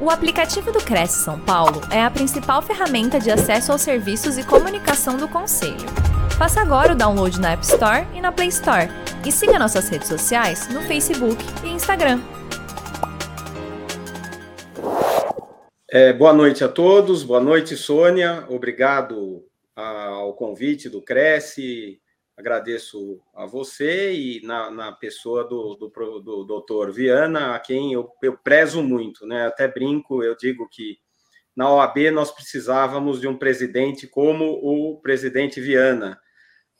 O 0.00 0.10
aplicativo 0.10 0.70
do 0.70 0.78
Cresce 0.78 1.24
São 1.24 1.40
Paulo 1.40 1.80
é 1.92 2.00
a 2.00 2.08
principal 2.08 2.62
ferramenta 2.62 3.18
de 3.18 3.32
acesso 3.32 3.72
aos 3.72 3.82
serviços 3.82 4.38
e 4.38 4.46
comunicação 4.46 5.16
do 5.16 5.26
Conselho. 5.26 5.88
Faça 6.38 6.60
agora 6.60 6.92
o 6.92 6.96
download 6.96 7.40
na 7.40 7.54
App 7.54 7.64
Store 7.64 8.06
e 8.14 8.20
na 8.20 8.30
Play 8.30 8.46
Store. 8.46 8.86
E 9.26 9.32
siga 9.32 9.58
nossas 9.58 9.88
redes 9.88 10.06
sociais 10.06 10.68
no 10.72 10.82
Facebook 10.82 11.42
e 11.64 11.70
Instagram. 11.70 12.20
É, 15.90 16.12
boa 16.12 16.32
noite 16.32 16.62
a 16.62 16.68
todos, 16.68 17.24
boa 17.24 17.40
noite, 17.40 17.76
Sônia. 17.76 18.46
Obrigado 18.48 19.42
ao 19.74 20.32
convite 20.34 20.88
do 20.88 21.02
Cresce. 21.02 22.00
Agradeço 22.38 23.20
a 23.34 23.46
você 23.46 24.12
e 24.12 24.40
na, 24.44 24.70
na 24.70 24.92
pessoa 24.92 25.42
do, 25.42 25.74
do, 25.74 26.20
do 26.20 26.44
doutor 26.44 26.92
Viana, 26.92 27.56
a 27.56 27.58
quem 27.58 27.92
eu, 27.92 28.08
eu 28.22 28.38
prezo 28.38 28.80
muito, 28.80 29.26
né? 29.26 29.48
Até 29.48 29.66
brinco, 29.66 30.22
eu 30.22 30.36
digo 30.36 30.68
que 30.70 30.98
na 31.56 31.68
OAB 31.68 32.12
nós 32.12 32.30
precisávamos 32.30 33.20
de 33.20 33.26
um 33.26 33.36
presidente 33.36 34.06
como 34.06 34.52
o 34.62 35.00
presidente 35.00 35.60
Viana, 35.60 36.16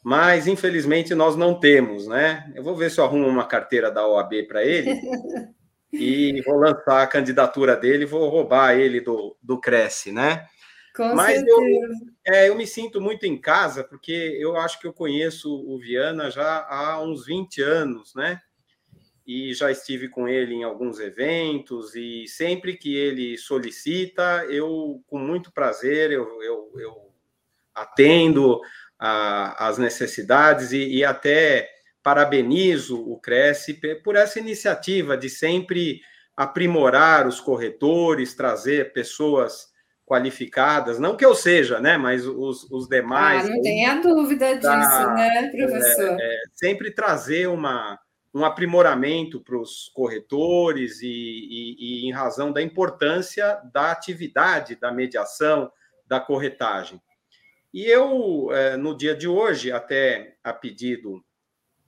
mas 0.01 0.47
infelizmente 0.47 1.13
nós 1.13 1.35
não 1.35 1.59
temos, 1.59 2.07
né? 2.07 2.49
Eu 2.55 2.63
vou 2.63 2.73
ver 2.73 2.89
se 2.89 3.01
eu 3.01 3.03
arrumo 3.03 3.27
uma 3.27 3.45
carteira 3.45 3.91
da 3.91 4.07
OAB 4.07 4.47
para 4.47 4.63
ele 4.63 4.97
e 5.91 6.41
vou 6.43 6.55
lançar 6.55 7.03
a 7.03 7.07
candidatura 7.07 7.75
dele, 7.75 8.05
vou 8.05 8.29
roubar 8.29 8.79
ele 8.79 9.01
do, 9.01 9.35
do 9.43 9.59
Cresce, 9.59 10.09
né? 10.09 10.47
Com 10.95 11.15
Mas 11.15 11.35
certeza. 11.35 12.05
eu, 12.25 12.33
é, 12.33 12.49
eu 12.49 12.55
me 12.55 12.65
sinto 12.65 12.99
muito 12.99 13.25
em 13.25 13.39
casa, 13.39 13.83
porque 13.83 14.11
eu 14.39 14.57
acho 14.57 14.79
que 14.79 14.87
eu 14.87 14.93
conheço 14.93 15.53
o 15.53 15.77
Viana 15.79 16.29
já 16.29 16.65
há 16.69 17.01
uns 17.01 17.25
20 17.25 17.61
anos, 17.61 18.13
né? 18.15 18.39
E 19.25 19.53
já 19.53 19.71
estive 19.71 20.09
com 20.09 20.27
ele 20.27 20.55
em 20.55 20.63
alguns 20.63 20.99
eventos, 20.99 21.95
e 21.95 22.27
sempre 22.27 22.75
que 22.75 22.95
ele 22.95 23.37
solicita, 23.37 24.45
eu, 24.49 25.03
com 25.07 25.19
muito 25.19 25.51
prazer, 25.51 26.11
eu, 26.11 26.41
eu, 26.41 26.71
eu 26.79 27.13
atendo 27.75 28.59
a, 28.97 29.67
as 29.67 29.77
necessidades 29.77 30.71
e, 30.71 30.95
e 30.95 31.05
até 31.05 31.69
parabenizo 32.01 32.99
o 32.99 33.19
Cresce 33.19 33.79
por 34.03 34.15
essa 34.15 34.39
iniciativa 34.39 35.15
de 35.15 35.29
sempre 35.29 36.01
aprimorar 36.35 37.27
os 37.27 37.39
corretores, 37.39 38.33
trazer 38.33 38.93
pessoas 38.93 39.68
qualificadas, 40.09 40.97
não 40.97 41.15
que 41.15 41.23
eu 41.23 41.35
seja, 41.35 41.79
né, 41.79 41.95
mas 41.95 42.25
os, 42.25 42.63
os 42.71 42.89
demais. 42.89 43.45
Ah, 43.45 43.49
não 43.53 43.61
tenha 43.61 44.01
dúvida 44.01 44.55
disso, 44.55 44.63
da, 44.63 45.13
né, 45.13 45.51
professor? 45.51 46.19
É, 46.19 46.23
é, 46.23 46.37
sempre 46.51 46.89
trazer 46.89 47.47
uma, 47.47 47.99
um 48.33 48.43
aprimoramento 48.43 49.39
para 49.39 49.55
os 49.55 49.87
corretores 49.93 51.03
e, 51.03 51.07
e, 51.07 51.75
e, 51.77 52.07
em 52.07 52.11
razão 52.11 52.51
da 52.51 52.59
importância 52.59 53.61
da 53.71 53.91
atividade 53.91 54.75
da 54.75 54.91
mediação, 54.91 55.71
da 56.07 56.19
corretagem. 56.19 56.99
E 57.71 57.85
eu, 57.85 58.49
é, 58.51 58.75
no 58.75 58.97
dia 58.97 59.15
de 59.15 59.27
hoje, 59.27 59.71
até 59.71 60.37
a 60.43 60.51
pedido 60.51 61.23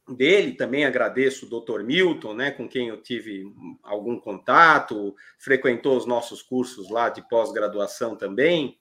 dele, 0.09 0.53
também 0.53 0.85
agradeço 0.85 1.45
o 1.45 1.49
doutor 1.49 1.83
Milton, 1.83 2.33
né, 2.33 2.51
com 2.51 2.67
quem 2.67 2.89
eu 2.89 3.01
tive 3.01 3.45
algum 3.83 4.19
contato, 4.19 5.15
frequentou 5.37 5.95
os 5.95 6.05
nossos 6.05 6.41
cursos 6.41 6.89
lá 6.89 7.09
de 7.09 7.27
pós-graduação 7.29 8.15
também. 8.15 8.77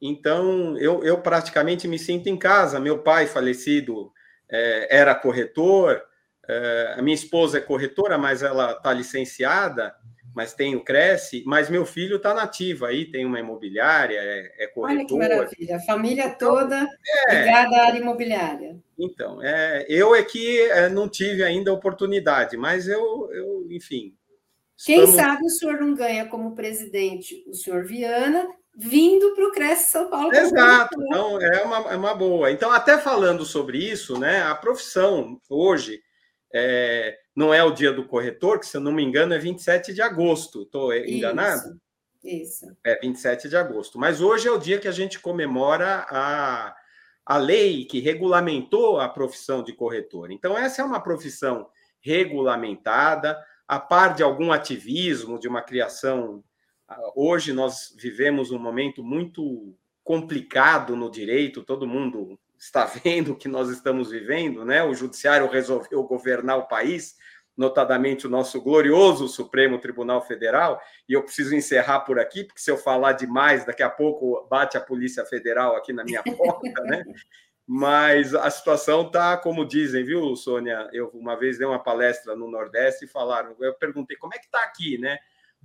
Então, 0.00 0.76
eu, 0.78 1.02
eu 1.04 1.18
praticamente 1.18 1.86
me 1.86 1.98
sinto 1.98 2.28
em 2.28 2.36
casa. 2.36 2.80
Meu 2.80 2.98
pai 2.98 3.26
falecido 3.26 4.12
é, 4.50 4.98
era 4.98 5.14
corretor, 5.14 6.02
é, 6.48 6.94
a 6.98 7.02
minha 7.02 7.14
esposa 7.14 7.58
é 7.58 7.60
corretora, 7.60 8.18
mas 8.18 8.42
ela 8.42 8.72
está 8.72 8.92
licenciada, 8.92 9.94
mas 10.34 10.54
tem 10.54 10.74
o 10.74 10.82
Cresce, 10.82 11.42
mas 11.46 11.68
meu 11.68 11.84
filho 11.84 12.16
está 12.16 12.32
nativo 12.32 12.84
aí, 12.84 13.10
tem 13.10 13.24
uma 13.24 13.38
imobiliária, 13.38 14.18
é, 14.18 14.64
é 14.64 14.66
corretor. 14.66 15.18
Olha 15.18 15.28
que 15.28 15.36
maravilha, 15.36 15.76
a 15.76 15.80
família 15.80 16.26
então, 16.26 16.54
toda 16.54 16.88
é, 17.28 17.44
ligada 17.44 17.76
à 17.76 17.86
área 17.86 17.98
imobiliária. 17.98 18.76
Então, 18.98 19.42
é, 19.42 19.84
eu 19.88 20.14
é 20.14 20.22
que 20.22 20.60
é, 20.70 20.88
não 20.88 21.08
tive 21.08 21.42
ainda 21.42 21.72
oportunidade, 21.72 22.56
mas 22.56 22.88
eu, 22.88 23.30
eu 23.32 23.66
enfim. 23.70 24.14
Quem 24.84 25.04
estamos... 25.04 25.20
sabe 25.20 25.44
o 25.44 25.50
senhor 25.50 25.80
não 25.80 25.94
ganha 25.94 26.26
como 26.26 26.54
presidente 26.54 27.44
o 27.46 27.54
senhor 27.54 27.84
Viana, 27.84 28.48
vindo 28.74 29.34
para 29.34 29.46
o 29.46 29.52
Cresce 29.52 29.90
São 29.90 30.08
Paulo. 30.08 30.34
Exato, 30.34 30.96
então 31.02 31.40
é 31.40 31.62
uma, 31.62 31.92
é 31.92 31.96
uma 31.96 32.14
boa. 32.14 32.50
Então, 32.50 32.72
até 32.72 32.98
falando 32.98 33.44
sobre 33.44 33.78
isso, 33.78 34.18
né, 34.18 34.42
a 34.42 34.54
profissão 34.54 35.38
hoje 35.48 36.00
é, 36.54 37.16
não 37.34 37.52
é 37.52 37.62
o 37.64 37.72
dia 37.72 37.92
do 37.92 38.06
corretor, 38.06 38.60
que 38.60 38.66
se 38.66 38.76
eu 38.76 38.80
não 38.80 38.92
me 38.92 39.02
engano 39.02 39.32
é 39.32 39.38
27 39.38 39.94
de 39.94 40.02
agosto. 40.02 40.62
Estou 40.62 40.92
enganado? 40.94 41.80
Isso. 42.22 42.66
É 42.84 42.98
27 43.00 43.48
de 43.48 43.56
agosto. 43.56 43.98
Mas 43.98 44.20
hoje 44.20 44.46
é 44.46 44.50
o 44.50 44.58
dia 44.58 44.78
que 44.78 44.88
a 44.88 44.92
gente 44.92 45.18
comemora 45.18 46.06
a, 46.08 46.76
a 47.24 47.36
lei 47.38 47.84
que 47.84 48.00
regulamentou 48.00 49.00
a 49.00 49.08
profissão 49.08 49.62
de 49.62 49.72
corretor. 49.72 50.30
Então, 50.30 50.56
essa 50.56 50.82
é 50.82 50.84
uma 50.84 51.00
profissão 51.00 51.68
regulamentada, 52.00 53.42
a 53.66 53.78
par 53.78 54.14
de 54.14 54.22
algum 54.22 54.52
ativismo, 54.52 55.38
de 55.38 55.48
uma 55.48 55.62
criação. 55.62 56.44
Hoje 57.16 57.52
nós 57.52 57.94
vivemos 57.98 58.50
um 58.50 58.58
momento 58.58 59.02
muito 59.02 59.74
complicado 60.04 60.94
no 60.94 61.10
direito, 61.10 61.62
todo 61.62 61.86
mundo 61.86 62.38
está 62.62 62.84
vendo 63.04 63.32
o 63.32 63.36
que 63.36 63.48
nós 63.48 63.68
estamos 63.68 64.10
vivendo, 64.10 64.64
né? 64.64 64.84
O 64.84 64.94
judiciário 64.94 65.50
resolveu 65.50 66.02
governar 66.04 66.58
o 66.58 66.68
país, 66.68 67.16
notadamente 67.56 68.26
o 68.26 68.30
nosso 68.30 68.62
glorioso 68.62 69.28
Supremo 69.28 69.78
Tribunal 69.78 70.22
Federal, 70.22 70.80
e 71.08 71.12
eu 71.12 71.22
preciso 71.22 71.54
encerrar 71.54 72.00
por 72.00 72.18
aqui, 72.18 72.44
porque 72.44 72.60
se 72.60 72.70
eu 72.70 72.78
falar 72.78 73.12
demais, 73.12 73.66
daqui 73.66 73.82
a 73.82 73.90
pouco 73.90 74.46
bate 74.48 74.76
a 74.76 74.80
Polícia 74.80 75.24
Federal 75.26 75.76
aqui 75.76 75.92
na 75.92 76.04
minha 76.04 76.22
porta, 76.38 76.82
né? 76.84 77.04
Mas 77.66 78.34
a 78.34 78.50
situação 78.50 79.10
tá, 79.10 79.36
como 79.36 79.66
dizem, 79.66 80.04
viu, 80.04 80.34
Sônia? 80.34 80.88
Eu 80.92 81.08
uma 81.14 81.36
vez 81.36 81.58
dei 81.58 81.66
uma 81.66 81.82
palestra 81.82 82.34
no 82.34 82.50
Nordeste 82.50 83.04
e 83.04 83.08
falaram, 83.08 83.56
eu 83.60 83.74
perguntei 83.74 84.16
como 84.16 84.34
é 84.34 84.38
que 84.38 84.50
tá 84.50 84.62
aqui, 84.62 84.98
né? 84.98 85.18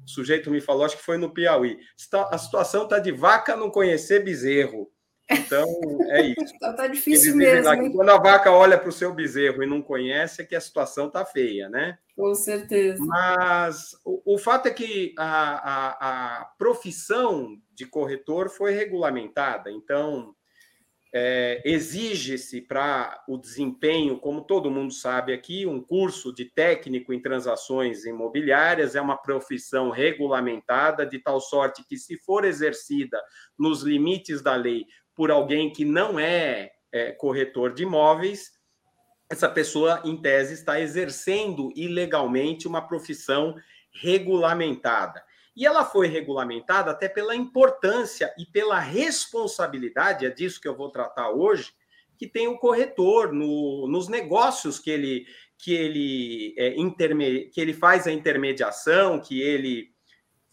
O 0.05 0.09
sujeito 0.09 0.51
me 0.51 0.61
falou, 0.61 0.85
acho 0.85 0.97
que 0.97 1.03
foi 1.03 1.17
no 1.17 1.33
Piauí. 1.33 1.79
A 2.31 2.37
situação 2.37 2.87
tá 2.87 2.99
de 2.99 3.11
vaca 3.11 3.55
não 3.55 3.71
conhecer 3.71 4.23
bezerro. 4.23 4.91
Então, 5.29 5.67
é 6.09 6.21
isso. 6.21 6.37
Então 6.57 6.75
tá 6.75 6.87
difícil 6.87 7.35
mesmo. 7.35 7.93
quando 7.93 8.09
a 8.09 8.17
vaca 8.17 8.51
olha 8.51 8.77
para 8.77 8.89
o 8.89 8.91
seu 8.91 9.13
bezerro 9.13 9.61
e 9.61 9.67
não 9.67 9.81
conhece, 9.81 10.41
é 10.41 10.45
que 10.45 10.55
a 10.55 10.61
situação 10.61 11.09
tá 11.09 11.23
feia, 11.23 11.69
né? 11.69 11.97
Com 12.15 12.33
certeza. 12.33 13.03
Mas 13.05 13.91
o, 14.03 14.35
o 14.35 14.37
fato 14.37 14.67
é 14.67 14.71
que 14.71 15.13
a, 15.17 15.27
a, 15.27 16.41
a, 16.41 16.45
profissão 16.57 17.61
de 17.73 17.85
corretor 17.85 18.49
foi 18.49 18.73
regulamentada, 18.73 19.69
então 19.71 20.33
é, 21.13 21.61
exige-se 21.63 22.61
para 22.61 23.23
o 23.27 23.37
desempenho, 23.37 24.19
como 24.19 24.41
todo 24.41 24.71
mundo 24.71 24.93
sabe 24.93 25.33
aqui, 25.33 25.65
um 25.65 25.81
curso 25.81 26.33
de 26.33 26.45
técnico 26.45 27.13
em 27.13 27.21
transações 27.21 28.03
imobiliárias, 28.05 28.95
é 28.95 29.01
uma 29.01 29.17
profissão 29.17 29.89
regulamentada, 29.89 31.05
de 31.05 31.19
tal 31.19 31.39
sorte 31.39 31.85
que, 31.87 31.97
se 31.97 32.17
for 32.17 32.45
exercida 32.45 33.21
nos 33.57 33.83
limites 33.83 34.41
da 34.41 34.55
lei 34.55 34.85
por 35.17 35.31
alguém 35.31 35.73
que 35.73 35.83
não 35.83 36.19
é, 36.19 36.73
é 36.91 37.11
corretor 37.11 37.73
de 37.73 37.81
imóveis, 37.81 38.51
essa 39.29 39.49
pessoa, 39.49 39.99
em 40.05 40.15
tese, 40.15 40.53
está 40.53 40.79
exercendo 40.79 41.73
ilegalmente 41.75 42.67
uma 42.67 42.87
profissão 42.87 43.55
regulamentada. 43.91 45.21
E 45.55 45.65
ela 45.65 45.83
foi 45.83 46.07
regulamentada 46.07 46.91
até 46.91 47.09
pela 47.09 47.35
importância 47.35 48.31
e 48.37 48.45
pela 48.45 48.79
responsabilidade, 48.79 50.25
é 50.25 50.29
disso 50.29 50.61
que 50.61 50.67
eu 50.67 50.77
vou 50.77 50.91
tratar 50.91 51.31
hoje, 51.31 51.73
que 52.15 52.27
tem 52.27 52.47
o 52.47 52.59
corretor 52.59 53.33
no, 53.33 53.87
nos 53.87 54.07
negócios 54.07 54.79
que 54.79 54.91
ele 54.91 55.25
que 55.59 55.73
ele 55.73 56.53
é, 56.55 56.79
interme, 56.79 57.45
que 57.45 57.59
ele 57.59 57.73
faz 57.73 58.05
a 58.05 58.11
intermediação, 58.11 59.19
que 59.19 59.41
ele 59.41 59.91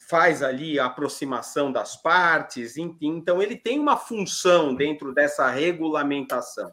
faz 0.08 0.42
ali 0.42 0.78
a 0.78 0.86
aproximação 0.86 1.72
das 1.72 1.96
partes, 1.96 2.76
então 2.76 3.42
ele 3.42 3.56
tem 3.56 3.78
uma 3.78 3.96
função 3.96 4.74
dentro 4.74 5.12
dessa 5.12 5.48
regulamentação. 5.48 6.72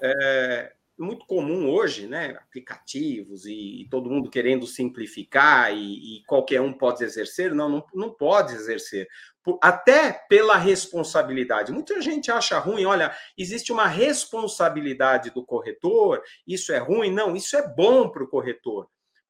É 0.00 0.72
muito 0.98 1.26
comum 1.26 1.70
hoje, 1.70 2.08
né? 2.08 2.36
Aplicativos 2.42 3.46
e, 3.46 3.82
e 3.82 3.88
todo 3.88 4.10
mundo 4.10 4.28
querendo 4.28 4.66
simplificar 4.66 5.72
e, 5.72 6.18
e, 6.18 6.24
qualquer 6.24 6.60
um 6.60 6.72
pode 6.72 7.04
exercer. 7.04 7.54
Não, 7.54 7.68
não, 7.68 7.84
não 7.94 8.10
pode 8.10 8.52
exercer. 8.54 9.06
Por, 9.42 9.58
até 9.62 10.12
pela 10.28 10.56
responsabilidade. 10.56 11.72
Muita 11.72 12.00
gente 12.00 12.30
acha 12.32 12.58
ruim, 12.58 12.84
olha, 12.84 13.14
existe 13.36 13.72
uma 13.72 13.86
responsabilidade 13.86 15.30
do 15.30 15.44
corretor, 15.44 16.22
isso 16.46 16.72
é 16.72 16.78
ruim. 16.78 17.12
Não, 17.12 17.36
isso 17.36 17.56
é 17.56 17.66
bom 17.66 18.08
para 18.08 18.24
o 18.24 18.28
corretor 18.28 18.88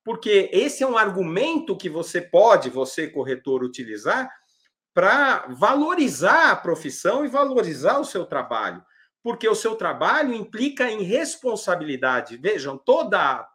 porque 0.08 0.48
esse 0.54 0.82
é 0.82 0.86
um 0.86 0.96
argumento 0.96 1.76
que 1.76 1.90
você 1.90 2.18
pode, 2.18 2.70
você 2.70 3.08
corretor, 3.08 3.62
utilizar 3.62 4.26
para 4.94 5.48
valorizar 5.48 6.50
a 6.50 6.56
profissão 6.56 7.26
e 7.26 7.28
valorizar 7.28 7.98
o 7.98 8.06
seu 8.06 8.24
trabalho, 8.24 8.82
porque 9.22 9.46
o 9.46 9.54
seu 9.54 9.76
trabalho 9.76 10.32
implica 10.32 10.90
em 10.90 11.02
responsabilidade. 11.02 12.38
Vejam, 12.38 12.78
toda 12.78 13.46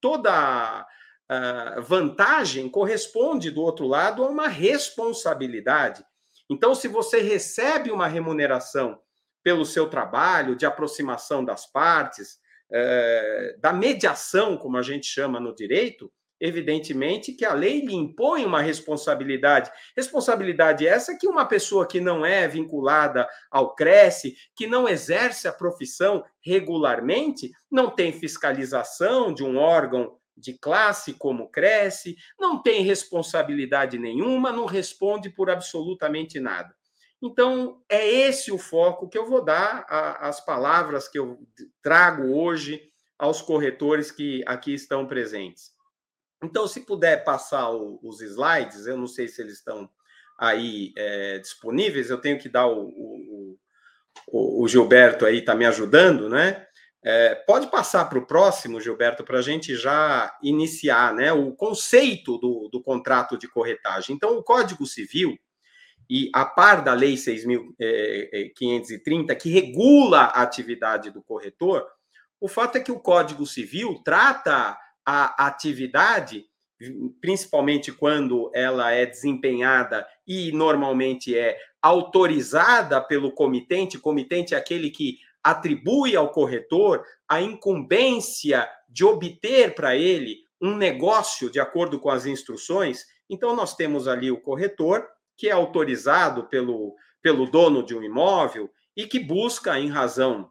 toda 0.00 0.86
uh, 1.28 1.82
vantagem 1.82 2.68
corresponde, 2.68 3.50
do 3.50 3.60
outro 3.60 3.88
lado, 3.88 4.22
a 4.22 4.28
uma 4.28 4.46
responsabilidade. 4.46 6.04
Então, 6.48 6.72
se 6.76 6.86
você 6.86 7.20
recebe 7.20 7.90
uma 7.90 8.06
remuneração 8.06 9.00
pelo 9.42 9.66
seu 9.66 9.90
trabalho 9.90 10.54
de 10.54 10.64
aproximação 10.64 11.44
das 11.44 11.66
partes, 11.66 12.38
uh, 12.70 13.60
da 13.60 13.72
mediação, 13.72 14.56
como 14.56 14.76
a 14.76 14.82
gente 14.82 15.06
chama 15.06 15.40
no 15.40 15.54
direito, 15.54 16.12
evidentemente 16.40 17.32
que 17.32 17.44
a 17.44 17.54
lei 17.54 17.80
lhe 17.80 17.94
impõe 17.94 18.44
uma 18.44 18.60
responsabilidade. 18.60 19.70
Responsabilidade 19.96 20.86
essa 20.86 21.16
que 21.16 21.26
uma 21.26 21.46
pessoa 21.46 21.86
que 21.86 22.00
não 22.00 22.24
é 22.24 22.46
vinculada 22.46 23.26
ao 23.50 23.74
Cresce, 23.74 24.36
que 24.56 24.66
não 24.66 24.88
exerce 24.88 25.48
a 25.48 25.52
profissão 25.52 26.24
regularmente, 26.44 27.50
não 27.70 27.90
tem 27.90 28.12
fiscalização 28.12 29.32
de 29.32 29.42
um 29.42 29.56
órgão 29.56 30.18
de 30.36 30.52
classe 30.58 31.14
como 31.14 31.48
Cresce, 31.48 32.16
não 32.38 32.60
tem 32.60 32.82
responsabilidade 32.82 33.98
nenhuma, 33.98 34.52
não 34.52 34.66
responde 34.66 35.30
por 35.30 35.48
absolutamente 35.48 36.40
nada. 36.40 36.74
Então, 37.24 37.82
é 37.88 38.06
esse 38.06 38.52
o 38.52 38.58
foco 38.58 39.08
que 39.08 39.16
eu 39.16 39.24
vou 39.24 39.42
dar 39.42 39.86
às 40.20 40.44
palavras 40.44 41.08
que 41.08 41.18
eu 41.18 41.38
trago 41.82 42.34
hoje 42.36 42.82
aos 43.18 43.40
corretores 43.40 44.10
que 44.10 44.44
aqui 44.46 44.74
estão 44.74 45.06
presentes. 45.06 45.72
Então, 46.42 46.68
se 46.68 46.82
puder 46.82 47.24
passar 47.24 47.70
o, 47.70 47.98
os 48.02 48.20
slides, 48.20 48.86
eu 48.86 48.98
não 48.98 49.06
sei 49.06 49.26
se 49.26 49.40
eles 49.40 49.54
estão 49.54 49.88
aí 50.38 50.92
é, 50.98 51.38
disponíveis, 51.38 52.10
eu 52.10 52.20
tenho 52.20 52.38
que 52.38 52.48
dar 52.48 52.66
o, 52.66 53.56
o, 54.30 54.62
o 54.62 54.68
Gilberto 54.68 55.24
aí, 55.24 55.38
está 55.38 55.54
me 55.54 55.64
ajudando, 55.64 56.28
né? 56.28 56.66
É, 57.02 57.34
pode 57.34 57.70
passar 57.70 58.04
para 58.06 58.18
o 58.18 58.26
próximo, 58.26 58.82
Gilberto, 58.82 59.24
para 59.24 59.38
a 59.38 59.42
gente 59.42 59.74
já 59.76 60.36
iniciar 60.42 61.14
né, 61.14 61.32
o 61.32 61.52
conceito 61.52 62.36
do, 62.36 62.68
do 62.70 62.82
contrato 62.82 63.38
de 63.38 63.48
corretagem. 63.48 64.14
Então, 64.14 64.36
o 64.36 64.42
Código 64.42 64.86
Civil, 64.86 65.38
e 66.08 66.30
a 66.34 66.44
par 66.44 66.82
da 66.82 66.92
Lei 66.92 67.14
6.530, 67.14 67.76
é, 67.80 69.32
é, 69.32 69.34
que 69.34 69.48
regula 69.48 70.20
a 70.20 70.42
atividade 70.42 71.10
do 71.10 71.22
corretor, 71.22 71.86
o 72.40 72.48
fato 72.48 72.76
é 72.76 72.80
que 72.80 72.92
o 72.92 73.00
Código 73.00 73.46
Civil 73.46 74.02
trata 74.04 74.76
a 75.06 75.46
atividade, 75.46 76.44
principalmente 77.20 77.92
quando 77.92 78.50
ela 78.54 78.90
é 78.90 79.06
desempenhada 79.06 80.06
e 80.26 80.52
normalmente 80.52 81.36
é 81.36 81.58
autorizada 81.80 83.00
pelo 83.00 83.32
comitente, 83.32 83.98
comitente 83.98 84.54
é 84.54 84.58
aquele 84.58 84.90
que 84.90 85.18
atribui 85.42 86.16
ao 86.16 86.30
corretor 86.30 87.04
a 87.28 87.40
incumbência 87.40 88.68
de 88.88 89.04
obter 89.04 89.74
para 89.74 89.94
ele 89.94 90.38
um 90.60 90.76
negócio 90.76 91.50
de 91.50 91.60
acordo 91.60 92.00
com 92.00 92.08
as 92.08 92.24
instruções. 92.24 93.04
Então, 93.28 93.54
nós 93.54 93.76
temos 93.76 94.08
ali 94.08 94.30
o 94.30 94.40
corretor, 94.40 95.06
que 95.36 95.48
é 95.48 95.52
autorizado 95.52 96.44
pelo, 96.44 96.94
pelo 97.22 97.46
dono 97.46 97.82
de 97.82 97.94
um 97.94 98.02
imóvel 98.02 98.70
e 98.96 99.06
que 99.06 99.18
busca, 99.18 99.78
em 99.78 99.88
razão 99.88 100.50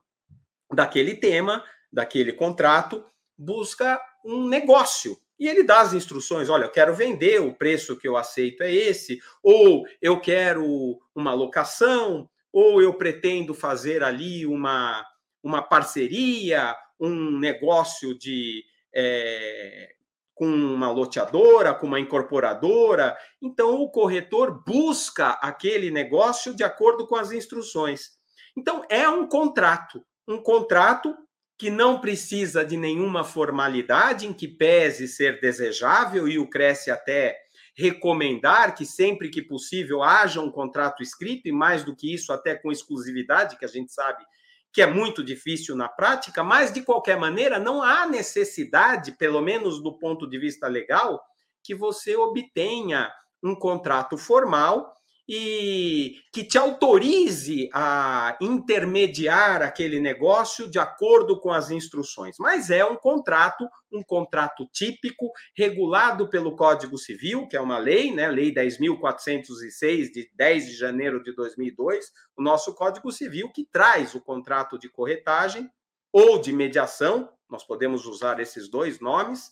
daquele 0.73 1.15
tema, 1.15 1.63
daquele 1.91 2.33
contrato, 2.33 3.05
busca 3.37 4.01
um 4.25 4.47
negócio. 4.47 5.17
E 5.39 5.47
ele 5.47 5.63
dá 5.63 5.81
as 5.81 5.93
instruções: 5.93 6.49
olha, 6.49 6.65
eu 6.65 6.71
quero 6.71 6.95
vender, 6.95 7.41
o 7.41 7.53
preço 7.53 7.97
que 7.97 8.07
eu 8.07 8.17
aceito 8.17 8.61
é 8.63 8.73
esse, 8.73 9.21
ou 9.41 9.85
eu 10.01 10.19
quero 10.19 10.99
uma 11.15 11.33
locação, 11.33 12.29
ou 12.51 12.81
eu 12.81 12.93
pretendo 12.93 13.53
fazer 13.53 14.03
ali 14.03 14.45
uma, 14.45 15.05
uma 15.41 15.61
parceria, 15.61 16.75
um 16.99 17.39
negócio 17.39 18.17
de. 18.17 18.63
É, 18.93 19.95
com 20.33 20.47
uma 20.47 20.91
loteadora, 20.91 21.73
com 21.73 21.87
uma 21.87 21.99
incorporadora. 21.99 23.15
Então, 23.41 23.81
o 23.81 23.89
corretor 23.89 24.63
busca 24.65 25.31
aquele 25.41 25.91
negócio 25.91 26.55
de 26.55 26.63
acordo 26.63 27.07
com 27.07 27.15
as 27.15 27.31
instruções. 27.31 28.11
Então, 28.57 28.83
é 28.89 29.07
um 29.07 29.27
contrato. 29.27 30.03
Um 30.27 30.41
contrato 30.41 31.15
que 31.57 31.69
não 31.69 31.99
precisa 31.99 32.65
de 32.65 32.75
nenhuma 32.75 33.23
formalidade, 33.23 34.27
em 34.27 34.33
que 34.33 34.47
pese 34.47 35.07
ser 35.07 35.39
desejável, 35.39 36.27
e 36.27 36.39
o 36.39 36.49
Cresce 36.49 36.89
até 36.89 37.37
recomendar 37.75 38.75
que 38.75 38.85
sempre 38.85 39.29
que 39.29 39.41
possível 39.41 40.03
haja 40.03 40.41
um 40.41 40.51
contrato 40.51 41.01
escrito, 41.01 41.47
e 41.47 41.51
mais 41.51 41.83
do 41.83 41.95
que 41.95 42.13
isso, 42.13 42.33
até 42.33 42.55
com 42.55 42.71
exclusividade, 42.71 43.57
que 43.57 43.65
a 43.65 43.69
gente 43.69 43.91
sabe 43.91 44.23
que 44.73 44.81
é 44.81 44.87
muito 44.87 45.23
difícil 45.23 45.75
na 45.75 45.87
prática, 45.87 46.43
mas 46.43 46.73
de 46.73 46.81
qualquer 46.81 47.15
maneira 47.15 47.59
não 47.59 47.83
há 47.83 48.07
necessidade, 48.07 49.11
pelo 49.11 49.39
menos 49.39 49.81
do 49.81 49.97
ponto 49.99 50.27
de 50.27 50.39
vista 50.39 50.67
legal, 50.67 51.23
que 51.63 51.75
você 51.75 52.15
obtenha 52.15 53.13
um 53.43 53.53
contrato 53.55 54.17
formal 54.17 54.91
e 55.27 56.17
que 56.33 56.43
te 56.43 56.57
autorize 56.57 57.69
a 57.73 58.37
intermediar 58.41 59.61
aquele 59.61 59.99
negócio 59.99 60.69
de 60.69 60.77
acordo 60.77 61.39
com 61.39 61.51
as 61.51 61.71
instruções. 61.71 62.35
Mas 62.37 62.69
é 62.69 62.83
um 62.83 62.97
contrato, 62.97 63.65
um 63.91 64.03
contrato 64.03 64.67
típico, 64.71 65.31
regulado 65.55 66.29
pelo 66.29 66.55
Código 66.55 66.97
Civil, 66.97 67.47
que 67.47 67.55
é 67.55 67.61
uma 67.61 67.77
lei, 67.77 68.13
né, 68.13 68.27
Lei 68.27 68.53
10.406, 68.53 70.11
de 70.11 70.29
10 70.35 70.65
de 70.65 70.75
janeiro 70.75 71.23
de 71.23 71.33
2002, 71.33 72.11
o 72.35 72.41
nosso 72.41 72.73
Código 72.75 73.11
Civil, 73.11 73.49
que 73.49 73.65
traz 73.71 74.13
o 74.15 74.21
contrato 74.21 74.77
de 74.77 74.89
corretagem 74.89 75.69
ou 76.11 76.37
de 76.39 76.51
mediação, 76.51 77.31
nós 77.49 77.63
podemos 77.63 78.05
usar 78.05 78.39
esses 78.39 78.67
dois 78.67 78.99
nomes, 78.99 79.51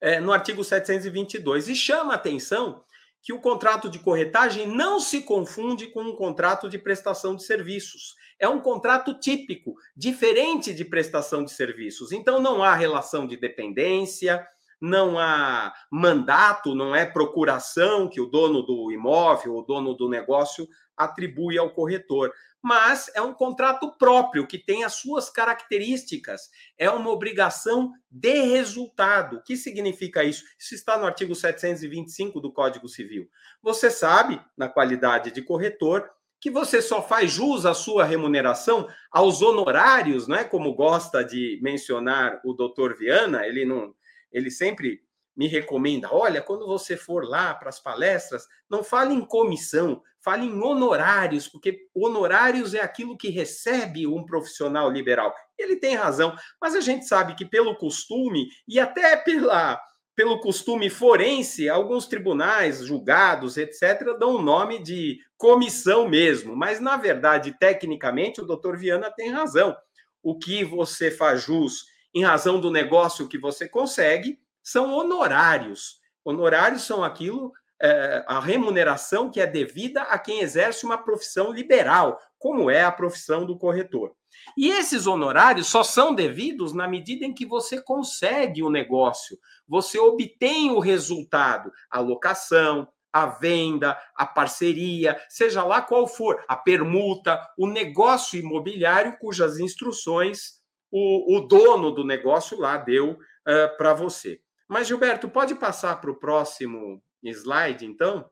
é, 0.00 0.20
no 0.20 0.32
artigo 0.32 0.62
722, 0.62 1.68
e 1.68 1.74
chama 1.74 2.14
atenção 2.14 2.84
que 3.26 3.32
o 3.32 3.40
contrato 3.40 3.88
de 3.90 3.98
corretagem 3.98 4.68
não 4.68 5.00
se 5.00 5.20
confunde 5.20 5.88
com 5.88 6.00
um 6.00 6.14
contrato 6.14 6.68
de 6.68 6.78
prestação 6.78 7.34
de 7.34 7.42
serviços. 7.42 8.14
É 8.38 8.48
um 8.48 8.60
contrato 8.60 9.18
típico, 9.18 9.74
diferente 9.96 10.72
de 10.72 10.84
prestação 10.84 11.42
de 11.42 11.50
serviços. 11.50 12.12
Então, 12.12 12.40
não 12.40 12.62
há 12.62 12.72
relação 12.76 13.26
de 13.26 13.36
dependência, 13.36 14.46
não 14.80 15.18
há 15.18 15.74
mandato, 15.90 16.72
não 16.72 16.94
é 16.94 17.04
procuração 17.04 18.08
que 18.08 18.20
o 18.20 18.26
dono 18.26 18.62
do 18.62 18.92
imóvel, 18.92 19.56
o 19.56 19.62
dono 19.62 19.92
do 19.94 20.08
negócio 20.08 20.68
atribui 20.96 21.58
ao 21.58 21.70
corretor 21.70 22.32
mas 22.62 23.10
é 23.14 23.22
um 23.22 23.32
contrato 23.32 23.96
próprio 23.96 24.46
que 24.46 24.58
tem 24.58 24.84
as 24.84 24.94
suas 24.94 25.30
características. 25.30 26.50
É 26.76 26.90
uma 26.90 27.10
obrigação 27.10 27.92
de 28.10 28.40
resultado. 28.40 29.36
O 29.36 29.42
que 29.42 29.56
significa 29.56 30.24
isso? 30.24 30.44
Isso 30.58 30.74
está 30.74 30.98
no 30.98 31.06
artigo 31.06 31.34
725 31.34 32.40
do 32.40 32.52
Código 32.52 32.88
Civil. 32.88 33.28
Você 33.62 33.90
sabe, 33.90 34.40
na 34.56 34.68
qualidade 34.68 35.30
de 35.30 35.42
corretor, 35.42 36.10
que 36.40 36.50
você 36.50 36.82
só 36.82 37.02
faz 37.02 37.32
jus 37.32 37.64
à 37.64 37.74
sua 37.74 38.04
remuneração 38.04 38.88
aos 39.10 39.42
honorários, 39.42 40.28
não 40.28 40.36
é 40.36 40.44
como 40.44 40.74
gosta 40.74 41.24
de 41.24 41.58
mencionar 41.62 42.40
o 42.44 42.52
doutor 42.52 42.96
Viana, 42.96 43.46
ele 43.46 43.64
não, 43.64 43.94
ele 44.32 44.50
sempre 44.50 45.05
me 45.36 45.46
recomenda: 45.46 46.08
olha, 46.12 46.40
quando 46.40 46.66
você 46.66 46.96
for 46.96 47.28
lá 47.28 47.54
para 47.54 47.68
as 47.68 47.78
palestras, 47.78 48.46
não 48.68 48.82
fale 48.82 49.12
em 49.12 49.24
comissão, 49.24 50.02
fale 50.20 50.46
em 50.46 50.62
honorários, 50.62 51.46
porque 51.46 51.86
honorários 51.94 52.74
é 52.74 52.80
aquilo 52.80 53.16
que 53.16 53.28
recebe 53.28 54.06
um 54.06 54.24
profissional 54.24 54.90
liberal. 54.90 55.34
Ele 55.58 55.76
tem 55.76 55.94
razão, 55.94 56.34
mas 56.60 56.74
a 56.74 56.80
gente 56.80 57.06
sabe 57.06 57.34
que 57.34 57.44
pelo 57.44 57.76
costume 57.76 58.48
e 58.66 58.80
até 58.80 59.16
pela 59.16 59.80
pelo 60.16 60.40
costume 60.40 60.88
forense, 60.88 61.68
alguns 61.68 62.06
tribunais, 62.06 62.82
julgados, 62.82 63.58
etc., 63.58 64.16
dão 64.18 64.36
o 64.36 64.42
nome 64.42 64.82
de 64.82 65.20
comissão 65.36 66.08
mesmo. 66.08 66.56
Mas, 66.56 66.80
na 66.80 66.96
verdade, 66.96 67.54
tecnicamente, 67.60 68.40
o 68.40 68.46
doutor 68.46 68.78
Viana 68.78 69.10
tem 69.10 69.28
razão. 69.28 69.76
O 70.22 70.38
que 70.38 70.64
você 70.64 71.10
faz 71.10 71.42
jus 71.42 71.84
em 72.14 72.24
razão 72.24 72.58
do 72.58 72.70
negócio 72.70 73.28
que 73.28 73.36
você 73.36 73.68
consegue 73.68 74.40
são 74.66 74.92
honorários. 74.92 76.00
Honorários 76.24 76.82
são 76.82 77.04
aquilo, 77.04 77.52
é, 77.80 78.24
a 78.26 78.40
remuneração 78.40 79.30
que 79.30 79.40
é 79.40 79.46
devida 79.46 80.02
a 80.02 80.18
quem 80.18 80.40
exerce 80.40 80.84
uma 80.84 80.98
profissão 80.98 81.52
liberal, 81.52 82.20
como 82.36 82.68
é 82.68 82.82
a 82.82 82.90
profissão 82.90 83.46
do 83.46 83.56
corretor. 83.56 84.12
E 84.58 84.68
esses 84.68 85.06
honorários 85.06 85.68
só 85.68 85.84
são 85.84 86.12
devidos 86.12 86.72
na 86.72 86.88
medida 86.88 87.24
em 87.24 87.32
que 87.32 87.46
você 87.46 87.80
consegue 87.80 88.60
o 88.60 88.68
negócio, 88.68 89.38
você 89.68 90.00
obtém 90.00 90.72
o 90.72 90.80
resultado, 90.80 91.70
a 91.88 92.00
locação, 92.00 92.88
a 93.12 93.26
venda, 93.26 93.96
a 94.16 94.26
parceria, 94.26 95.16
seja 95.28 95.62
lá 95.62 95.80
qual 95.80 96.08
for, 96.08 96.44
a 96.48 96.56
permuta, 96.56 97.40
o 97.56 97.68
negócio 97.68 98.38
imobiliário 98.38 99.16
cujas 99.20 99.60
instruções 99.60 100.56
o, 100.90 101.36
o 101.36 101.40
dono 101.40 101.90
do 101.90 102.04
negócio 102.04 102.58
lá 102.58 102.76
deu 102.76 103.12
uh, 103.12 103.76
para 103.76 103.94
você. 103.94 104.40
Mas, 104.68 104.88
Gilberto, 104.88 105.28
pode 105.28 105.54
passar 105.54 106.00
para 106.00 106.10
o 106.10 106.16
próximo 106.16 107.02
slide, 107.22 107.86
então? 107.86 108.28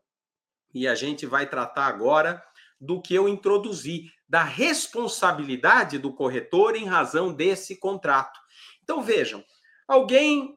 E 0.75 0.89
a 0.89 0.95
gente 0.95 1.27
vai 1.27 1.49
tratar 1.49 1.87
agora 1.87 2.43
do 2.81 3.01
que 3.01 3.15
eu 3.15 3.29
introduzi, 3.29 4.11
da 4.29 4.43
responsabilidade 4.43 5.99
do 5.99 6.13
corretor 6.13 6.77
em 6.77 6.87
razão 6.87 7.33
desse 7.33 7.79
contrato. 7.79 8.39
Então, 8.83 9.03
vejam, 9.03 9.45
alguém 9.87 10.57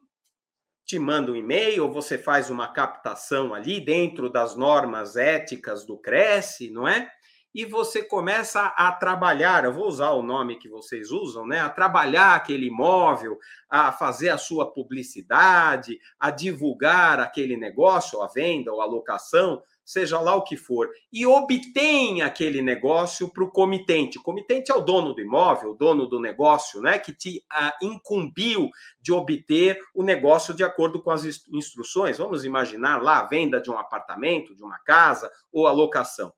te 0.84 0.98
manda 0.98 1.30
um 1.30 1.36
e-mail, 1.36 1.92
você 1.92 2.16
faz 2.16 2.50
uma 2.50 2.72
captação 2.72 3.54
ali 3.54 3.78
dentro 3.78 4.30
das 4.30 4.56
normas 4.56 5.16
éticas 5.16 5.84
do 5.84 5.98
Cresce, 5.98 6.70
não 6.70 6.88
é? 6.88 7.12
E 7.58 7.64
você 7.64 8.04
começa 8.04 8.66
a 8.66 8.92
trabalhar, 8.92 9.64
eu 9.64 9.72
vou 9.72 9.88
usar 9.88 10.12
o 10.12 10.22
nome 10.22 10.60
que 10.60 10.68
vocês 10.68 11.10
usam, 11.10 11.44
né? 11.44 11.58
A 11.58 11.68
trabalhar 11.68 12.36
aquele 12.36 12.66
imóvel, 12.66 13.36
a 13.68 13.90
fazer 13.90 14.28
a 14.28 14.38
sua 14.38 14.70
publicidade, 14.70 15.98
a 16.20 16.30
divulgar 16.30 17.18
aquele 17.18 17.56
negócio, 17.56 18.22
a 18.22 18.28
venda 18.28 18.72
ou 18.72 18.80
a 18.80 18.84
locação, 18.84 19.60
seja 19.84 20.20
lá 20.20 20.36
o 20.36 20.44
que 20.44 20.56
for, 20.56 20.88
e 21.12 21.26
obtém 21.26 22.22
aquele 22.22 22.62
negócio 22.62 23.28
para 23.28 23.42
o 23.42 23.50
comitente. 23.50 24.18
O 24.18 24.22
comitente 24.22 24.70
é 24.70 24.74
o 24.76 24.80
dono 24.80 25.12
do 25.12 25.20
imóvel, 25.20 25.72
o 25.72 25.76
dono 25.76 26.06
do 26.06 26.20
negócio, 26.20 26.80
né, 26.80 26.96
que 26.96 27.12
te 27.12 27.44
ah, 27.50 27.74
incumbiu 27.82 28.70
de 29.00 29.10
obter 29.10 29.80
o 29.92 30.04
negócio 30.04 30.54
de 30.54 30.62
acordo 30.62 31.02
com 31.02 31.10
as 31.10 31.24
instruções. 31.48 32.18
Vamos 32.18 32.44
imaginar 32.44 33.02
lá 33.02 33.18
a 33.18 33.26
venda 33.26 33.60
de 33.60 33.68
um 33.68 33.76
apartamento, 33.76 34.54
de 34.54 34.62
uma 34.62 34.78
casa 34.78 35.28
ou 35.50 35.66
a 35.66 35.72
locação. 35.72 36.32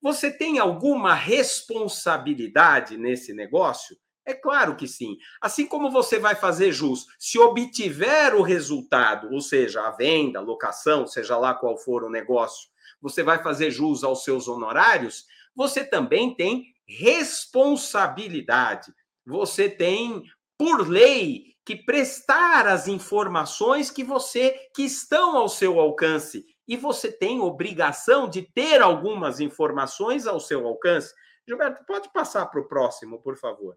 Você 0.00 0.30
tem 0.30 0.58
alguma 0.58 1.14
responsabilidade 1.14 2.96
nesse 2.96 3.32
negócio? 3.32 3.96
É 4.24 4.34
claro 4.34 4.76
que 4.76 4.86
sim. 4.86 5.16
Assim 5.40 5.66
como 5.66 5.90
você 5.90 6.18
vai 6.18 6.34
fazer 6.34 6.72
jus, 6.72 7.06
se 7.18 7.38
obtiver 7.38 8.34
o 8.34 8.42
resultado, 8.42 9.32
ou 9.32 9.40
seja, 9.40 9.82
a 9.82 9.90
venda, 9.90 10.38
a 10.38 10.42
locação, 10.42 11.06
seja 11.06 11.36
lá 11.36 11.54
qual 11.54 11.76
for 11.76 12.04
o 12.04 12.10
negócio, 12.10 12.70
você 13.00 13.22
vai 13.22 13.42
fazer 13.42 13.70
jus 13.70 14.04
aos 14.04 14.22
seus 14.22 14.46
honorários, 14.46 15.26
você 15.54 15.84
também 15.84 16.34
tem 16.34 16.72
responsabilidade. 16.86 18.92
Você 19.26 19.68
tem, 19.68 20.22
por 20.56 20.88
lei, 20.88 21.52
que 21.64 21.76
prestar 21.76 22.66
as 22.66 22.88
informações 22.88 23.90
que 23.90 24.04
você 24.04 24.68
que 24.74 24.82
estão 24.82 25.36
ao 25.36 25.48
seu 25.48 25.78
alcance 25.78 26.44
e 26.72 26.76
você 26.76 27.12
tem 27.12 27.38
obrigação 27.38 28.26
de 28.26 28.40
ter 28.40 28.80
algumas 28.80 29.40
informações 29.40 30.26
ao 30.26 30.40
seu 30.40 30.66
alcance. 30.66 31.14
Gilberto, 31.46 31.84
pode 31.84 32.10
passar 32.10 32.46
para 32.46 32.62
o 32.62 32.66
próximo, 32.66 33.20
por 33.20 33.36
favor. 33.36 33.76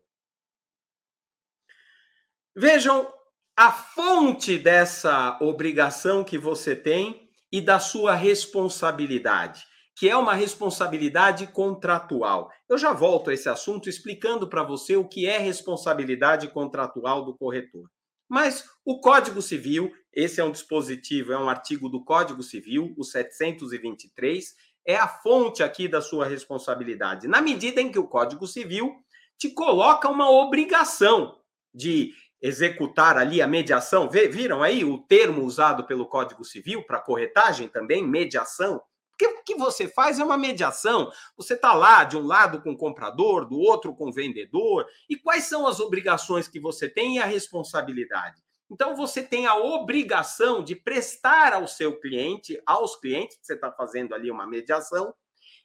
Vejam 2.56 3.14
a 3.54 3.70
fonte 3.70 4.58
dessa 4.58 5.38
obrigação 5.42 6.24
que 6.24 6.38
você 6.38 6.74
tem 6.74 7.30
e 7.52 7.60
da 7.60 7.80
sua 7.80 8.16
responsabilidade, 8.16 9.68
que 9.94 10.10
é 10.10 10.16
uma 10.16 10.34
responsabilidade 10.34 11.48
contratual. 11.48 12.50
Eu 12.70 12.78
já 12.78 12.94
volto 12.94 13.30
a 13.30 13.34
esse 13.34 13.50
assunto 13.50 13.90
explicando 13.90 14.48
para 14.48 14.64
você 14.64 14.96
o 14.96 15.06
que 15.06 15.28
é 15.28 15.38
responsabilidade 15.38 16.48
contratual 16.48 17.25
do 17.25 17.36
corretor. 17.36 17.90
Mas 18.30 18.64
o 18.86 19.02
Código 19.02 19.42
Civil, 19.42 19.92
esse 20.15 20.39
é 20.39 20.43
um 20.43 20.51
dispositivo, 20.51 21.34
é 21.34 21.38
um 21.38 21.50
artigo 21.50 21.89
do 21.89 22.03
Código 22.03 22.41
Civil, 22.41 22.93
o 22.98 23.03
723, 23.03 24.55
é 24.86 24.95
a 24.95 25.07
fonte 25.07 25.62
aqui 25.62 25.88
da 25.88 26.01
sua 26.01 26.25
responsabilidade, 26.25 27.27
na 27.27 27.41
medida 27.41 27.81
em 27.81 27.91
que 27.91 28.00
o 28.00 28.07
Código 28.07 28.48
Civil 28.48 28.95
te 29.38 29.50
coloca 29.50 30.10
uma 30.10 30.29
obrigação 30.29 31.38
de 31.74 32.13
executar 32.41 33.17
ali 33.17 33.41
a 33.41 33.48
mediação. 33.48 34.10
Viram 34.10 34.63
aí 34.63 34.86
o 34.86 35.00
termo 35.00 35.43
usado 35.43 35.84
pelo 35.86 36.05
Código 36.05 36.45
Civil 36.45 36.84
para 36.84 37.01
corretagem 37.01 37.67
também, 37.67 38.07
mediação? 38.07 38.81
Porque 39.17 39.34
o 39.34 39.43
que 39.43 39.55
você 39.55 39.88
faz 39.88 40.19
é 40.19 40.24
uma 40.24 40.38
mediação. 40.38 41.12
Você 41.38 41.53
está 41.53 41.74
lá, 41.74 42.03
de 42.03 42.17
um 42.17 42.25
lado 42.25 42.62
com 42.62 42.72
o 42.72 42.77
comprador, 42.77 43.45
do 43.45 43.57
outro 43.57 43.95
com 43.95 44.10
o 44.10 44.13
vendedor. 44.13 44.86
E 45.10 45.15
quais 45.15 45.45
são 45.45 45.65
as 45.65 45.79
obrigações 45.79 46.48
que 46.48 46.60
você 46.60 46.88
tem 46.88 47.15
e 47.15 47.19
a 47.19 47.25
responsabilidade? 47.25 48.45
Então, 48.72 48.95
você 48.95 49.22
tem 49.22 49.45
a 49.45 49.55
obrigação 49.55 50.63
de 50.63 50.75
prestar 50.75 51.53
ao 51.53 51.67
seu 51.67 52.00
cliente, 52.00 52.60
aos 52.65 52.95
clientes, 52.95 53.38
que 53.38 53.45
você 53.45 53.53
está 53.53 53.72
fazendo 53.72 54.13
ali 54.15 54.31
uma 54.31 54.48
mediação, 54.48 55.13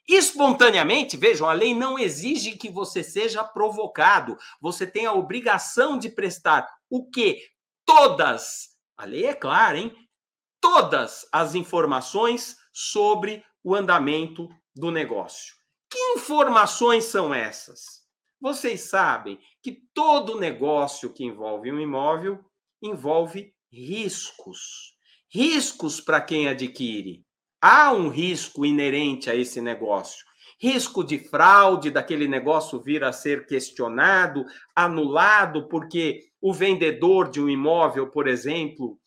Espontaneamente, 0.08 1.16
vejam, 1.16 1.48
a 1.48 1.52
lei 1.52 1.72
não 1.74 1.98
exige 1.98 2.56
que 2.56 2.68
você 2.68 3.02
seja 3.02 3.44
provocado. 3.44 4.36
Você 4.60 4.84
tem 4.84 5.06
a 5.06 5.12
obrigação 5.12 5.96
de 5.96 6.08
prestar 6.08 6.68
o 6.88 7.08
quê? 7.08 7.40
Todas, 7.84 8.70
a 8.96 9.04
lei 9.04 9.26
é 9.26 9.34
clara, 9.34 9.78
hein? 9.78 9.94
Todas 10.60 11.28
as 11.32 11.54
informações 11.54 12.56
sobre 12.72 13.44
o 13.62 13.74
andamento 13.74 14.48
do 14.74 14.90
negócio. 14.90 15.54
Que 15.88 15.98
informações 16.14 17.04
são 17.04 17.32
essas? 17.32 18.00
Vocês 18.40 18.82
sabem 18.82 19.38
que 19.62 19.82
todo 19.94 20.40
negócio 20.40 21.12
que 21.12 21.24
envolve 21.24 21.70
um 21.70 21.78
imóvel 21.78 22.44
envolve 22.82 23.52
riscos. 23.72 24.94
Riscos 25.32 26.00
para 26.00 26.20
quem 26.20 26.48
adquire, 26.48 27.24
há 27.60 27.92
um 27.92 28.08
risco 28.08 28.66
inerente 28.66 29.30
a 29.30 29.34
esse 29.34 29.60
negócio. 29.60 30.24
Risco 30.60 31.04
de 31.04 31.18
fraude, 31.18 31.90
daquele 31.90 32.26
negócio 32.26 32.82
vir 32.82 33.04
a 33.04 33.12
ser 33.12 33.46
questionado, 33.46 34.44
anulado, 34.74 35.68
porque 35.68 36.24
o 36.40 36.52
vendedor 36.52 37.30
de 37.30 37.40
um 37.40 37.48
imóvel, 37.48 38.10
por 38.10 38.26
exemplo, 38.26 38.98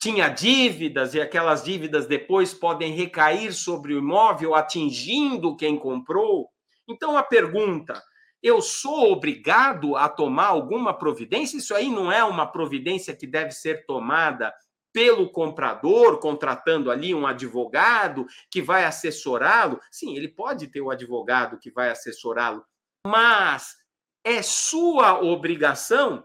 tinha 0.00 0.28
dívidas 0.28 1.14
e 1.14 1.20
aquelas 1.20 1.62
dívidas 1.62 2.06
depois 2.06 2.54
podem 2.54 2.92
recair 2.92 3.52
sobre 3.52 3.94
o 3.94 3.98
imóvel, 3.98 4.54
atingindo 4.54 5.56
quem 5.56 5.78
comprou. 5.78 6.48
Então 6.88 7.16
a 7.16 7.22
pergunta: 7.22 8.02
eu 8.42 8.62
sou 8.62 9.12
obrigado 9.12 9.96
a 9.96 10.08
tomar 10.08 10.46
alguma 10.46 10.94
providência? 10.94 11.58
Isso 11.58 11.74
aí 11.74 11.90
não 11.90 12.10
é 12.10 12.24
uma 12.24 12.46
providência 12.46 13.14
que 13.14 13.26
deve 13.26 13.52
ser 13.52 13.84
tomada 13.86 14.52
pelo 14.92 15.30
comprador, 15.30 16.18
contratando 16.18 16.90
ali 16.90 17.14
um 17.14 17.26
advogado 17.26 18.26
que 18.50 18.60
vai 18.60 18.84
assessorá-lo. 18.84 19.80
Sim, 19.90 20.16
ele 20.16 20.28
pode 20.28 20.66
ter 20.66 20.80
o 20.80 20.90
advogado 20.90 21.58
que 21.58 21.70
vai 21.70 21.90
assessorá-lo, 21.90 22.64
mas 23.06 23.76
é 24.24 24.42
sua 24.42 25.20
obrigação 25.22 26.24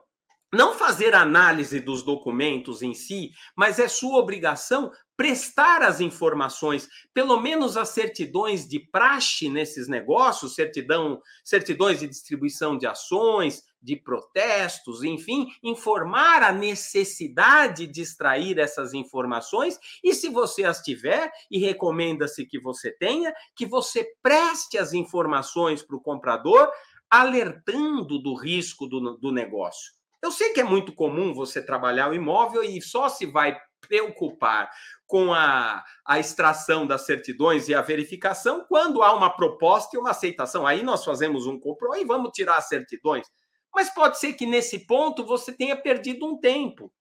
não 0.54 0.74
fazer 0.74 1.14
análise 1.14 1.80
dos 1.82 2.02
documentos 2.02 2.82
em 2.82 2.94
si, 2.94 3.32
mas 3.56 3.78
é 3.78 3.88
sua 3.88 4.18
obrigação 4.20 4.92
prestar 5.18 5.82
as 5.82 6.00
informações, 6.02 6.90
pelo 7.14 7.40
menos 7.40 7.78
as 7.78 7.90
certidões 7.90 8.68
de 8.68 8.80
praxe 8.80 9.50
nesses 9.50 9.88
negócios, 9.88 10.56
certidão, 10.56 11.22
certidões 11.44 12.00
de 12.00 12.08
distribuição 12.08 12.78
de 12.78 12.86
ações, 12.86 13.64
de 13.82 13.96
protestos, 13.96 15.04
enfim, 15.04 15.48
informar 15.62 16.42
a 16.42 16.52
necessidade 16.52 17.86
de 17.86 18.02
extrair 18.02 18.58
essas 18.58 18.94
informações 18.94 19.80
e, 20.04 20.14
se 20.14 20.28
você 20.28 20.64
as 20.64 20.82
tiver, 20.82 21.32
e 21.52 21.60
recomenda-se 21.60 22.46
que 22.46 22.60
você 22.60 22.92
tenha, 22.92 23.34
que 23.56 23.66
você 23.66 24.06
preste 24.24 24.78
as 24.78 24.92
informações 24.92 25.84
para 25.84 25.96
o 25.96 26.02
comprador, 26.02 26.70
alertando 27.10 28.20
do 28.20 28.34
risco 28.34 28.88
do, 28.88 29.18
do 29.18 29.32
negócio. 29.32 29.94
Eu 30.22 30.32
sei 30.32 30.50
que 30.54 30.60
é 30.60 30.64
muito 30.64 30.92
comum 30.92 31.36
você 31.36 31.62
trabalhar 31.62 32.10
o 32.10 32.16
imóvel 32.16 32.64
e 32.64 32.82
só 32.82 33.08
se 33.08 33.28
vai 33.28 33.56
preocupar 33.88 34.70
com 35.06 35.34
a, 35.34 35.84
a 36.06 36.20
extração 36.20 36.86
das 36.86 37.06
certidões 37.06 37.68
e 37.68 37.76
a 37.76 37.82
verificação 37.82 38.66
quando 38.68 39.04
há 39.04 39.14
uma 39.14 39.30
proposta 39.30 39.96
e 39.96 40.00
uma 40.00 40.12
aceitação. 40.12 40.66
Aí 40.66 40.84
nós 40.84 41.04
fazemos 41.04 41.48
um 41.48 41.60
compro 41.60 41.96
e 41.96 42.04
vamos 42.04 42.32
tirar 42.32 42.58
as 42.58 42.68
certidões. 42.68 43.28
Mas 43.74 43.90
pode 43.90 44.20
ser 44.20 44.34
que 44.34 44.46
nesse 44.46 44.86
ponto 44.86 45.26
você 45.26 45.52
tenha 45.52 45.76
perdido 45.76 46.26
um 46.26 46.40
tempo. 46.40 46.92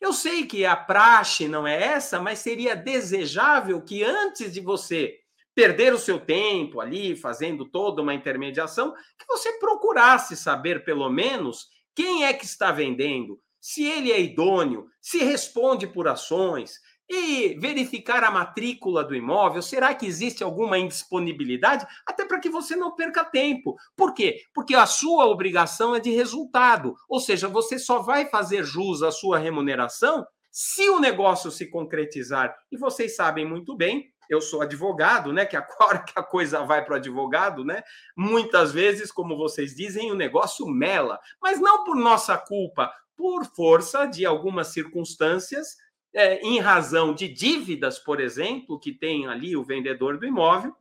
Eu 0.00 0.12
sei 0.12 0.46
que 0.46 0.64
a 0.64 0.74
praxe 0.74 1.46
não 1.46 1.66
é 1.66 1.82
essa, 1.82 2.20
mas 2.20 2.38
seria 2.38 2.74
desejável 2.74 3.82
que 3.82 4.02
antes 4.02 4.52
de 4.52 4.60
você 4.60 5.18
perder 5.54 5.92
o 5.92 5.98
seu 5.98 6.18
tempo 6.18 6.80
ali 6.80 7.14
fazendo 7.14 7.66
toda 7.66 8.00
uma 8.00 8.14
intermediação, 8.14 8.94
que 9.18 9.26
você 9.26 9.58
procurasse 9.58 10.36
saber 10.36 10.84
pelo 10.84 11.10
menos 11.10 11.68
quem 11.94 12.24
é 12.24 12.32
que 12.32 12.46
está 12.46 12.72
vendendo, 12.72 13.38
se 13.60 13.84
ele 13.84 14.10
é 14.10 14.20
idôneo, 14.20 14.86
se 15.00 15.18
responde 15.18 15.86
por 15.86 16.08
ações, 16.08 16.80
e 17.10 17.58
verificar 17.58 18.22
a 18.22 18.30
matrícula 18.30 19.02
do 19.02 19.16
imóvel. 19.16 19.60
Será 19.60 19.92
que 19.92 20.06
existe 20.06 20.44
alguma 20.44 20.78
indisponibilidade? 20.78 21.84
Até 22.06 22.24
para 22.24 22.38
que 22.38 22.48
você 22.48 22.76
não 22.76 22.94
perca 22.94 23.24
tempo. 23.24 23.74
Por 23.96 24.14
quê? 24.14 24.42
Porque 24.54 24.76
a 24.76 24.86
sua 24.86 25.26
obrigação 25.26 25.96
é 25.96 25.98
de 25.98 26.10
resultado. 26.10 26.94
Ou 27.08 27.18
seja, 27.18 27.48
você 27.48 27.80
só 27.80 27.98
vai 27.98 28.26
fazer 28.26 28.62
jus 28.62 29.02
à 29.02 29.10
sua 29.10 29.38
remuneração 29.38 30.24
se 30.52 30.88
o 30.88 31.00
negócio 31.00 31.50
se 31.50 31.68
concretizar. 31.68 32.54
E 32.70 32.76
vocês 32.76 33.16
sabem 33.16 33.44
muito 33.44 33.76
bem, 33.76 34.08
eu 34.28 34.40
sou 34.40 34.62
advogado, 34.62 35.32
né? 35.32 35.44
Que 35.44 35.56
a 35.56 35.66
hora 35.80 35.98
que 36.06 36.12
a 36.14 36.22
coisa 36.22 36.62
vai 36.64 36.84
para 36.84 36.94
o 36.94 36.96
advogado, 36.96 37.64
né? 37.64 37.82
Muitas 38.16 38.70
vezes, 38.70 39.10
como 39.10 39.36
vocês 39.36 39.74
dizem, 39.74 40.12
o 40.12 40.16
negócio 40.16 40.64
mela, 40.66 41.18
mas 41.42 41.60
não 41.60 41.82
por 41.82 41.96
nossa 41.96 42.38
culpa, 42.38 42.92
por 43.20 43.44
força 43.44 44.06
de 44.06 44.24
algumas 44.24 44.68
circunstâncias, 44.68 45.76
é, 46.14 46.40
em 46.40 46.58
razão 46.58 47.14
de 47.14 47.28
dívidas, 47.28 47.98
por 47.98 48.18
exemplo, 48.18 48.80
que 48.80 48.92
tem 48.92 49.26
ali 49.26 49.54
o 49.54 49.62
vendedor 49.62 50.18
do 50.18 50.26
imóvel, 50.26 50.74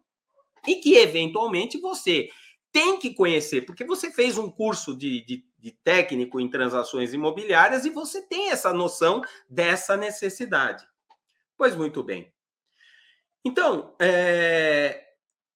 e 0.66 0.76
que 0.76 0.96
eventualmente 0.96 1.78
você 1.78 2.30
tem 2.72 2.98
que 2.98 3.14
conhecer, 3.14 3.66
porque 3.66 3.84
você 3.84 4.10
fez 4.10 4.38
um 4.38 4.50
curso 4.50 4.96
de, 4.96 5.22
de, 5.26 5.46
de 5.58 5.72
técnico 5.84 6.40
em 6.40 6.50
transações 6.50 7.14
imobiliárias 7.14 7.84
e 7.84 7.90
você 7.90 8.22
tem 8.22 8.52
essa 8.52 8.72
noção 8.72 9.22
dessa 9.50 9.98
necessidade. 9.98 10.88
Pois 11.58 11.76
muito 11.76 12.02
bem. 12.02 12.32
Então, 13.44 13.94
é, 14.00 15.10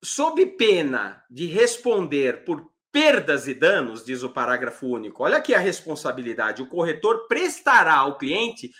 sob 0.04 0.46
pena 0.46 1.24
de 1.30 1.46
responder 1.46 2.44
por 2.44 2.73
perdas 2.93 3.47
e 3.47 3.55
danos, 3.55 4.05
diz 4.05 4.21
o 4.21 4.29
parágrafo 4.29 4.85
único, 4.85 5.23
olha 5.23 5.38
aqui 5.38 5.55
a 5.55 5.59
responsabilidade: 5.59 6.62
o 6.62 6.67
corretor 6.67 7.27
prestará 7.27 7.95
ao 7.95 8.17
cliente 8.17 8.71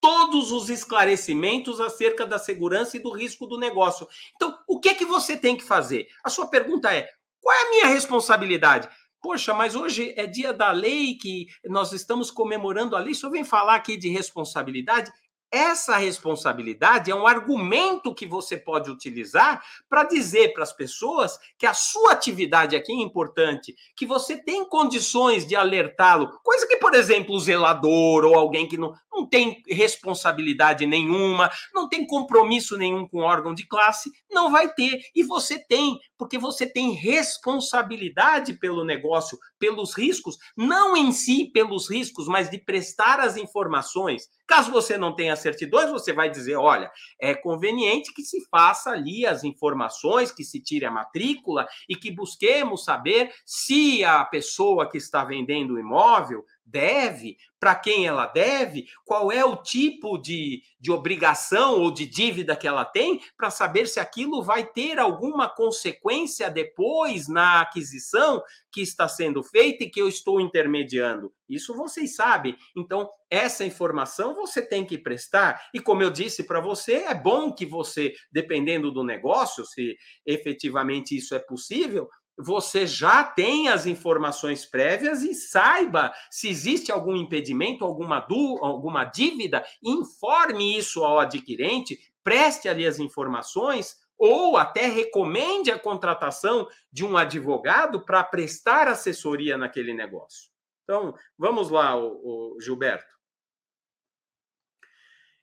todos 0.00 0.52
os 0.52 0.70
esclarecimentos 0.70 1.80
acerca 1.80 2.24
da 2.24 2.38
segurança 2.38 2.96
e 2.96 3.00
do 3.00 3.10
risco 3.10 3.44
do 3.44 3.58
negócio. 3.58 4.06
Então, 4.36 4.56
o 4.68 4.78
que 4.78 4.90
é 4.90 4.94
que 4.94 5.04
você 5.04 5.36
tem 5.36 5.56
que 5.56 5.64
fazer? 5.64 6.06
A 6.22 6.30
sua 6.30 6.46
pergunta 6.46 6.94
é: 6.94 7.10
qual 7.40 7.54
é 7.54 7.62
a 7.62 7.70
minha 7.70 7.86
responsabilidade? 7.86 8.88
Poxa, 9.20 9.52
mas 9.52 9.74
hoje 9.74 10.14
é 10.16 10.26
dia 10.26 10.52
da 10.52 10.70
lei 10.70 11.16
que 11.16 11.48
nós 11.64 11.92
estamos 11.92 12.30
comemorando 12.30 12.94
a 12.94 13.00
lei. 13.00 13.14
Senhor 13.14 13.32
vem 13.32 13.42
falar 13.42 13.74
aqui 13.74 13.96
de 13.96 14.08
responsabilidade? 14.08 15.10
Essa 15.50 15.96
responsabilidade 15.96 17.10
é 17.10 17.14
um 17.14 17.26
argumento 17.26 18.14
que 18.14 18.26
você 18.26 18.56
pode 18.56 18.90
utilizar 18.90 19.62
para 19.88 20.02
dizer 20.02 20.52
para 20.52 20.64
as 20.64 20.72
pessoas 20.72 21.38
que 21.56 21.64
a 21.64 21.72
sua 21.72 22.12
atividade 22.12 22.74
aqui 22.74 22.92
é 22.92 22.96
importante, 22.96 23.74
que 23.96 24.04
você 24.04 24.36
tem 24.36 24.68
condições 24.68 25.46
de 25.46 25.54
alertá-lo, 25.54 26.40
coisa 26.42 26.66
que, 26.66 26.76
por 26.78 26.94
exemplo, 26.94 27.34
o 27.34 27.40
zelador 27.40 28.24
ou 28.24 28.34
alguém 28.34 28.66
que 28.66 28.76
não, 28.76 28.92
não 29.12 29.24
tem 29.24 29.62
responsabilidade 29.68 30.84
nenhuma, 30.84 31.50
não 31.72 31.88
tem 31.88 32.04
compromisso 32.04 32.76
nenhum 32.76 33.06
com 33.06 33.20
órgão 33.20 33.54
de 33.54 33.66
classe, 33.66 34.10
não 34.30 34.50
vai 34.50 34.72
ter. 34.74 35.00
E 35.14 35.22
você 35.22 35.58
tem, 35.58 35.98
porque 36.18 36.38
você 36.38 36.66
tem 36.66 36.90
responsabilidade 36.90 38.54
pelo 38.54 38.84
negócio, 38.84 39.38
pelos 39.60 39.94
riscos, 39.96 40.36
não 40.56 40.96
em 40.96 41.12
si 41.12 41.46
pelos 41.46 41.88
riscos, 41.88 42.26
mas 42.26 42.50
de 42.50 42.58
prestar 42.58 43.20
as 43.20 43.36
informações. 43.36 44.28
Caso 44.46 44.70
você 44.70 44.96
não 44.96 45.14
tenha 45.14 45.34
certidões, 45.34 45.90
você 45.90 46.12
vai 46.12 46.30
dizer: 46.30 46.56
olha, 46.56 46.90
é 47.20 47.34
conveniente 47.34 48.12
que 48.12 48.22
se 48.22 48.46
faça 48.48 48.90
ali 48.90 49.26
as 49.26 49.42
informações, 49.42 50.30
que 50.30 50.44
se 50.44 50.60
tire 50.60 50.84
a 50.84 50.90
matrícula 50.90 51.66
e 51.88 51.96
que 51.96 52.10
busquemos 52.10 52.84
saber 52.84 53.32
se 53.44 54.04
a 54.04 54.24
pessoa 54.24 54.88
que 54.88 54.98
está 54.98 55.24
vendendo 55.24 55.74
o 55.74 55.78
imóvel 55.78 56.44
deve, 56.66 57.38
para 57.58 57.74
quem 57.74 58.06
ela 58.06 58.26
deve, 58.26 58.86
qual 59.04 59.30
é 59.30 59.44
o 59.44 59.56
tipo 59.56 60.18
de, 60.18 60.62
de 60.78 60.90
obrigação 60.90 61.80
ou 61.80 61.90
de 61.90 62.06
dívida 62.06 62.56
que 62.56 62.66
ela 62.66 62.84
tem, 62.84 63.20
para 63.36 63.50
saber 63.50 63.86
se 63.86 64.00
aquilo 64.00 64.42
vai 64.42 64.66
ter 64.66 64.98
alguma 64.98 65.48
consequência 65.48 66.50
depois 66.50 67.28
na 67.28 67.60
aquisição 67.60 68.42
que 68.70 68.82
está 68.82 69.08
sendo 69.08 69.42
feita 69.42 69.84
e 69.84 69.90
que 69.90 70.00
eu 70.00 70.08
estou 70.08 70.40
intermediando. 70.40 71.32
Isso 71.48 71.74
vocês 71.74 72.14
sabem. 72.16 72.56
Então, 72.76 73.08
essa 73.30 73.64
informação 73.64 74.34
você 74.34 74.60
tem 74.60 74.84
que 74.84 74.98
prestar. 74.98 75.68
E 75.72 75.80
como 75.80 76.02
eu 76.02 76.10
disse 76.10 76.44
para 76.44 76.60
você, 76.60 77.04
é 77.04 77.14
bom 77.14 77.52
que 77.52 77.64
você, 77.64 78.14
dependendo 78.30 78.90
do 78.90 79.04
negócio, 79.04 79.64
se 79.64 79.96
efetivamente 80.26 81.16
isso 81.16 81.34
é 81.34 81.38
possível, 81.38 82.08
você 82.38 82.86
já 82.86 83.24
tem 83.24 83.68
as 83.68 83.86
informações 83.86 84.66
prévias 84.66 85.22
e 85.22 85.34
saiba 85.34 86.12
se 86.30 86.48
existe 86.48 86.92
algum 86.92 87.16
impedimento, 87.16 87.84
alguma, 87.84 88.20
du, 88.20 88.58
alguma 88.62 89.04
dívida, 89.04 89.64
informe 89.82 90.76
isso 90.76 91.04
ao 91.04 91.18
adquirente, 91.18 91.98
preste 92.22 92.68
ali 92.68 92.86
as 92.86 92.98
informações 92.98 93.96
ou 94.18 94.56
até 94.56 94.86
recomende 94.86 95.70
a 95.70 95.78
contratação 95.78 96.66
de 96.90 97.04
um 97.04 97.16
advogado 97.16 98.04
para 98.04 98.24
prestar 98.24 98.88
assessoria 98.88 99.56
naquele 99.56 99.92
negócio. 99.92 100.50
Então, 100.84 101.14
vamos 101.36 101.70
lá, 101.70 101.96
o, 101.96 102.54
o 102.54 102.60
Gilberto. 102.60 103.15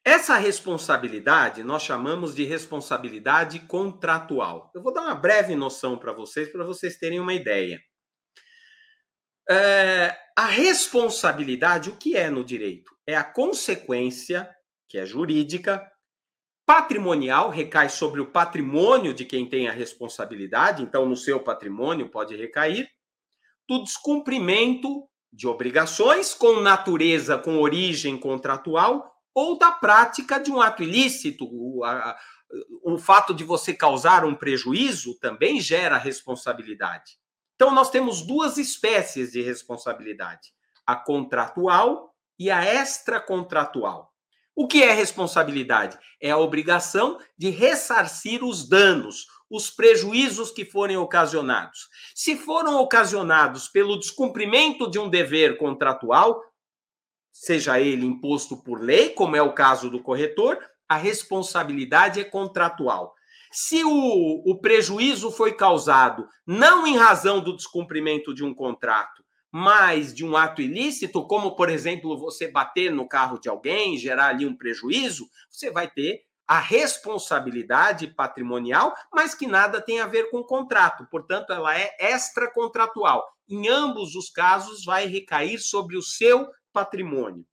Essa 0.05 0.35
responsabilidade 0.35 1.63
nós 1.63 1.81
chamamos 1.81 2.35
de 2.35 2.43
responsabilidade 2.43 3.59
contratual. 3.59 4.69
Eu 4.75 4.81
vou 4.83 4.93
dar 4.93 5.01
uma 5.01 5.15
breve 5.15 5.55
noção 5.55 5.97
para 5.97 6.11
vocês, 6.11 6.51
para 6.51 6.65
vocês 6.65 6.97
terem 6.97 7.21
uma 7.21 7.33
ideia. 7.33 7.81
É, 9.49 10.13
a 10.37 10.45
responsabilidade, 10.45 11.89
o 11.89 11.95
que 11.95 12.17
é 12.17 12.29
no 12.29 12.43
direito? 12.43 12.93
É 13.07 13.15
a 13.15 13.23
consequência, 13.23 14.49
que 14.89 14.97
é 14.97 15.05
jurídica, 15.05 15.81
patrimonial, 16.65 17.49
recai 17.49 17.87
sobre 17.87 18.19
o 18.19 18.31
patrimônio 18.31 19.13
de 19.13 19.23
quem 19.23 19.47
tem 19.47 19.69
a 19.69 19.73
responsabilidade, 19.73 20.83
então 20.83 21.05
no 21.05 21.15
seu 21.15 21.39
patrimônio 21.39 22.09
pode 22.09 22.35
recair, 22.35 22.89
do 23.67 23.83
descumprimento 23.83 25.07
de 25.31 25.47
obrigações 25.47 26.33
com 26.33 26.59
natureza, 26.59 27.37
com 27.37 27.57
origem 27.57 28.17
contratual 28.17 29.12
ou 29.33 29.57
da 29.57 29.71
prática 29.71 30.39
de 30.39 30.51
um 30.51 30.61
ato 30.61 30.83
ilícito. 30.83 31.47
O, 31.51 31.83
a, 31.83 32.17
o 32.83 32.97
fato 32.97 33.33
de 33.33 33.43
você 33.43 33.73
causar 33.73 34.25
um 34.25 34.35
prejuízo 34.35 35.17
também 35.19 35.59
gera 35.59 35.97
responsabilidade. 35.97 37.17
Então, 37.55 37.73
nós 37.73 37.89
temos 37.89 38.21
duas 38.21 38.57
espécies 38.57 39.31
de 39.31 39.41
responsabilidade: 39.41 40.53
a 40.85 40.95
contratual 40.95 42.13
e 42.37 42.51
a 42.51 42.63
extracontratual. 42.81 44.11
O 44.55 44.67
que 44.67 44.83
é 44.83 44.91
responsabilidade? 44.91 45.97
É 46.21 46.29
a 46.29 46.37
obrigação 46.37 47.19
de 47.35 47.49
ressarcir 47.49 48.43
os 48.43 48.67
danos, 48.67 49.25
os 49.49 49.71
prejuízos 49.71 50.51
que 50.51 50.63
forem 50.63 50.95
ocasionados. 50.95 51.87
Se 52.13 52.35
foram 52.35 52.79
ocasionados 52.79 53.67
pelo 53.67 53.99
descumprimento 53.99 54.89
de 54.89 54.99
um 54.99 55.09
dever 55.09 55.57
contratual, 55.57 56.39
seja 57.33 57.79
ele 57.79 58.05
imposto 58.05 58.55
por 58.55 58.79
lei, 58.79 59.09
como 59.09 59.35
é 59.35 59.41
o 59.41 59.53
caso 59.53 59.89
do 59.89 60.01
corretor, 60.01 60.57
a 60.87 60.95
responsabilidade 60.95 62.19
é 62.19 62.23
contratual. 62.23 63.13
Se 63.51 63.83
o, 63.83 64.49
o 64.49 64.59
prejuízo 64.59 65.31
foi 65.31 65.53
causado 65.53 66.27
não 66.45 66.87
em 66.87 66.95
razão 66.95 67.39
do 67.39 67.55
descumprimento 67.55 68.33
de 68.33 68.43
um 68.43 68.53
contrato, 68.53 69.23
mas 69.51 70.13
de 70.13 70.25
um 70.25 70.35
ato 70.35 70.61
ilícito, 70.61 71.27
como, 71.27 71.55
por 71.55 71.69
exemplo, 71.69 72.17
você 72.17 72.47
bater 72.47 72.91
no 72.91 73.07
carro 73.07 73.39
de 73.39 73.49
alguém, 73.49 73.97
gerar 73.97 74.27
ali 74.27 74.45
um 74.45 74.55
prejuízo, 74.55 75.27
você 75.49 75.69
vai 75.69 75.87
ter 75.87 76.21
a 76.47 76.59
responsabilidade 76.59 78.07
patrimonial, 78.07 78.93
mas 79.13 79.33
que 79.33 79.47
nada 79.47 79.79
tem 79.79 79.99
a 79.99 80.07
ver 80.07 80.29
com 80.29 80.39
o 80.39 80.45
contrato. 80.45 81.07
Portanto, 81.09 81.53
ela 81.53 81.77
é 81.79 81.95
extracontratual. 81.99 83.23
Em 83.47 83.67
ambos 83.67 84.15
os 84.15 84.29
casos, 84.29 84.83
vai 84.83 85.05
recair 85.05 85.59
sobre 85.59 85.97
o 85.97 86.01
seu 86.01 86.49
patrimônio. 86.73 87.45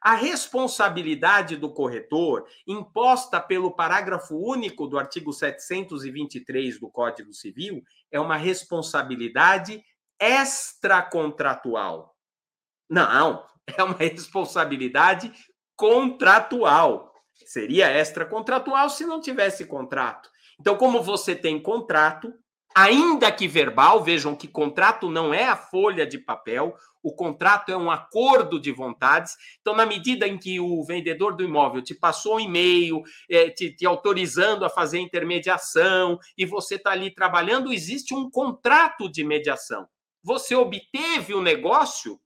A 0.00 0.14
responsabilidade 0.14 1.56
do 1.56 1.72
corretor, 1.72 2.44
imposta 2.66 3.40
pelo 3.40 3.70
parágrafo 3.70 4.36
único 4.36 4.88
do 4.88 4.98
artigo 4.98 5.32
723 5.32 6.80
do 6.80 6.90
Código 6.90 7.32
Civil, 7.32 7.84
é 8.10 8.18
uma 8.18 8.36
responsabilidade 8.36 9.84
extracontratual. 10.18 12.16
Não, 12.90 13.46
é 13.66 13.82
uma 13.82 13.94
responsabilidade 13.96 15.32
contratual. 15.76 17.14
Seria 17.46 17.96
extracontratual 17.96 18.90
se 18.90 19.06
não 19.06 19.20
tivesse 19.20 19.64
contrato. 19.66 20.28
Então, 20.58 20.76
como 20.76 21.02
você 21.02 21.34
tem 21.34 21.60
contrato, 21.60 22.32
ainda 22.74 23.30
que 23.30 23.46
verbal, 23.48 24.02
vejam 24.02 24.34
que 24.34 24.48
contrato 24.48 25.10
não 25.10 25.32
é 25.32 25.44
a 25.44 25.56
folha 25.56 26.06
de 26.06 26.18
papel, 26.18 26.76
o 27.02 27.12
contrato 27.12 27.72
é 27.72 27.76
um 27.76 27.90
acordo 27.90 28.60
de 28.60 28.70
vontades. 28.70 29.36
Então, 29.60 29.74
na 29.74 29.84
medida 29.84 30.26
em 30.26 30.38
que 30.38 30.60
o 30.60 30.84
vendedor 30.84 31.34
do 31.34 31.44
imóvel 31.44 31.82
te 31.82 31.94
passou 31.94 32.36
um 32.36 32.40
e-mail, 32.40 33.02
é, 33.28 33.50
te, 33.50 33.74
te, 33.74 33.84
autorizando 33.84 34.64
a 34.64 34.70
fazer 34.70 35.00
intermediação, 35.00 36.18
e 36.38 36.46
você 36.46 36.76
está 36.76 36.92
ali 36.92 37.10
trabalhando, 37.12 37.72
existe 37.72 38.14
um 38.14 38.30
contrato 38.30 39.10
de 39.10 39.24
mediação. 39.24 39.88
Você 40.22 40.54
obteve 40.54 41.34
o 41.34 41.42
negócio, 41.42 42.20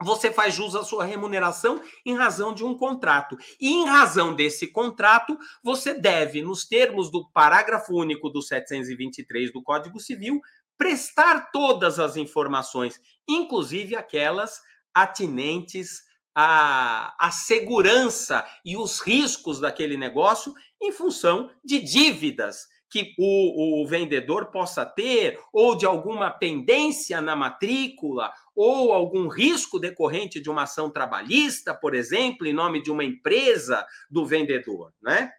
você 0.00 0.32
faz 0.32 0.54
jus 0.54 0.74
à 0.76 0.84
sua 0.84 1.04
remuneração 1.04 1.82
em 2.06 2.14
razão 2.14 2.54
de 2.54 2.64
um 2.64 2.76
contrato. 2.76 3.36
E 3.60 3.68
em 3.68 3.86
razão 3.86 4.34
desse 4.34 4.68
contrato, 4.68 5.36
você 5.62 5.92
deve, 5.92 6.40
nos 6.40 6.64
termos 6.64 7.10
do 7.10 7.28
parágrafo 7.30 7.94
único 7.94 8.30
do 8.30 8.40
723 8.40 9.52
do 9.52 9.62
Código 9.62 9.98
Civil, 9.98 10.40
prestar 10.76 11.50
todas 11.50 11.98
as 11.98 12.16
informações, 12.16 13.00
inclusive 13.28 13.96
aquelas 13.96 14.60
atinentes 14.94 16.02
à, 16.34 17.14
à 17.18 17.32
segurança 17.32 18.46
e 18.64 18.76
os 18.76 19.00
riscos 19.00 19.58
daquele 19.58 19.96
negócio 19.96 20.54
em 20.80 20.92
função 20.92 21.50
de 21.64 21.80
dívidas 21.80 22.68
que 22.90 23.14
o, 23.18 23.82
o, 23.82 23.86
vendedor 23.86 24.46
possa 24.46 24.84
ter, 24.84 25.38
ou 25.52 25.76
de 25.76 25.84
alguma 25.84 26.30
pendência 26.30 27.20
na 27.20 27.36
matrícula, 27.36 28.32
ou 28.54 28.92
algum 28.92 29.28
risco 29.28 29.78
decorrente 29.78 30.40
de 30.40 30.48
uma 30.48 30.62
ação 30.62 30.90
trabalhista, 30.90 31.74
por 31.74 31.94
exemplo, 31.94 32.46
em 32.46 32.52
nome 32.52 32.82
de 32.82 32.90
uma 32.90 33.04
empresa 33.04 33.86
do 34.10 34.24
vendedor, 34.24 34.92
né? 35.02 35.30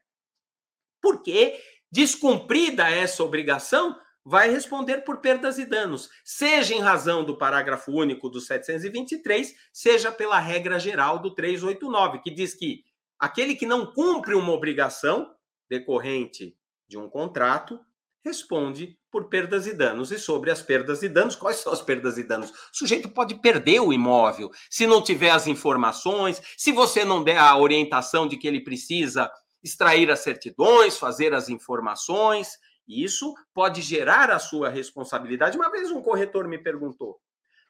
Porque, 1.02 1.60
descumprida 1.92 2.90
essa 2.90 3.24
obrigação, 3.24 4.00
vai 4.24 4.50
responder 4.52 5.00
por 5.00 5.18
perdas 5.18 5.58
e 5.58 5.66
danos, 5.66 6.10
seja 6.24 6.76
em 6.76 6.80
razão 6.80 7.24
do 7.24 7.38
parágrafo 7.38 7.92
único 7.92 8.30
do 8.30 8.40
723, 8.40 9.56
seja 9.74 10.12
pela 10.12 10.40
regra 10.40 10.78
geral 10.78 11.18
do 11.18 11.34
389, 11.34 12.20
que 12.20 12.30
diz 12.30 12.54
que 12.54 12.84
aquele 13.18 13.56
que 13.56 13.66
não 13.66 13.88
cumpre 13.88 14.36
uma 14.36 14.52
obrigação 14.52 15.34
decorrente 15.68 16.56
de 16.90 16.98
um 16.98 17.08
contrato 17.08 17.80
responde 18.24 18.98
por 19.12 19.30
perdas 19.30 19.66
e 19.66 19.74
danos. 19.74 20.12
E 20.12 20.20
sobre 20.20 20.52
as 20.52 20.62
perdas 20.62 21.04
e 21.04 21.10
danos, 21.10 21.36
quais 21.36 21.58
são 21.58 21.72
as 21.72 21.82
perdas 21.82 22.18
e 22.18 22.24
danos? 22.24 22.50
O 22.50 22.54
sujeito 22.74 23.10
pode 23.10 23.36
perder 23.36 23.80
o 23.80 23.94
imóvel 23.94 24.52
se 24.70 24.86
não 24.86 25.02
tiver 25.02 25.32
as 25.32 25.48
informações, 25.48 26.42
se 26.58 26.72
você 26.72 27.06
não 27.06 27.24
der 27.24 27.38
a 27.38 27.58
orientação 27.58 28.28
de 28.28 28.38
que 28.38 28.48
ele 28.48 28.62
precisa 28.62 29.32
extrair 29.64 30.12
as 30.12 30.20
certidões, 30.20 30.98
fazer 30.98 31.34
as 31.34 31.50
informações. 31.50 32.58
Isso 32.88 33.34
pode 33.54 33.82
gerar 33.82 34.32
a 34.32 34.40
sua 34.40 34.70
responsabilidade. 34.70 35.58
Uma 35.58 35.72
vez 35.72 35.92
um 35.92 36.02
corretor 36.02 36.48
me 36.48 36.58
perguntou: 36.58 37.20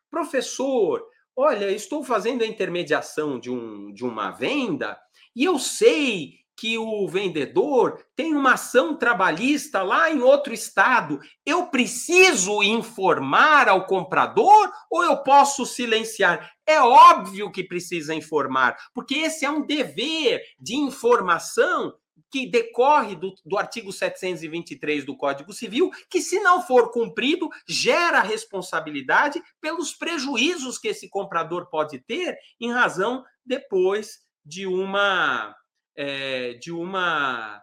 professor, 0.10 1.06
olha, 1.36 1.72
estou 1.72 2.04
fazendo 2.04 2.44
a 2.44 2.48
intermediação 2.48 3.40
de, 3.40 3.52
um, 3.52 3.94
de 3.94 4.04
uma 4.06 4.32
venda 4.32 5.00
e 5.36 5.44
eu 5.44 5.60
sei 5.60 6.40
que 6.60 6.78
o 6.78 7.08
vendedor 7.08 8.04
tem 8.18 8.36
uma 8.36 8.56
ação 8.56 8.94
trabalhista 8.94 9.82
lá 9.82 10.12
em 10.12 10.22
outro 10.22 10.54
estado. 10.54 11.18
Eu 11.46 11.68
preciso 11.68 12.62
informar 12.62 13.70
ao 13.70 13.86
comprador 13.86 14.70
ou 14.92 15.02
eu 15.02 15.24
posso 15.24 15.66
silenciar? 15.66 16.52
É 16.68 16.82
óbvio 16.82 17.50
que 17.50 17.64
precisa 17.64 18.14
informar, 18.14 18.76
porque 18.94 19.16
esse 19.16 19.46
é 19.46 19.50
um 19.50 19.66
dever 19.66 20.42
de 20.60 20.76
informação 20.76 21.94
que 22.30 22.46
decorre 22.46 23.16
do, 23.16 23.34
do, 23.46 23.58
artigo 23.58 23.92
723 23.94 25.06
do 25.06 25.16
Código 25.16 25.54
Civil, 25.54 25.90
que, 26.10 26.22
se 26.22 26.40
não 26.42 26.62
for 26.62 26.92
cumprido, 26.92 27.50
gera 27.66 28.22
responsabilidade 28.22 29.42
pelos 29.62 29.94
prejuízos 29.94 30.78
que 30.78 30.90
esse 30.90 31.10
comprador 31.10 31.70
pode 31.70 32.00
ter 32.00 32.38
em 32.60 32.72
razão 32.72 33.24
depois 33.46 34.20
de 34.46 34.68
uma 34.68 35.56
é, 36.00 36.54
de 36.54 36.72
uma 36.72 37.62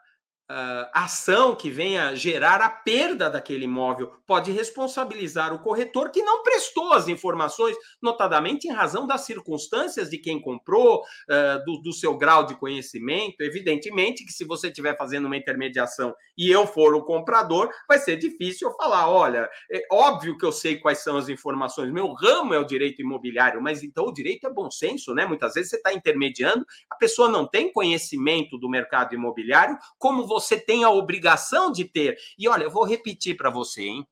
uh, 0.50 0.88
ação 0.92 1.54
que 1.54 1.70
venha 1.70 2.14
gerar 2.14 2.60
a 2.60 2.68
perda 2.68 3.28
daquele 3.28 3.64
imóvel, 3.64 4.12
pode 4.26 4.52
responsabilizar 4.52 5.52
o 5.52 5.58
corretor 5.58 6.10
que 6.10 6.22
não 6.22 6.42
prestou 6.42 6.92
as 6.92 7.08
informações, 7.08 7.76
notadamente 8.00 8.68
em 8.68 8.72
razão 8.72 9.06
das 9.06 9.22
circunstâncias 9.22 10.10
de 10.10 10.18
quem 10.18 10.40
comprou, 10.40 11.00
uh, 11.00 11.64
do, 11.64 11.82
do, 11.82 11.92
seu 11.92 12.16
grau 12.16 12.44
de 12.44 12.54
conhecimento. 12.54 13.40
Evidentemente 13.40 14.24
que 14.24 14.32
se 14.32 14.44
você 14.44 14.68
estiver 14.68 14.96
fazendo 14.96 15.26
uma 15.26 15.36
intermediação 15.36 16.14
e 16.36 16.50
eu 16.50 16.66
for 16.66 16.94
o 16.94 17.04
comprador, 17.04 17.70
vai 17.88 17.98
ser 17.98 18.16
difícil 18.16 18.68
eu 18.68 18.76
falar: 18.76 19.08
olha, 19.08 19.48
é 19.70 19.86
óbvio 19.90 20.36
que 20.38 20.44
eu 20.44 20.52
sei 20.52 20.76
quais 20.76 20.98
são 20.98 21.16
as 21.16 21.28
informações, 21.28 21.92
meu 21.92 22.12
ramo 22.12 22.54
é 22.54 22.58
o 22.58 22.64
direito 22.64 23.02
imobiliário, 23.02 23.60
mas 23.60 23.82
então 23.82 24.06
o 24.06 24.12
direito 24.12 24.46
é 24.46 24.50
bom 24.50 24.70
senso, 24.70 25.14
né? 25.14 25.26
Muitas 25.26 25.54
vezes 25.54 25.70
você 25.70 25.76
está 25.76 25.92
intermediando, 25.92 26.64
a 26.90 26.96
pessoa 26.96 27.28
não 27.28 27.46
tem 27.46 27.72
conhecimento 27.72 28.58
do 28.58 28.68
mercado 28.68 29.14
imobiliário, 29.14 29.76
como 29.98 30.26
você 30.26 30.35
tem 30.58 30.84
a 30.84 30.90
obrigação 30.90 31.70
de 31.70 31.84
ter. 31.84 32.18
E 32.38 32.48
olha, 32.48 32.64
eu 32.64 32.70
vou 32.70 32.84
repetir 32.84 33.36
para 33.36 33.50
você, 33.50 33.82
hein? 33.82 34.06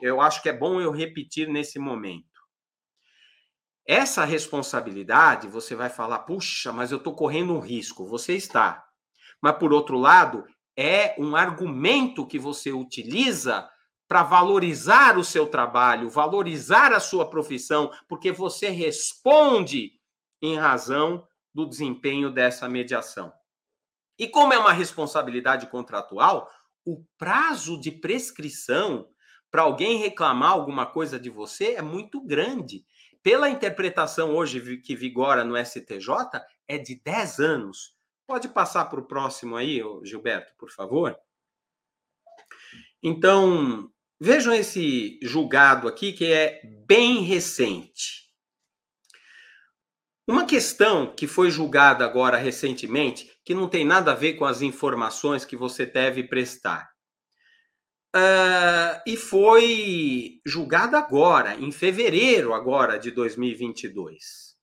Eu 0.00 0.20
acho 0.20 0.42
que 0.42 0.48
é 0.48 0.52
bom 0.52 0.80
eu 0.80 0.90
repetir 0.90 1.48
nesse 1.48 1.78
momento. 1.78 2.24
Essa 3.86 4.24
responsabilidade, 4.24 5.46
você 5.46 5.74
vai 5.74 5.88
falar, 5.88 6.20
puxa, 6.20 6.72
mas 6.72 6.90
eu 6.90 6.98
estou 6.98 7.14
correndo 7.14 7.54
um 7.54 7.60
risco. 7.60 8.06
Você 8.06 8.34
está. 8.34 8.84
Mas, 9.40 9.56
por 9.58 9.72
outro 9.72 9.96
lado, 9.96 10.44
é 10.76 11.14
um 11.18 11.36
argumento 11.36 12.26
que 12.26 12.38
você 12.38 12.72
utiliza 12.72 13.68
para 14.08 14.22
valorizar 14.22 15.18
o 15.18 15.24
seu 15.24 15.46
trabalho, 15.46 16.10
valorizar 16.10 16.92
a 16.92 17.00
sua 17.00 17.28
profissão, 17.28 17.90
porque 18.08 18.30
você 18.30 18.70
responde 18.70 19.92
em 20.40 20.56
razão 20.56 21.26
do 21.54 21.66
desempenho 21.66 22.30
dessa 22.30 22.68
mediação. 22.68 23.32
E 24.18 24.28
como 24.28 24.52
é 24.52 24.58
uma 24.58 24.72
responsabilidade 24.72 25.66
contratual, 25.66 26.50
o 26.84 27.04
prazo 27.18 27.78
de 27.78 27.90
prescrição 27.90 29.08
para 29.50 29.62
alguém 29.62 29.98
reclamar 29.98 30.50
alguma 30.50 30.86
coisa 30.86 31.18
de 31.18 31.30
você 31.30 31.74
é 31.74 31.82
muito 31.82 32.20
grande. 32.20 32.84
Pela 33.22 33.50
interpretação 33.50 34.34
hoje 34.34 34.78
que 34.78 34.94
vigora 34.94 35.44
no 35.44 35.56
STJ, 35.56 36.08
é 36.68 36.78
de 36.78 37.00
10 37.02 37.40
anos. 37.40 37.96
Pode 38.26 38.48
passar 38.48 38.86
para 38.86 39.00
o 39.00 39.06
próximo 39.06 39.56
aí, 39.56 39.80
Gilberto, 40.02 40.52
por 40.58 40.70
favor? 40.70 41.16
Então, 43.02 43.90
vejam 44.20 44.52
esse 44.52 45.18
julgado 45.22 45.86
aqui 45.88 46.12
que 46.12 46.32
é 46.32 46.60
bem 46.86 47.22
recente. 47.22 48.25
Uma 50.26 50.44
questão 50.44 51.14
que 51.14 51.28
foi 51.28 51.52
julgada 51.52 52.04
agora 52.04 52.36
recentemente, 52.36 53.30
que 53.44 53.54
não 53.54 53.68
tem 53.68 53.84
nada 53.84 54.10
a 54.10 54.14
ver 54.14 54.34
com 54.34 54.44
as 54.44 54.60
informações 54.60 55.44
que 55.44 55.56
você 55.56 55.86
deve 55.86 56.24
prestar. 56.24 56.90
Uh, 58.14 58.98
e 59.06 59.16
foi 59.16 60.40
julgada 60.44 60.98
agora, 60.98 61.54
em 61.54 61.70
fevereiro 61.70 62.54
agora 62.54 62.98
de 62.98 63.12
2022. 63.12 64.56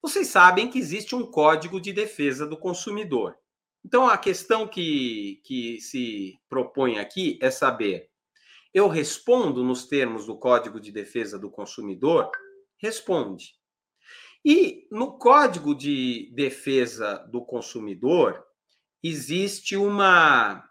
Vocês 0.00 0.28
sabem 0.28 0.70
que 0.70 0.78
existe 0.78 1.14
um 1.14 1.30
Código 1.30 1.80
de 1.80 1.92
Defesa 1.92 2.46
do 2.46 2.56
Consumidor. 2.56 3.36
Então, 3.84 4.08
a 4.08 4.16
questão 4.16 4.66
que, 4.66 5.42
que 5.44 5.80
se 5.80 6.38
propõe 6.48 6.98
aqui 6.98 7.38
é 7.42 7.50
saber: 7.50 8.08
eu 8.72 8.88
respondo 8.88 9.62
nos 9.62 9.86
termos 9.86 10.24
do 10.26 10.38
Código 10.38 10.80
de 10.80 10.90
Defesa 10.90 11.38
do 11.38 11.50
Consumidor? 11.50 12.30
Responde. 12.78 13.52
E 14.44 14.86
no 14.90 15.16
Código 15.16 15.74
de 15.74 16.30
Defesa 16.34 17.26
do 17.30 17.42
Consumidor 17.42 18.44
existe 19.02 19.74
uma, 19.74 20.62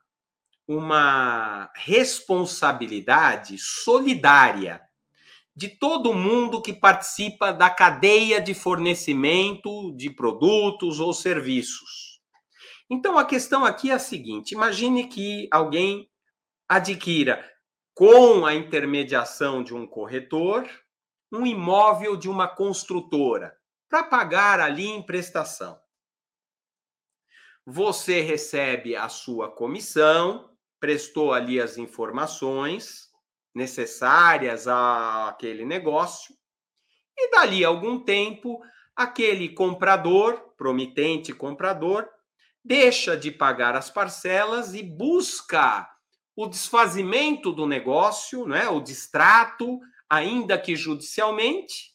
uma 0.67 1.71
responsabilidade 1.75 3.57
solidária 3.57 4.79
de 5.55 5.69
todo 5.69 6.13
mundo 6.13 6.61
que 6.61 6.71
participa 6.71 7.51
da 7.51 7.67
cadeia 7.67 8.39
de 8.39 8.53
fornecimento 8.53 9.91
de 9.95 10.11
produtos 10.11 10.99
ou 10.99 11.11
serviços. 11.11 12.21
Então 12.87 13.17
a 13.17 13.25
questão 13.25 13.65
aqui 13.65 13.89
é 13.89 13.95
a 13.95 13.99
seguinte: 13.99 14.51
imagine 14.51 15.07
que 15.07 15.47
alguém 15.51 16.07
adquira 16.69 17.43
com 17.95 18.45
a 18.45 18.53
intermediação 18.53 19.63
de 19.63 19.73
um 19.73 19.87
corretor 19.87 20.69
um 21.31 21.47
imóvel 21.47 22.15
de 22.15 22.29
uma 22.29 22.47
construtora 22.47 23.55
para 23.93 24.01
pagar 24.01 24.59
ali 24.59 24.87
em 24.87 25.03
prestação. 25.03 25.79
Você 27.63 28.21
recebe 28.21 28.95
a 28.95 29.07
sua 29.07 29.51
comissão, 29.51 30.49
prestou 30.79 31.31
ali 31.31 31.61
as 31.61 31.77
informações 31.77 33.11
necessárias 33.53 34.67
àquele 34.67 35.63
negócio, 35.63 36.33
e 37.15 37.29
dali 37.29 37.63
algum 37.63 37.99
tempo, 37.99 38.59
aquele 38.95 39.49
comprador, 39.49 40.55
promitente 40.57 41.31
comprador, 41.31 42.09
deixa 42.65 43.15
de 43.15 43.29
pagar 43.29 43.75
as 43.75 43.91
parcelas 43.91 44.73
e 44.73 44.81
busca 44.81 45.87
o 46.35 46.47
desfazimento 46.47 47.51
do 47.51 47.67
negócio, 47.67 48.47
né, 48.47 48.67
o 48.69 48.81
distrato, 48.81 49.79
ainda 50.09 50.57
que 50.57 50.75
judicialmente, 50.75 51.92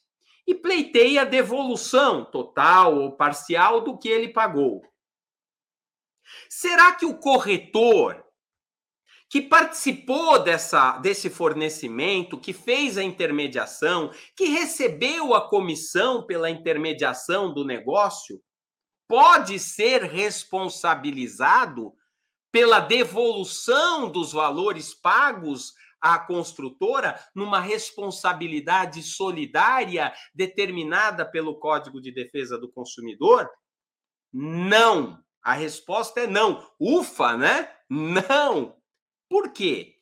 e 0.49 0.55
pleiteia 0.55 1.23
a 1.23 1.25
devolução 1.27 2.25
total 2.25 2.97
ou 2.97 3.13
parcial 3.13 3.83
do 3.83 3.99
que 3.99 4.09
ele 4.09 4.33
pagou. 4.33 4.81
Será 6.49 6.93
que 6.93 7.05
o 7.05 7.19
corretor 7.19 8.25
que 9.29 9.43
participou 9.43 10.43
dessa, 10.43 10.97
desse 11.01 11.29
fornecimento, 11.29 12.41
que 12.41 12.55
fez 12.55 12.97
a 12.97 13.03
intermediação, 13.03 14.11
que 14.35 14.47
recebeu 14.47 15.35
a 15.35 15.51
comissão 15.51 16.27
pela 16.27 16.49
intermediação 16.49 17.53
do 17.53 17.63
negócio, 17.63 18.41
pode 19.07 19.59
ser 19.59 20.05
responsabilizado 20.05 21.93
pela 22.51 22.81
devolução 22.81 24.11
dos 24.11 24.33
valores 24.33 24.95
pagos 24.95 25.75
à 26.01 26.19
construtora 26.19 27.19
numa 27.35 27.61
responsabilidade 27.61 29.03
solidária 29.03 30.13
determinada 30.35 31.25
pelo 31.25 31.59
Código 31.59 32.01
de 32.01 32.13
Defesa 32.13 32.59
do 32.59 32.71
Consumidor? 32.71 33.49
Não. 34.33 35.19
A 35.43 35.55
resposta 35.55 36.21
é 36.21 36.27
não. 36.27 36.67
Ufa, 36.81 37.37
né? 37.37 37.71
Não. 37.89 38.77
Por 39.29 39.53
quê? 39.53 39.95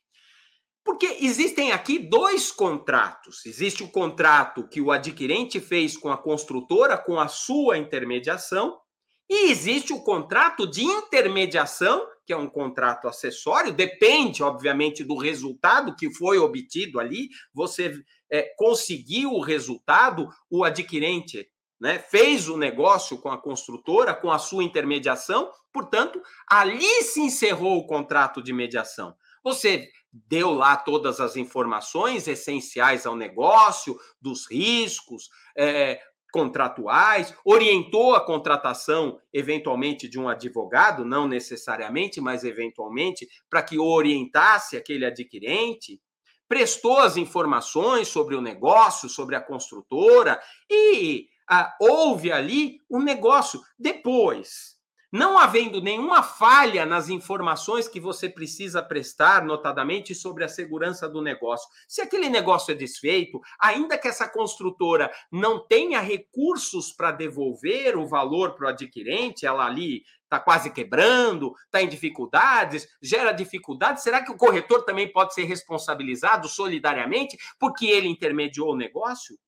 Porque 0.85 1.18
existem 1.20 1.72
aqui 1.72 1.98
dois 1.98 2.52
contratos. 2.52 3.44
Existe 3.44 3.82
o 3.82 3.90
contrato 3.90 4.68
que 4.68 4.80
o 4.80 4.92
adquirente 4.92 5.61
fez 5.61 5.96
com 5.96 6.11
a 6.11 6.16
construtora, 6.16 6.96
com 6.96 7.18
a 7.18 7.26
sua 7.26 7.76
intermediação, 7.76 8.80
E 9.29 9.51
existe 9.51 9.93
o 9.93 10.03
contrato 10.03 10.67
de 10.67 10.85
intermediação, 10.85 12.07
que 12.25 12.33
é 12.33 12.37
um 12.37 12.49
contrato 12.49 13.09
acessório, 13.09 13.73
depende, 13.73 14.43
obviamente, 14.43 15.03
do 15.03 15.17
resultado 15.17 15.95
que 15.97 16.12
foi 16.12 16.39
obtido 16.39 17.01
ali. 17.01 17.29
Você 17.53 18.01
é, 18.31 18.55
conseguiu 18.57 19.33
o 19.33 19.41
resultado, 19.41 20.29
o 20.51 20.65
adquirente 20.65 21.49
né, 21.81 21.99
fez 21.99 22.49
o 22.49 22.57
negócio 22.57 23.19
com 23.19 23.31
a 23.31 23.39
construtora, 23.39 24.15
com 24.15 24.31
a 24.31 24.39
sua 24.39 24.65
intermediação, 24.65 25.51
portanto, 25.73 26.21
ali 26.49 27.03
se 27.03 27.21
encerrou 27.21 27.79
o 27.79 27.87
contrato 27.87 28.43
de 28.43 28.53
mediação. 28.53 29.15
Você 29.45 29.89
deu 30.12 30.53
lá 30.53 30.77
todas 30.77 31.21
as 31.21 31.37
informações 31.37 32.27
essenciais 32.27 33.07
ao 33.07 33.15
negócio, 33.15 33.99
dos 34.21 34.51
riscos, 34.51 35.29
é, 35.57 36.01
contratuais, 36.33 37.35
orientou 37.45 38.15
a 38.15 38.25
contratação, 38.25 39.19
eventualmente, 39.33 40.09
de 40.09 40.19
um 40.19 40.29
advogado, 40.29 41.05
não 41.05 41.27
necessariamente, 41.27 42.21
mas 42.21 42.45
eventualmente, 42.45 43.29
para 43.49 43.62
que 43.62 43.79
orientasse 43.79 44.77
aquele 44.77 45.07
adquirente, 45.07 46.01
prestou 46.49 46.99
as 46.99 47.17
informações 47.17 48.09
sobre 48.09 48.35
o 48.35 48.41
negócio, 48.41 49.09
sobre 49.09 49.35
a 49.35 49.41
construtora 49.41 50.41
e 50.71 51.29
ah, 51.49 51.75
houve 51.81 52.33
ali 52.33 52.81
um 52.91 53.01
negócio. 53.01 53.61
Depois, 53.79 54.76
não 55.16 55.38
havendo 55.38 55.81
nenhuma 55.81 56.22
falha 56.22 56.85
nas 56.85 57.09
informações 57.09 57.88
que 57.88 57.98
você 57.98 58.29
precisa 58.29 58.83
prestar, 58.83 59.42
notadamente 59.42 60.14
sobre 60.14 60.44
a 60.44 60.48
segurança 60.48 61.09
do 61.09 61.22
negócio. 61.22 61.66
Se 61.88 62.02
aquele 62.02 62.29
negócio 62.29 62.70
é 62.70 62.74
desfeito, 62.74 63.40
ainda 63.59 63.96
que 63.96 64.07
essa 64.07 64.29
construtora 64.29 65.11
não 65.33 65.59
tenha 65.59 66.00
recursos 66.00 66.92
para 66.92 67.12
devolver 67.12 67.96
o 67.96 68.07
valor 68.07 68.55
para 68.55 68.66
o 68.66 68.68
adquirente, 68.68 69.46
ela 69.46 69.64
ali 69.64 70.05
está 70.24 70.38
quase 70.38 70.70
quebrando, 70.70 71.55
está 71.64 71.81
em 71.81 71.88
dificuldades, 71.88 72.87
gera 73.00 73.33
dificuldades, 73.33 74.02
será 74.02 74.22
que 74.22 74.31
o 74.31 74.37
corretor 74.37 74.85
também 74.85 75.11
pode 75.11 75.33
ser 75.33 75.44
responsabilizado 75.44 76.46
solidariamente 76.46 77.38
porque 77.59 77.87
ele 77.87 78.09
intermediou 78.09 78.72
o 78.72 78.76
negócio? 78.76 79.38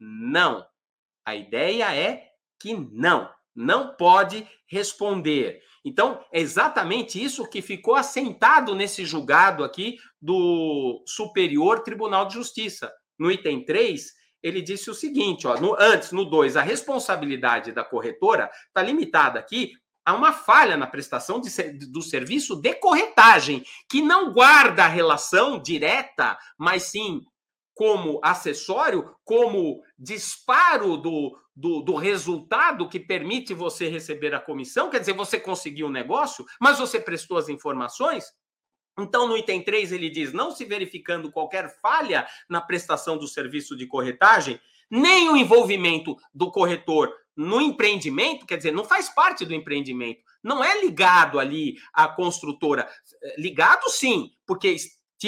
Não. 0.00 0.66
A 1.24 1.36
ideia 1.36 1.94
é 1.94 2.30
que 2.58 2.74
não 2.74 3.30
não 3.54 3.94
pode 3.94 4.46
responder. 4.66 5.60
Então, 5.84 6.24
é 6.32 6.40
exatamente 6.40 7.22
isso 7.22 7.48
que 7.48 7.60
ficou 7.60 7.94
assentado 7.94 8.74
nesse 8.74 9.04
julgado 9.04 9.62
aqui 9.62 9.98
do 10.20 11.02
Superior 11.06 11.80
Tribunal 11.80 12.26
de 12.26 12.34
Justiça. 12.34 12.92
No 13.18 13.30
item 13.30 13.64
3, 13.64 14.12
ele 14.42 14.62
disse 14.62 14.90
o 14.90 14.94
seguinte: 14.94 15.46
ó, 15.46 15.60
no, 15.60 15.76
antes, 15.78 16.10
no 16.10 16.24
2, 16.24 16.56
a 16.56 16.62
responsabilidade 16.62 17.72
da 17.72 17.84
corretora 17.84 18.50
está 18.68 18.82
limitada 18.82 19.38
aqui 19.38 19.72
a 20.06 20.12
uma 20.12 20.32
falha 20.32 20.76
na 20.76 20.86
prestação 20.86 21.40
de, 21.40 21.50
do 21.90 22.02
serviço 22.02 22.56
de 22.56 22.74
corretagem, 22.74 23.64
que 23.88 24.02
não 24.02 24.32
guarda 24.32 24.86
relação 24.86 25.58
direta, 25.58 26.36
mas 26.58 26.84
sim 26.84 27.22
como 27.74 28.20
acessório, 28.22 29.14
como 29.24 29.82
disparo 29.98 30.96
do, 30.96 31.36
do, 31.54 31.82
do, 31.82 31.94
resultado 31.96 32.88
que 32.88 33.00
permite 33.00 33.52
você 33.52 33.88
receber 33.88 34.34
a 34.34 34.40
comissão, 34.40 34.88
quer 34.88 35.00
dizer, 35.00 35.12
você 35.12 35.40
conseguiu 35.40 35.86
o 35.86 35.88
um 35.88 35.92
negócio, 35.92 36.44
mas 36.60 36.78
você 36.78 37.00
prestou 37.00 37.36
as 37.36 37.48
informações. 37.48 38.24
Então, 38.98 39.26
no 39.26 39.36
item 39.36 39.62
3, 39.62 39.90
ele 39.90 40.08
diz: 40.08 40.32
não 40.32 40.52
se 40.52 40.64
verificando 40.64 41.32
qualquer 41.32 41.68
falha 41.80 42.26
na 42.48 42.60
prestação 42.60 43.18
do 43.18 43.26
serviço 43.26 43.76
de 43.76 43.86
corretagem, 43.86 44.60
nem 44.88 45.28
o 45.28 45.36
envolvimento 45.36 46.16
do 46.32 46.52
corretor 46.52 47.12
no 47.36 47.60
empreendimento, 47.60 48.46
quer 48.46 48.56
dizer, 48.56 48.72
não 48.72 48.84
faz 48.84 49.08
parte 49.08 49.44
do 49.44 49.52
empreendimento, 49.52 50.20
não 50.42 50.62
é 50.62 50.80
ligado 50.80 51.40
ali 51.40 51.76
à 51.92 52.06
construtora. 52.06 52.88
Ligado 53.36 53.90
sim, 53.90 54.30
porque 54.46 54.76
que 54.76 54.78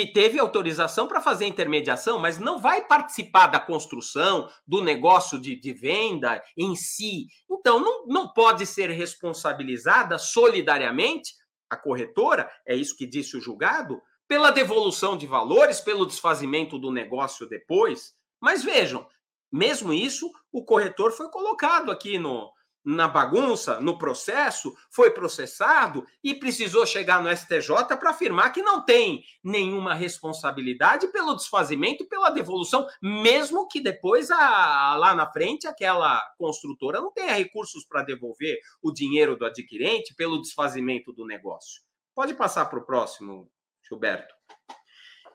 teve 0.04 0.38
autorização 0.38 1.06
para 1.06 1.20
fazer 1.20 1.46
intermediação, 1.46 2.18
mas 2.18 2.38
não 2.38 2.58
vai 2.58 2.84
participar 2.84 3.46
da 3.46 3.60
construção, 3.60 4.50
do 4.66 4.82
negócio 4.82 5.40
de, 5.40 5.54
de 5.54 5.72
venda 5.72 6.42
em 6.56 6.74
si. 6.74 7.28
Então, 7.48 7.78
não, 7.78 8.06
não 8.06 8.28
pode 8.28 8.66
ser 8.66 8.90
responsabilizada 8.90 10.18
solidariamente 10.18 11.34
a 11.70 11.76
corretora, 11.76 12.50
é 12.66 12.74
isso 12.74 12.96
que 12.96 13.06
disse 13.06 13.36
o 13.36 13.40
julgado, 13.40 14.00
pela 14.28 14.50
devolução 14.50 15.16
de 15.16 15.26
valores, 15.26 15.80
pelo 15.80 16.04
desfazimento 16.04 16.78
do 16.78 16.90
negócio 16.90 17.48
depois. 17.48 18.12
Mas 18.40 18.62
vejam, 18.62 19.06
mesmo 19.50 19.92
isso, 19.92 20.30
o 20.52 20.64
corretor 20.64 21.12
foi 21.12 21.30
colocado 21.30 21.90
aqui 21.90 22.18
no, 22.18 22.50
na 22.86 23.08
bagunça, 23.08 23.80
no 23.80 23.98
processo, 23.98 24.72
foi 24.88 25.10
processado 25.10 26.06
e 26.22 26.32
precisou 26.32 26.86
chegar 26.86 27.20
no 27.20 27.36
STJ 27.36 27.96
para 27.98 28.10
afirmar 28.10 28.52
que 28.52 28.62
não 28.62 28.80
tem 28.80 29.24
nenhuma 29.42 29.92
responsabilidade 29.92 31.08
pelo 31.08 31.34
desfazimento 31.34 32.06
pela 32.06 32.30
devolução, 32.30 32.86
mesmo 33.02 33.66
que 33.66 33.80
depois, 33.80 34.30
a, 34.30 34.94
lá 34.96 35.16
na 35.16 35.28
frente, 35.28 35.66
aquela 35.66 36.22
construtora 36.38 37.00
não 37.00 37.10
tenha 37.10 37.32
recursos 37.32 37.84
para 37.84 38.04
devolver 38.04 38.60
o 38.80 38.92
dinheiro 38.92 39.36
do 39.36 39.44
adquirente 39.44 40.14
pelo 40.14 40.40
desfazimento 40.40 41.12
do 41.12 41.26
negócio. 41.26 41.82
Pode 42.14 42.34
passar 42.34 42.66
para 42.66 42.78
o 42.78 42.86
próximo, 42.86 43.50
Gilberto. 43.88 44.32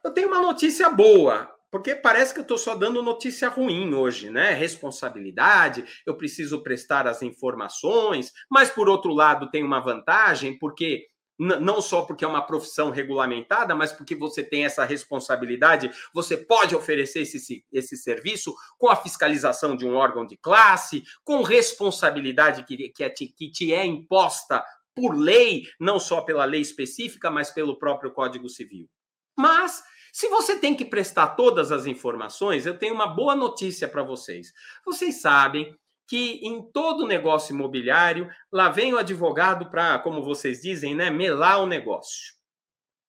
Eu 0.02 0.12
tenho 0.12 0.30
uma 0.30 0.42
notícia 0.42 0.90
boa 0.90 1.54
porque 1.72 1.96
parece 1.96 2.34
que 2.34 2.40
eu 2.40 2.44
estou 2.44 2.58
só 2.58 2.76
dando 2.76 3.02
notícia 3.02 3.48
ruim 3.48 3.94
hoje, 3.94 4.30
né? 4.30 4.52
Responsabilidade, 4.52 5.86
eu 6.06 6.16
preciso 6.16 6.62
prestar 6.62 7.08
as 7.08 7.22
informações, 7.22 8.34
mas 8.50 8.70
por 8.70 8.90
outro 8.90 9.14
lado 9.14 9.50
tem 9.50 9.64
uma 9.64 9.80
vantagem, 9.80 10.60
porque 10.60 11.08
não 11.40 11.82
só 11.82 12.04
porque 12.04 12.24
é 12.24 12.28
uma 12.28 12.46
profissão 12.46 12.92
regulamentada, 12.92 13.74
mas 13.74 13.92
porque 13.92 14.14
você 14.14 14.44
tem 14.44 14.64
essa 14.64 14.86
responsabilidade, 14.86 15.90
você 16.14 16.38
pode 16.38 16.76
oferecer 16.76 17.22
esse, 17.22 17.66
esse 17.72 17.98
serviço 17.98 18.54
com 18.78 18.90
a 18.90 18.96
fiscalização 18.96 19.76
de 19.76 19.84
um 19.84 19.96
órgão 19.96 20.24
de 20.28 20.38
classe, 20.38 21.04
com 21.24 21.42
responsabilidade 21.42 22.64
que, 22.64 22.90
que, 22.90 23.04
é, 23.04 23.10
que 23.10 23.50
te 23.50 23.74
é 23.74 23.84
imposta 23.84 24.64
por 24.94 25.16
lei, 25.16 25.68
não 25.80 26.00
só 26.00 26.22
pela 26.22 26.46
lei 26.46 26.62
específica, 26.62 27.32
mas 27.32 27.50
pelo 27.50 27.80
próprio 27.80 28.12
Código 28.12 28.48
Civil. 28.48 28.88
Mas 29.36 29.82
se 30.12 30.28
você 30.28 30.60
tem 30.60 30.76
que 30.76 30.84
prestar 30.84 31.30
todas 31.30 31.72
as 31.72 31.86
informações, 31.86 32.66
eu 32.66 32.78
tenho 32.78 32.94
uma 32.94 33.08
boa 33.08 33.36
notícia 33.36 33.88
para 33.88 34.04
vocês. 34.04 34.54
Vocês 34.86 35.22
sabem 35.22 35.76
que 36.08 36.42
em 36.44 36.62
todo 36.62 37.08
negócio 37.08 37.54
imobiliário, 37.54 38.30
lá 38.52 38.68
vem 38.68 38.94
o 38.94 38.98
advogado 38.98 39.70
para, 39.70 39.98
como 40.00 40.22
vocês 40.22 40.62
dizem, 40.62 40.94
né, 40.94 41.10
melar 41.10 41.62
o 41.62 41.66
negócio. 41.66 42.34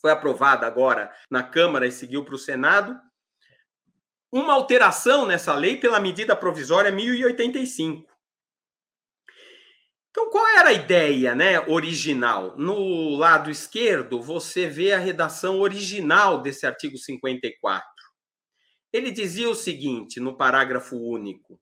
foi 0.00 0.12
aprovada 0.12 0.64
agora 0.64 1.12
na 1.28 1.42
Câmara 1.42 1.88
e 1.88 1.92
seguiu 1.92 2.24
para 2.24 2.36
o 2.36 2.38
Senado 2.38 2.96
uma 4.32 4.54
alteração 4.54 5.26
nessa 5.26 5.54
lei 5.54 5.76
pela 5.76 6.00
medida 6.00 6.34
provisória 6.34 6.90
1085. 6.90 8.10
Então, 10.10 10.30
qual 10.30 10.46
era 10.48 10.70
a 10.70 10.72
ideia 10.72 11.34
né, 11.34 11.60
original? 11.68 12.56
No 12.56 13.16
lado 13.16 13.50
esquerdo, 13.50 14.20
você 14.20 14.66
vê 14.66 14.92
a 14.92 14.98
redação 14.98 15.60
original 15.60 16.40
desse 16.40 16.66
artigo 16.66 16.96
54. 16.96 17.84
ele 18.92 19.10
dizia 19.10 19.48
o 19.48 19.54
seguinte 19.54 20.20
no 20.20 20.36
parágrafo 20.36 20.96
único: 20.96 21.58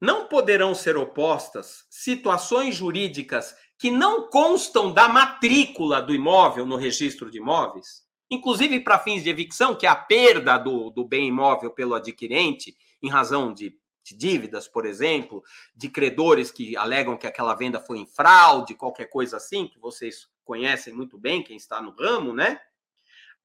não 0.00 0.26
poderão 0.26 0.74
ser 0.74 0.96
opostas 0.96 1.86
situações 1.90 2.74
jurídicas 2.74 3.54
que 3.78 3.90
não 3.90 4.28
constam 4.28 4.92
da 4.92 5.08
matrícula 5.08 6.02
do 6.02 6.14
imóvel 6.14 6.66
no 6.66 6.76
registro 6.76 7.30
de 7.30 7.38
imóveis, 7.38 8.02
inclusive 8.30 8.80
para 8.80 8.98
fins 8.98 9.24
de 9.24 9.30
evicção, 9.30 9.74
que 9.74 9.86
é 9.86 9.88
a 9.88 9.96
perda 9.96 10.56
do, 10.56 10.90
do 10.90 11.04
bem 11.04 11.28
imóvel 11.28 11.70
pelo 11.70 11.94
adquirente, 11.94 12.76
em 13.02 13.08
razão 13.08 13.52
de, 13.52 13.76
de 14.04 14.14
dívidas, 14.14 14.68
por 14.68 14.86
exemplo, 14.86 15.42
de 15.74 15.88
credores 15.88 16.50
que 16.50 16.76
alegam 16.76 17.16
que 17.16 17.26
aquela 17.26 17.54
venda 17.54 17.80
foi 17.80 17.98
em 17.98 18.06
fraude, 18.06 18.74
qualquer 18.74 19.06
coisa 19.06 19.36
assim, 19.36 19.66
que 19.66 19.78
vocês 19.78 20.28
conhecem 20.44 20.92
muito 20.92 21.18
bem, 21.18 21.42
quem 21.42 21.56
está 21.56 21.82
no 21.82 21.90
ramo, 21.90 22.32
né? 22.32 22.60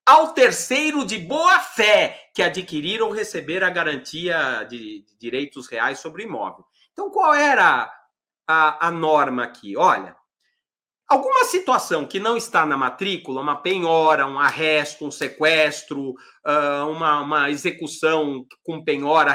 Ao 0.05 0.33
terceiro 0.33 1.03
de 1.03 1.17
boa 1.17 1.59
fé 1.59 2.29
que 2.33 2.43
adquirir 2.43 3.01
ou 3.01 3.11
receber 3.11 3.63
a 3.63 3.71
garantia 3.71 4.63
de, 4.69 5.01
de 5.01 5.17
direitos 5.17 5.67
reais 5.67 5.99
sobre 5.99 6.23
o 6.23 6.27
imóvel. 6.27 6.63
Então, 6.93 7.09
qual 7.09 7.33
era 7.33 7.91
a, 8.47 8.87
a 8.87 8.91
norma 8.91 9.43
aqui? 9.43 9.75
Olha, 9.75 10.15
Alguma 11.07 11.43
situação 11.45 12.07
que 12.07 12.19
não 12.19 12.35
está 12.35 12.65
na 12.65 12.75
matrícula, 12.75 13.39
uma 13.39 13.61
penhora, 13.61 14.25
um 14.25 14.39
arresto, 14.39 15.05
um 15.05 15.11
sequestro, 15.11 16.15
ah, 16.43 16.85
uma, 16.87 17.21
uma 17.21 17.51
execução 17.51 18.43
com 18.63 18.83
penhora 18.83 19.31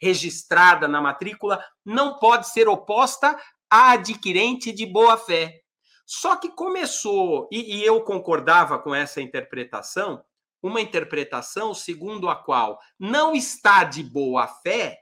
registrada 0.00 0.86
na 0.86 1.00
matrícula, 1.00 1.60
não 1.84 2.18
pode 2.18 2.48
ser 2.48 2.68
oposta 2.68 3.36
a 3.68 3.92
adquirente 3.92 4.70
de 4.70 4.86
boa-fé. 4.86 5.62
Só 6.06 6.36
que 6.36 6.48
começou, 6.50 7.48
e, 7.50 7.78
e 7.78 7.84
eu 7.84 8.00
concordava 8.02 8.78
com 8.78 8.94
essa 8.94 9.20
interpretação, 9.20 10.22
uma 10.62 10.80
interpretação 10.80 11.74
segundo 11.74 12.28
a 12.28 12.36
qual 12.36 12.78
não 12.98 13.34
está 13.34 13.82
de 13.82 14.02
boa-fé 14.02 14.98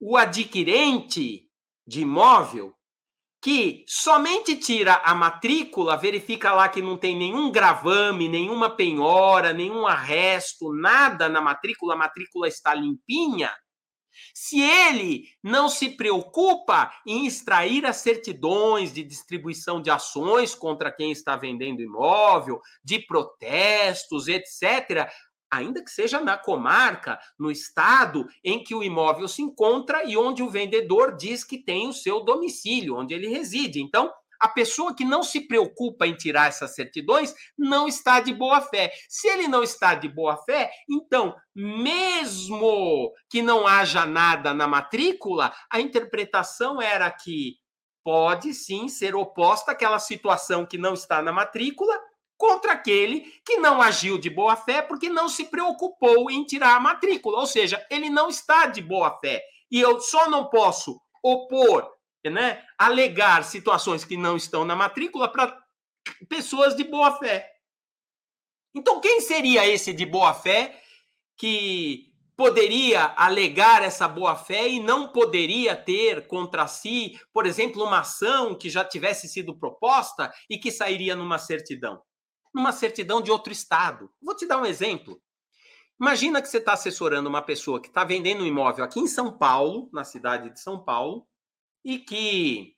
o 0.00 0.16
adquirente 0.16 1.48
de 1.86 2.02
imóvel 2.02 2.74
que 3.44 3.84
somente 3.86 4.56
tira 4.56 5.02
a 5.04 5.14
matrícula, 5.14 5.98
verifica 5.98 6.50
lá 6.54 6.66
que 6.66 6.80
não 6.80 6.96
tem 6.96 7.14
nenhum 7.14 7.52
gravame, 7.52 8.26
nenhuma 8.26 8.70
penhora, 8.70 9.52
nenhum 9.52 9.86
arresto, 9.86 10.72
nada 10.72 11.28
na 11.28 11.42
matrícula, 11.42 11.92
a 11.92 11.98
matrícula 11.98 12.48
está 12.48 12.72
limpinha. 12.72 13.52
Se 14.32 14.62
ele 14.62 15.28
não 15.42 15.68
se 15.68 15.90
preocupa 15.90 16.90
em 17.06 17.26
extrair 17.26 17.84
as 17.84 17.96
certidões 17.98 18.94
de 18.94 19.04
distribuição 19.04 19.82
de 19.82 19.90
ações 19.90 20.54
contra 20.54 20.90
quem 20.90 21.12
está 21.12 21.36
vendendo 21.36 21.82
imóvel, 21.82 22.62
de 22.82 22.98
protestos, 23.00 24.26
etc., 24.26 25.06
ainda 25.56 25.82
que 25.82 25.90
seja 25.90 26.20
na 26.20 26.36
comarca, 26.36 27.18
no 27.38 27.50
estado 27.50 28.26
em 28.42 28.62
que 28.62 28.74
o 28.74 28.82
imóvel 28.82 29.28
se 29.28 29.42
encontra 29.42 30.04
e 30.04 30.16
onde 30.16 30.42
o 30.42 30.50
vendedor 30.50 31.16
diz 31.16 31.44
que 31.44 31.58
tem 31.58 31.88
o 31.88 31.92
seu 31.92 32.20
domicílio, 32.20 32.96
onde 32.96 33.14
ele 33.14 33.28
reside. 33.28 33.80
Então, 33.80 34.12
a 34.40 34.48
pessoa 34.48 34.94
que 34.94 35.04
não 35.04 35.22
se 35.22 35.40
preocupa 35.40 36.06
em 36.06 36.14
tirar 36.14 36.48
essas 36.48 36.74
certidões 36.74 37.34
não 37.56 37.88
está 37.88 38.20
de 38.20 38.34
boa 38.34 38.60
fé. 38.60 38.92
Se 39.08 39.28
ele 39.28 39.48
não 39.48 39.62
está 39.62 39.94
de 39.94 40.08
boa 40.08 40.36
fé, 40.36 40.70
então, 40.88 41.34
mesmo 41.54 43.12
que 43.30 43.40
não 43.40 43.66
haja 43.66 44.04
nada 44.04 44.52
na 44.52 44.66
matrícula, 44.66 45.54
a 45.70 45.80
interpretação 45.80 46.82
era 46.82 47.10
que 47.10 47.56
pode 48.04 48.52
sim 48.52 48.86
ser 48.86 49.14
oposta 49.14 49.72
àquela 49.72 49.98
situação 49.98 50.66
que 50.66 50.76
não 50.76 50.92
está 50.92 51.22
na 51.22 51.32
matrícula 51.32 51.98
contra 52.36 52.72
aquele 52.72 53.20
que 53.44 53.56
não 53.56 53.80
agiu 53.80 54.18
de 54.18 54.28
boa 54.28 54.56
fé 54.56 54.82
porque 54.82 55.08
não 55.08 55.28
se 55.28 55.44
preocupou 55.44 56.30
em 56.30 56.44
tirar 56.44 56.76
a 56.76 56.80
matrícula, 56.80 57.38
ou 57.38 57.46
seja, 57.46 57.84
ele 57.90 58.10
não 58.10 58.28
está 58.28 58.66
de 58.66 58.82
boa 58.82 59.18
fé. 59.20 59.42
E 59.70 59.80
eu 59.80 60.00
só 60.00 60.28
não 60.28 60.48
posso 60.48 61.00
opor, 61.22 61.90
né, 62.24 62.64
alegar 62.78 63.44
situações 63.44 64.04
que 64.04 64.16
não 64.16 64.36
estão 64.36 64.64
na 64.64 64.76
matrícula 64.76 65.28
para 65.28 65.58
pessoas 66.28 66.76
de 66.76 66.84
boa 66.84 67.18
fé. 67.18 67.50
Então, 68.74 69.00
quem 69.00 69.20
seria 69.20 69.66
esse 69.66 69.92
de 69.92 70.04
boa 70.04 70.34
fé 70.34 70.80
que 71.36 72.12
poderia 72.36 73.14
alegar 73.16 73.82
essa 73.82 74.08
boa 74.08 74.34
fé 74.34 74.68
e 74.68 74.80
não 74.80 75.08
poderia 75.12 75.76
ter 75.76 76.26
contra 76.26 76.66
si, 76.66 77.18
por 77.32 77.46
exemplo, 77.46 77.84
uma 77.84 78.00
ação 78.00 78.54
que 78.54 78.68
já 78.68 78.84
tivesse 78.84 79.28
sido 79.28 79.56
proposta 79.56 80.32
e 80.50 80.58
que 80.58 80.72
sairia 80.72 81.14
numa 81.14 81.38
certidão? 81.38 82.02
Numa 82.54 82.72
certidão 82.72 83.20
de 83.20 83.30
outro 83.30 83.52
estado. 83.52 84.10
Vou 84.22 84.36
te 84.36 84.46
dar 84.46 84.58
um 84.58 84.66
exemplo. 84.66 85.20
Imagina 86.00 86.40
que 86.40 86.48
você 86.48 86.58
está 86.58 86.72
assessorando 86.72 87.28
uma 87.28 87.42
pessoa 87.42 87.80
que 87.80 87.88
está 87.88 88.04
vendendo 88.04 88.42
um 88.42 88.46
imóvel 88.46 88.84
aqui 88.84 89.00
em 89.00 89.06
São 89.06 89.36
Paulo, 89.36 89.88
na 89.92 90.04
cidade 90.04 90.50
de 90.50 90.60
São 90.60 90.82
Paulo, 90.82 91.26
e 91.84 91.98
que 91.98 92.76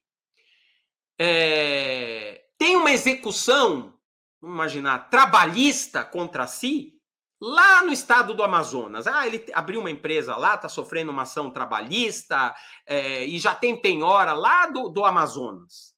é, 1.18 2.44
tem 2.58 2.76
uma 2.76 2.90
execução, 2.90 3.98
vamos 4.40 4.56
imaginar, 4.56 5.10
trabalhista 5.10 6.04
contra 6.04 6.46
si, 6.46 6.96
lá 7.40 7.82
no 7.82 7.92
estado 7.92 8.34
do 8.34 8.42
Amazonas. 8.42 9.06
Ah, 9.06 9.26
ele 9.26 9.46
abriu 9.52 9.80
uma 9.80 9.90
empresa 9.90 10.36
lá, 10.36 10.54
está 10.54 10.68
sofrendo 10.68 11.10
uma 11.10 11.22
ação 11.22 11.50
trabalhista 11.50 12.54
é, 12.86 13.24
e 13.24 13.38
já 13.38 13.54
tem 13.54 13.80
penhora 13.80 14.32
lá 14.32 14.66
do, 14.66 14.88
do 14.88 15.04
Amazonas. 15.04 15.94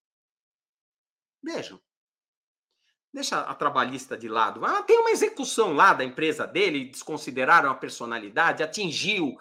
Vejam, 1.43 1.81
Deixa 3.13 3.41
a 3.41 3.55
trabalhista 3.55 4.17
de 4.17 4.29
lado. 4.29 4.65
Ah, 4.65 4.83
tem 4.83 4.99
uma 4.99 5.11
execução 5.11 5.73
lá 5.73 5.95
da 5.95 6.05
empresa 6.05 6.47
dele, 6.47 6.85
desconsideraram 6.85 7.71
a 7.71 7.75
personalidade, 7.75 8.63
atingiu 8.63 9.37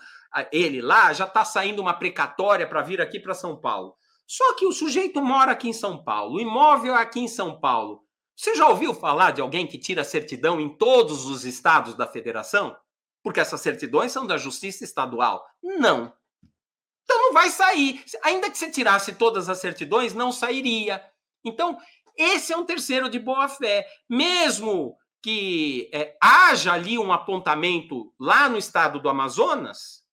ele 0.51 0.81
lá, 0.81 1.13
já 1.13 1.25
está 1.25 1.43
saindo 1.43 1.81
uma 1.81 1.93
precatória 1.93 2.67
para 2.67 2.81
vir 2.81 3.01
aqui 3.01 3.19
para 3.19 3.33
São 3.33 3.55
Paulo. 3.55 3.95
Só 4.25 4.53
que 4.55 4.65
o 4.65 4.71
sujeito 4.71 5.21
mora 5.21 5.51
aqui 5.51 5.69
em 5.69 5.73
São 5.73 6.03
Paulo, 6.03 6.35
o 6.35 6.41
imóvel 6.41 6.95
é 6.95 7.01
aqui 7.01 7.19
em 7.21 7.27
São 7.27 7.59
Paulo. 7.59 8.03
Você 8.35 8.55
já 8.55 8.67
ouviu 8.67 8.93
falar 8.93 9.31
de 9.31 9.41
alguém 9.41 9.65
que 9.65 9.79
tira 9.79 10.03
certidão 10.03 10.59
em 10.59 10.69
todos 10.69 11.25
os 11.25 11.43
estados 11.43 11.95
da 11.95 12.05
federação? 12.05 12.77
Porque 13.23 13.39
essas 13.39 13.61
certidões 13.61 14.11
são 14.11 14.27
da 14.27 14.37
Justiça 14.37 14.83
Estadual. 14.83 15.43
Não. 15.61 16.13
Então 17.03 17.17
não 17.19 17.33
vai 17.33 17.49
sair. 17.49 18.03
Ainda 18.21 18.49
que 18.51 18.57
você 18.57 18.69
tirasse 18.69 19.13
todas 19.13 19.49
as 19.49 19.57
certidões, 19.57 20.13
não 20.13 20.31
sairia. 20.31 21.03
Então, 21.43 21.79
esse 22.17 22.51
é 22.51 22.57
um 22.57 22.65
terceiro 22.65 23.09
de 23.09 23.19
boa 23.19 23.47
fé. 23.47 23.87
Mesmo 24.09 24.97
que 25.21 25.89
é, 25.93 26.15
haja 26.21 26.73
ali 26.73 26.97
um 26.97 27.11
apontamento 27.11 28.13
lá 28.19 28.47
no 28.49 28.57
estado 28.57 28.99
do 28.99 29.09
Amazonas 29.09 30.05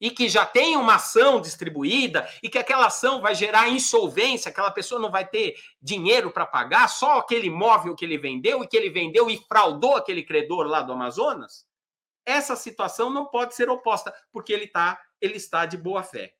e 0.00 0.10
que 0.10 0.28
já 0.28 0.44
tenha 0.44 0.78
uma 0.78 0.96
ação 0.96 1.40
distribuída 1.40 2.28
e 2.42 2.48
que 2.48 2.58
aquela 2.58 2.86
ação 2.86 3.20
vai 3.20 3.34
gerar 3.34 3.68
insolvência, 3.68 4.50
aquela 4.50 4.70
pessoa 4.70 5.00
não 5.00 5.12
vai 5.12 5.26
ter 5.26 5.54
dinheiro 5.80 6.32
para 6.32 6.44
pagar, 6.44 6.88
só 6.88 7.18
aquele 7.18 7.46
imóvel 7.46 7.94
que 7.94 8.04
ele 8.04 8.18
vendeu 8.18 8.64
e 8.64 8.66
que 8.66 8.76
ele 8.76 8.90
vendeu 8.90 9.30
e 9.30 9.38
fraudou 9.46 9.96
aquele 9.96 10.24
credor 10.24 10.66
lá 10.66 10.82
do 10.82 10.92
Amazonas, 10.92 11.64
essa 12.26 12.56
situação 12.56 13.10
não 13.10 13.26
pode 13.26 13.54
ser 13.54 13.68
oposta, 13.70 14.12
porque 14.32 14.52
ele, 14.52 14.66
tá, 14.66 15.00
ele 15.20 15.36
está 15.36 15.66
de 15.66 15.76
boa 15.76 16.02
fé. 16.02 16.34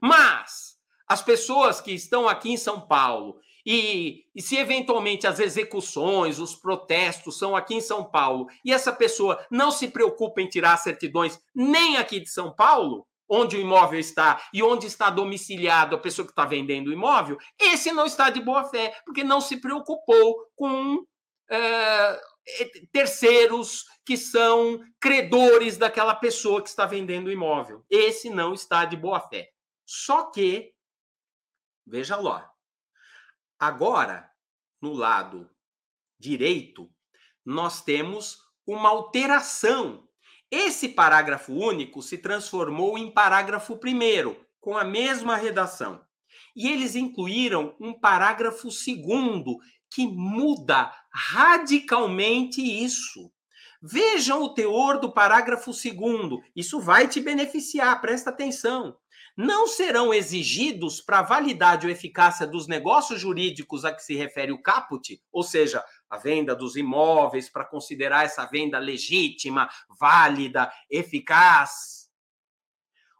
Mas 0.00 0.78
as 1.06 1.22
pessoas 1.22 1.80
que 1.80 1.92
estão 1.92 2.28
aqui 2.28 2.52
em 2.52 2.56
São 2.56 2.80
Paulo 2.80 3.40
e, 3.64 4.24
e, 4.34 4.42
se 4.42 4.56
eventualmente 4.56 5.26
as 5.26 5.38
execuções, 5.38 6.38
os 6.38 6.54
protestos 6.54 7.38
são 7.38 7.54
aqui 7.54 7.74
em 7.74 7.80
São 7.80 8.04
Paulo 8.04 8.46
e 8.64 8.72
essa 8.72 8.92
pessoa 8.92 9.44
não 9.50 9.70
se 9.70 9.88
preocupa 9.88 10.40
em 10.40 10.48
tirar 10.48 10.76
certidões 10.76 11.40
nem 11.54 11.96
aqui 11.96 12.20
de 12.20 12.28
São 12.28 12.52
Paulo, 12.52 13.06
onde 13.28 13.56
o 13.56 13.60
imóvel 13.60 14.00
está 14.00 14.42
e 14.52 14.62
onde 14.62 14.86
está 14.86 15.08
domiciliado 15.08 15.94
a 15.94 15.98
pessoa 15.98 16.26
que 16.26 16.32
está 16.32 16.44
vendendo 16.44 16.88
o 16.88 16.92
imóvel, 16.92 17.38
esse 17.58 17.92
não 17.92 18.04
está 18.04 18.28
de 18.28 18.40
boa 18.40 18.64
fé, 18.64 18.98
porque 19.04 19.22
não 19.22 19.40
se 19.40 19.56
preocupou 19.58 20.46
com 20.56 21.04
é, 21.48 22.20
terceiros 22.92 23.84
que 24.04 24.16
são 24.16 24.80
credores 24.98 25.76
daquela 25.76 26.14
pessoa 26.14 26.60
que 26.62 26.68
está 26.68 26.86
vendendo 26.86 27.28
o 27.28 27.32
imóvel. 27.32 27.84
Esse 27.88 28.28
não 28.28 28.52
está 28.52 28.84
de 28.84 28.96
boa 28.96 29.20
fé. 29.20 29.50
Só 29.86 30.30
que, 30.30 30.72
veja 31.86 32.16
lá, 32.16 32.50
Agora, 33.60 34.26
no 34.80 34.94
lado 34.94 35.50
direito, 36.18 36.90
nós 37.44 37.82
temos 37.82 38.38
uma 38.66 38.88
alteração. 38.88 40.08
Esse 40.50 40.88
parágrafo 40.88 41.52
único 41.52 42.00
se 42.00 42.16
transformou 42.16 42.96
em 42.96 43.12
parágrafo 43.12 43.76
primeiro, 43.76 44.42
com 44.58 44.78
a 44.78 44.82
mesma 44.82 45.36
redação. 45.36 46.00
E 46.56 46.70
eles 46.70 46.96
incluíram 46.96 47.76
um 47.78 47.92
parágrafo 47.92 48.70
segundo 48.70 49.58
que 49.90 50.06
muda 50.06 50.90
radicalmente 51.12 52.62
isso. 52.62 53.30
Vejam 53.82 54.42
o 54.42 54.54
teor 54.54 54.98
do 54.98 55.12
parágrafo 55.12 55.74
segundo. 55.74 56.42
Isso 56.56 56.80
vai 56.80 57.06
te 57.06 57.20
beneficiar, 57.20 58.00
presta 58.00 58.30
atenção 58.30 58.96
não 59.36 59.66
serão 59.66 60.12
exigidos 60.12 61.00
para 61.00 61.22
validade 61.22 61.86
ou 61.86 61.92
eficácia 61.92 62.46
dos 62.46 62.66
negócios 62.66 63.20
jurídicos 63.20 63.84
a 63.84 63.92
que 63.92 64.02
se 64.02 64.14
refere 64.14 64.52
o 64.52 64.62
caput, 64.62 65.20
ou 65.32 65.42
seja, 65.42 65.84
a 66.08 66.16
venda 66.16 66.54
dos 66.54 66.76
imóveis, 66.76 67.48
para 67.48 67.64
considerar 67.64 68.24
essa 68.24 68.44
venda 68.46 68.78
legítima, 68.78 69.68
válida, 69.98 70.72
eficaz. 70.90 72.08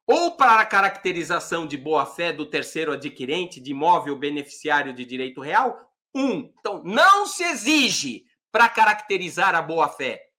Ou 0.07 0.37
para 0.37 0.61
a 0.61 0.67
caracterização 0.67 1.67
de 1.67 1.77
boa-fé 1.77 2.33
do 2.33 2.45
terceiro 2.45 2.93
adquirente 2.93 3.61
de 3.61 3.71
imóvel 3.71 4.17
beneficiário 4.17 4.93
de 4.93 5.05
direito 5.05 5.41
real? 5.41 5.89
Um. 6.15 6.53
Então, 6.59 6.83
não 6.85 7.27
se 7.27 7.45
exige 7.45 8.25
para 8.51 8.69
caracterizar 8.69 9.55
a 9.55 9.63
boa-fé 9.63 10.30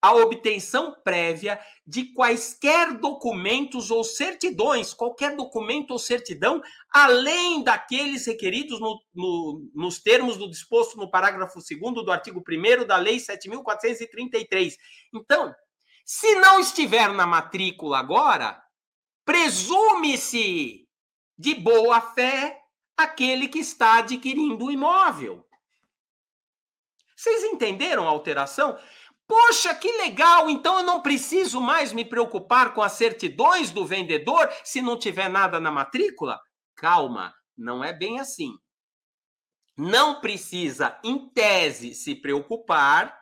a 0.00 0.14
obtenção 0.14 0.96
prévia 1.02 1.60
de 1.86 2.12
quaisquer 2.12 2.98
documentos 2.98 3.90
ou 3.90 4.04
certidões, 4.04 4.94
qualquer 4.94 5.34
documento 5.34 5.90
ou 5.90 5.98
certidão, 5.98 6.62
além 6.90 7.62
daqueles 7.62 8.26
requeridos 8.26 8.78
no, 8.78 9.02
no, 9.12 9.70
nos 9.74 9.98
termos 9.98 10.36
do 10.36 10.48
disposto 10.48 10.96
no 10.96 11.10
parágrafo 11.10 11.58
2 11.58 12.04
do 12.04 12.12
artigo 12.12 12.42
1 12.48 12.86
da 12.86 12.96
Lei 12.96 13.16
7.433. 13.16 14.76
Então, 15.12 15.54
se 16.04 16.36
não 16.36 16.60
estiver 16.60 17.12
na 17.12 17.26
matrícula 17.26 17.98
agora, 17.98 18.62
presume-se 19.24 20.86
de 21.36 21.54
boa 21.54 22.00
fé 22.00 22.60
aquele 22.96 23.48
que 23.48 23.58
está 23.58 23.98
adquirindo 23.98 24.66
o 24.66 24.70
imóvel. 24.70 25.44
Vocês 27.18 27.42
entenderam 27.44 28.06
a 28.06 28.10
alteração? 28.10 28.78
Poxa, 29.28 29.74
que 29.74 29.92
legal! 29.98 30.48
Então 30.48 30.78
eu 30.78 30.84
não 30.84 31.02
preciso 31.02 31.60
mais 31.60 31.92
me 31.92 32.02
preocupar 32.02 32.72
com 32.72 32.80
as 32.80 32.92
certidões 32.92 33.70
do 33.70 33.84
vendedor 33.84 34.50
se 34.64 34.80
não 34.80 34.98
tiver 34.98 35.28
nada 35.28 35.60
na 35.60 35.70
matrícula? 35.70 36.40
Calma, 36.74 37.34
não 37.54 37.84
é 37.84 37.92
bem 37.92 38.18
assim. 38.18 38.58
Não 39.76 40.20
precisa, 40.22 40.98
em 41.04 41.28
tese, 41.28 41.94
se 41.94 42.14
preocupar. 42.14 43.16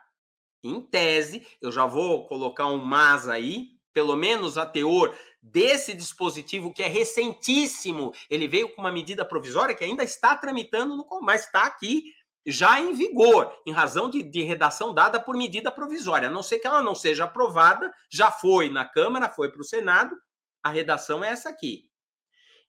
Em 0.63 0.81
tese, 0.81 1.45
eu 1.61 1.73
já 1.73 1.85
vou 1.85 2.25
colocar 2.25 2.67
um 2.67 2.77
mas 2.77 3.27
aí, 3.27 3.71
pelo 3.93 4.15
menos 4.15 4.57
a 4.57 4.65
teor 4.65 5.13
desse 5.41 5.93
dispositivo 5.93 6.73
que 6.73 6.83
é 6.83 6.87
recentíssimo. 6.87 8.13
Ele 8.29 8.47
veio 8.47 8.73
com 8.73 8.81
uma 8.81 8.91
medida 8.91 9.25
provisória 9.25 9.75
que 9.75 9.83
ainda 9.83 10.03
está 10.03 10.35
tramitando, 10.37 10.95
no, 10.95 11.05
mas 11.21 11.45
está 11.45 11.63
aqui 11.65 12.13
já 12.47 12.79
em 12.79 12.93
vigor, 12.93 13.53
em 13.65 13.73
razão 13.73 14.09
de, 14.09 14.23
de, 14.23 14.41
redação 14.41 14.93
dada 14.93 15.19
por 15.19 15.35
medida 15.35 15.69
provisória, 15.69 16.29
a 16.29 16.31
não 16.31 16.41
ser 16.41 16.59
que 16.59 16.67
ela 16.67 16.81
não 16.81 16.95
seja 16.95 17.25
aprovada, 17.25 17.93
já 18.09 18.31
foi 18.31 18.69
na 18.69 18.85
Câmara, 18.85 19.29
foi 19.29 19.51
para 19.51 19.61
o 19.61 19.65
Senado, 19.65 20.15
a 20.63 20.69
redação 20.69 21.23
é 21.23 21.29
essa 21.29 21.49
aqui. 21.49 21.89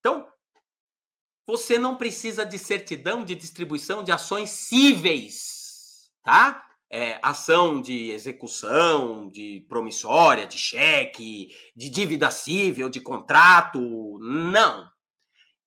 Então, 0.01 0.27
você 1.47 1.79
não 1.79 1.97
precisa 1.97 2.45
de 2.45 2.59
certidão 2.59 3.25
de 3.25 3.37
distribuição 3.37 4.03
de 4.03 4.11
ações 4.11 4.51
cíveis, 4.51 6.11
tá? 6.25 6.65
É, 6.91 7.21
ação 7.23 7.81
de 7.81 8.11
execução, 8.11 9.29
de 9.29 9.65
promissória, 9.69 10.47
de 10.47 10.59
cheque, 10.59 11.55
de 11.77 11.89
dívida 11.89 12.31
civil, 12.31 12.89
de 12.89 13.01
contrato, 13.01 14.19
não. 14.21 14.91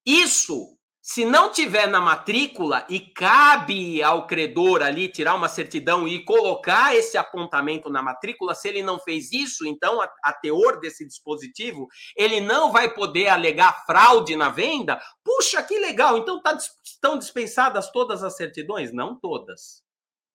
Isso 0.05 0.78
se 1.01 1.25
não 1.25 1.51
tiver 1.51 1.87
na 1.87 1.99
matrícula 1.99 2.85
e 2.87 2.99
cabe 2.99 4.03
ao 4.03 4.27
credor 4.27 4.83
ali 4.83 5.07
tirar 5.07 5.33
uma 5.33 5.49
certidão 5.49 6.07
e 6.07 6.23
colocar 6.23 6.95
esse 6.95 7.17
apontamento 7.17 7.89
na 7.89 8.03
matrícula, 8.03 8.53
se 8.53 8.69
ele 8.69 8.83
não 8.83 8.99
fez 8.99 9.31
isso, 9.31 9.65
então 9.65 9.99
a, 9.99 10.07
a 10.23 10.31
teor 10.31 10.79
desse 10.79 11.05
dispositivo, 11.07 11.87
ele 12.15 12.39
não 12.39 12.71
vai 12.71 12.93
poder 12.93 13.29
alegar 13.29 13.83
fraude 13.85 14.35
na 14.35 14.49
venda. 14.49 15.01
Puxa, 15.23 15.63
que 15.63 15.79
legal! 15.79 16.19
Então 16.19 16.39
tá, 16.39 16.55
estão 16.83 17.17
dispensadas 17.17 17.91
todas 17.91 18.23
as 18.23 18.37
certidões? 18.37 18.93
Não 18.93 19.19
todas. 19.19 19.81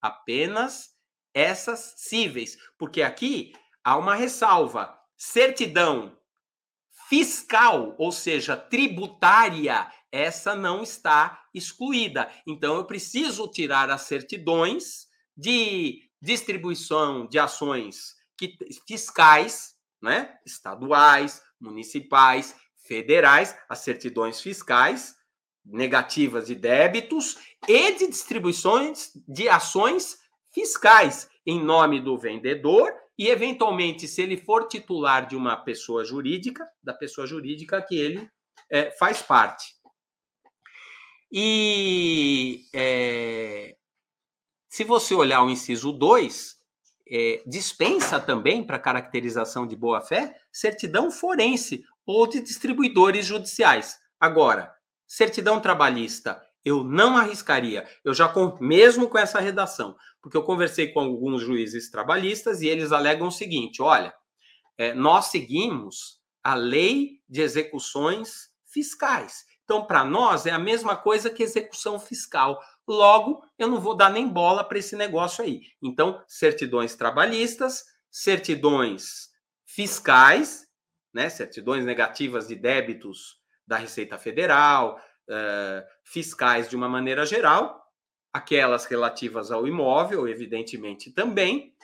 Apenas 0.03 0.97
essas 1.33 1.95
cíveis. 1.97 2.57
Porque 2.77 3.03
aqui 3.03 3.53
há 3.85 3.97
uma 3.97 4.17
ressalva. 4.17 4.99
Certidão 5.17 6.17
fiscal, 7.09 7.95
ou 7.99 8.11
seja, 8.11 8.57
tributária, 8.57 9.87
essa 10.17 10.55
não 10.55 10.83
está 10.83 11.43
excluída. 11.55 12.31
Então, 12.47 12.77
eu 12.77 12.85
preciso 12.85 13.49
tirar 13.49 13.91
as 13.91 14.03
certidões 14.03 15.07
de 15.37 16.03
distribuição 16.21 17.27
de 17.27 17.39
ações 17.39 18.15
que, 18.39 18.57
fiscais, 18.87 19.75
né? 20.03 20.39
estaduais, 20.45 21.43
municipais, 21.61 22.55
federais, 22.87 23.57
as 23.69 23.81
certidões 23.81 24.41
fiscais 24.41 25.17
negativas 25.65 26.47
de 26.47 26.55
débitos 26.55 27.37
e 27.67 27.93
de 27.93 28.07
distribuições 28.07 29.11
de 29.27 29.49
ações 29.49 30.19
fiscais 30.53 31.29
em 31.45 31.61
nome 31.61 32.01
do 32.01 32.17
vendedor 32.17 32.95
e, 33.19 33.29
eventualmente, 33.29 34.07
se 34.07 34.23
ele 34.23 34.37
for 34.37 34.69
titular 34.69 35.27
de 35.27 35.35
uma 35.35 35.57
pessoa 35.57 36.05
jurídica, 36.05 36.67
da 36.83 36.95
pessoa 36.95 37.27
jurídica 37.27 37.83
que 37.83 37.97
ele 37.97 38.29
é, 38.71 38.91
faz 38.93 39.23
parte. 39.23 39.76
E 41.31 42.65
é, 42.75 43.77
se 44.69 44.85
você 44.85 45.15
olhar 45.15 45.43
o 45.43 45.51
inciso 45.51 45.93
2, 45.93 46.57
é, 47.09 47.43
dispensa 47.47 48.21
também 48.21 48.65
para 48.65 48.79
caracterização 48.79 49.67
de 49.67 49.77
boa-fé 49.77 50.37
certidão 50.53 51.11
forense 51.11 51.85
ou 52.05 52.27
de 52.27 52.41
distribuidores 52.41 53.25
judiciais. 53.25 53.97
Agora, 54.21 54.73
certidão 55.07 55.61
trabalhista, 55.61 56.43
eu 56.65 56.83
não 56.83 57.17
arriscaria. 57.17 57.87
Eu 58.05 58.13
já, 58.13 58.33
mesmo 58.61 59.09
com 59.09 59.17
essa 59.17 59.41
redação, 59.41 59.97
porque 60.21 60.37
eu 60.37 60.43
conversei 60.43 60.89
com 60.93 61.01
alguns 61.01 61.43
juízes 61.43 61.91
trabalhistas 61.91 62.61
e 62.61 62.67
eles 62.67 62.91
alegam 62.93 63.29
o 63.29 63.33
seguinte: 63.33 63.81
olha, 63.81 64.13
é, 64.77 64.93
nós 64.93 65.27
seguimos 65.27 66.21
a 66.43 66.55
lei 66.55 67.21
de 67.29 67.41
execuções 67.41 68.51
fiscais. 68.67 69.46
Então, 69.67 69.85
para 69.85 70.05
nós, 70.05 70.47
é 70.47 70.53
a 70.53 70.61
mesma 70.61 70.97
coisa 70.97 71.29
que 71.29 71.43
execução 71.43 71.99
fiscal. 71.99 72.63
Logo, 72.87 73.45
eu 73.59 73.67
não 73.67 73.81
vou 73.81 73.97
dar 73.97 74.11
nem 74.11 74.29
bola 74.29 74.63
para 74.63 74.79
esse 74.79 74.95
negócio 74.95 75.45
aí. 75.45 75.63
Então, 75.83 76.23
certidões 76.29 76.95
trabalhistas, 76.95 77.85
certidões 78.09 79.29
fiscais, 79.65 80.69
né, 81.13 81.29
certidões 81.29 81.85
negativas 81.85 82.47
de 82.47 82.55
débitos 82.55 83.41
da 83.67 83.77
Receita 83.77 84.17
Federal, 84.17 85.01
uh, 85.29 85.85
fiscais 86.05 86.71
de 86.71 86.77
uma 86.77 86.89
maneira 86.89 87.27
geral, 87.27 87.85
aquelas 88.33 88.85
relativas 88.85 89.51
ao 89.51 89.67
imóvel, 89.67 90.29
evidentemente 90.29 91.11
também, 91.11 91.75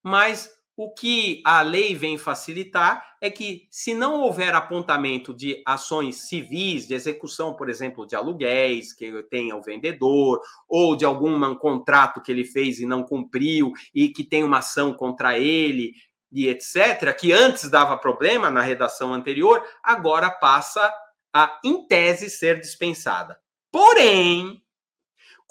mas 0.00 0.48
o 0.76 0.92
que 0.92 1.42
a 1.44 1.62
lei 1.62 1.94
vem 1.94 2.16
facilitar 2.16 3.04
é 3.20 3.30
que, 3.30 3.68
se 3.70 3.94
não 3.94 4.20
houver 4.20 4.54
apontamento 4.54 5.34
de 5.34 5.62
ações 5.66 6.28
civis, 6.28 6.86
de 6.86 6.94
execução, 6.94 7.54
por 7.54 7.68
exemplo, 7.68 8.06
de 8.06 8.16
aluguéis 8.16 8.92
que 8.92 9.22
tenha 9.24 9.54
o 9.54 9.62
vendedor, 9.62 10.40
ou 10.68 10.96
de 10.96 11.04
algum 11.04 11.54
contrato 11.54 12.22
que 12.22 12.32
ele 12.32 12.44
fez 12.44 12.80
e 12.80 12.86
não 12.86 13.02
cumpriu, 13.02 13.72
e 13.94 14.08
que 14.08 14.24
tem 14.24 14.42
uma 14.42 14.58
ação 14.58 14.94
contra 14.94 15.38
ele, 15.38 15.92
e 16.32 16.48
etc., 16.48 17.14
que 17.18 17.32
antes 17.32 17.68
dava 17.68 17.96
problema 17.98 18.50
na 18.50 18.62
redação 18.62 19.12
anterior, 19.12 19.62
agora 19.82 20.30
passa 20.30 20.92
a, 21.32 21.60
em 21.62 21.86
tese, 21.86 22.30
ser 22.30 22.58
dispensada. 22.58 23.38
Porém, 23.70 24.62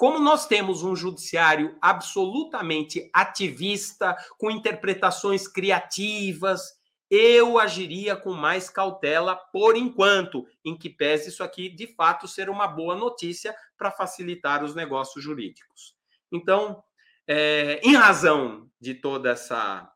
como 0.01 0.17
nós 0.17 0.47
temos 0.47 0.81
um 0.81 0.95
judiciário 0.95 1.77
absolutamente 1.79 3.07
ativista, 3.13 4.15
com 4.35 4.49
interpretações 4.49 5.47
criativas, 5.47 6.73
eu 7.07 7.59
agiria 7.59 8.15
com 8.15 8.33
mais 8.33 8.67
cautela 8.67 9.35
por 9.35 9.77
enquanto, 9.77 10.47
em 10.65 10.75
que 10.75 10.89
pese 10.89 11.29
isso 11.29 11.43
aqui 11.43 11.69
de 11.69 11.85
fato 11.85 12.27
ser 12.27 12.49
uma 12.49 12.65
boa 12.65 12.95
notícia 12.95 13.55
para 13.77 13.91
facilitar 13.91 14.63
os 14.63 14.73
negócios 14.73 15.23
jurídicos. 15.23 15.93
Então, 16.31 16.83
é, 17.27 17.79
em 17.83 17.95
razão 17.95 18.71
de 18.79 18.95
toda 18.95 19.29
essa, 19.29 19.87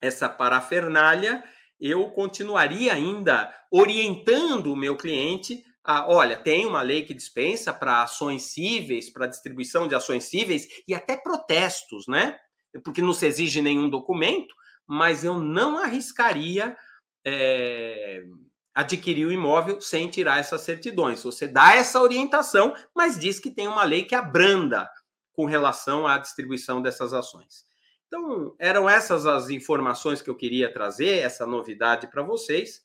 essa 0.00 0.28
parafernália, 0.28 1.42
eu 1.80 2.08
continuaria 2.12 2.92
ainda 2.92 3.52
orientando 3.68 4.72
o 4.72 4.76
meu 4.76 4.96
cliente 4.96 5.64
ah, 5.84 6.06
olha, 6.08 6.36
tem 6.36 6.64
uma 6.64 6.80
lei 6.80 7.04
que 7.04 7.12
dispensa 7.12 7.72
para 7.72 8.02
ações 8.02 8.44
cíveis, 8.44 9.10
para 9.10 9.26
distribuição 9.26 9.86
de 9.86 9.94
ações 9.94 10.24
cíveis 10.24 10.66
e 10.88 10.94
até 10.94 11.14
protestos, 11.14 12.06
né? 12.08 12.38
Porque 12.82 13.02
não 13.02 13.12
se 13.12 13.26
exige 13.26 13.60
nenhum 13.60 13.90
documento, 13.90 14.54
mas 14.86 15.24
eu 15.24 15.38
não 15.38 15.76
arriscaria 15.78 16.74
é, 17.22 18.24
adquirir 18.74 19.26
o 19.26 19.32
imóvel 19.32 19.78
sem 19.80 20.08
tirar 20.08 20.38
essas 20.38 20.62
certidões. 20.62 21.22
Você 21.22 21.46
dá 21.46 21.74
essa 21.74 22.00
orientação, 22.00 22.74
mas 22.94 23.18
diz 23.18 23.38
que 23.38 23.50
tem 23.50 23.68
uma 23.68 23.84
lei 23.84 24.04
que 24.04 24.14
abranda 24.14 24.90
com 25.34 25.44
relação 25.44 26.06
à 26.06 26.16
distribuição 26.16 26.80
dessas 26.80 27.12
ações. 27.12 27.66
Então, 28.06 28.54
eram 28.58 28.88
essas 28.88 29.26
as 29.26 29.50
informações 29.50 30.22
que 30.22 30.30
eu 30.30 30.34
queria 30.34 30.72
trazer, 30.72 31.18
essa 31.18 31.46
novidade 31.46 32.06
para 32.06 32.22
vocês. 32.22 32.82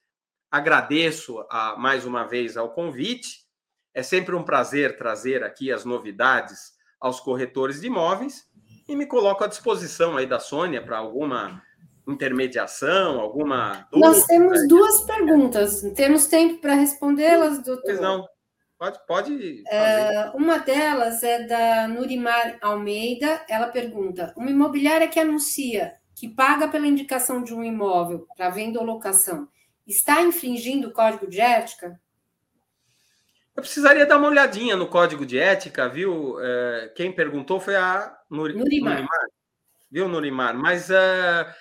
Agradeço 0.52 1.46
a, 1.50 1.76
mais 1.78 2.06
uma 2.06 2.24
vez 2.24 2.58
ao 2.58 2.74
convite. 2.74 3.46
É 3.94 4.02
sempre 4.02 4.36
um 4.36 4.44
prazer 4.44 4.98
trazer 4.98 5.44
aqui 5.44 5.72
as 5.72 5.86
novidades 5.86 6.74
aos 7.00 7.20
corretores 7.20 7.82
de 7.82 7.88
imóveis 7.88 8.46
e 8.88 8.96
me 8.96 9.06
coloco 9.06 9.44
à 9.44 9.48
disposição 9.48 10.18
aí 10.18 10.26
da 10.26 10.40
Sônia 10.40 10.82
para 10.82 10.98
alguma 10.98 11.62
intermediação, 12.08 13.20
alguma 13.20 13.88
dúvida. 13.92 14.10
Nós 14.10 14.26
temos 14.26 14.68
duas 14.68 15.02
perguntas. 15.02 15.82
Temos 15.96 16.26
tempo 16.26 16.60
para 16.60 16.74
respondê-las, 16.74 17.64
doutor? 17.64 17.84
Pois 17.84 18.02
não. 18.02 18.28
Pode, 18.80 19.00
pode. 19.06 19.64
Uh, 19.68 20.38
uma 20.38 20.58
delas 20.58 21.22
é 21.22 21.46
da 21.46 21.88
Nurimar 21.88 22.58
Almeida. 22.62 23.46
Ela 23.48 23.68
pergunta: 23.68 24.34
uma 24.36 24.50
imobiliária 24.50 25.08
que 25.08 25.20
anuncia 25.20 25.94
que 26.16 26.28
paga 26.28 26.68
pela 26.68 26.88
indicação 26.88 27.44
de 27.44 27.54
um 27.54 27.64
imóvel 27.64 28.26
para 28.36 28.50
venda 28.50 28.80
ou 28.80 28.86
locação 28.86 29.48
está 29.90 30.22
infringindo 30.22 30.90
o 30.90 30.94
código 30.94 31.28
de 31.28 31.42
ética? 31.42 32.00
Eu 33.56 33.62
precisaria 33.62 34.06
dar 34.06 34.18
uma 34.18 34.30
olhadinha 34.30 34.76
no 34.76 34.88
código 34.88 35.26
de 35.26 35.38
ética, 35.38 35.90
viu? 35.90 36.40
É, 36.40 36.94
quem 36.96 37.12
perguntou 37.12 37.60
foi 37.60 37.76
a 37.76 38.18
Nur... 38.30 38.54
Nurimar. 38.54 38.94
Nurimar. 38.94 39.28
Viu, 39.92 40.08
Nurimar? 40.08 40.56
Mas 40.56 40.90
uh, 40.90 41.54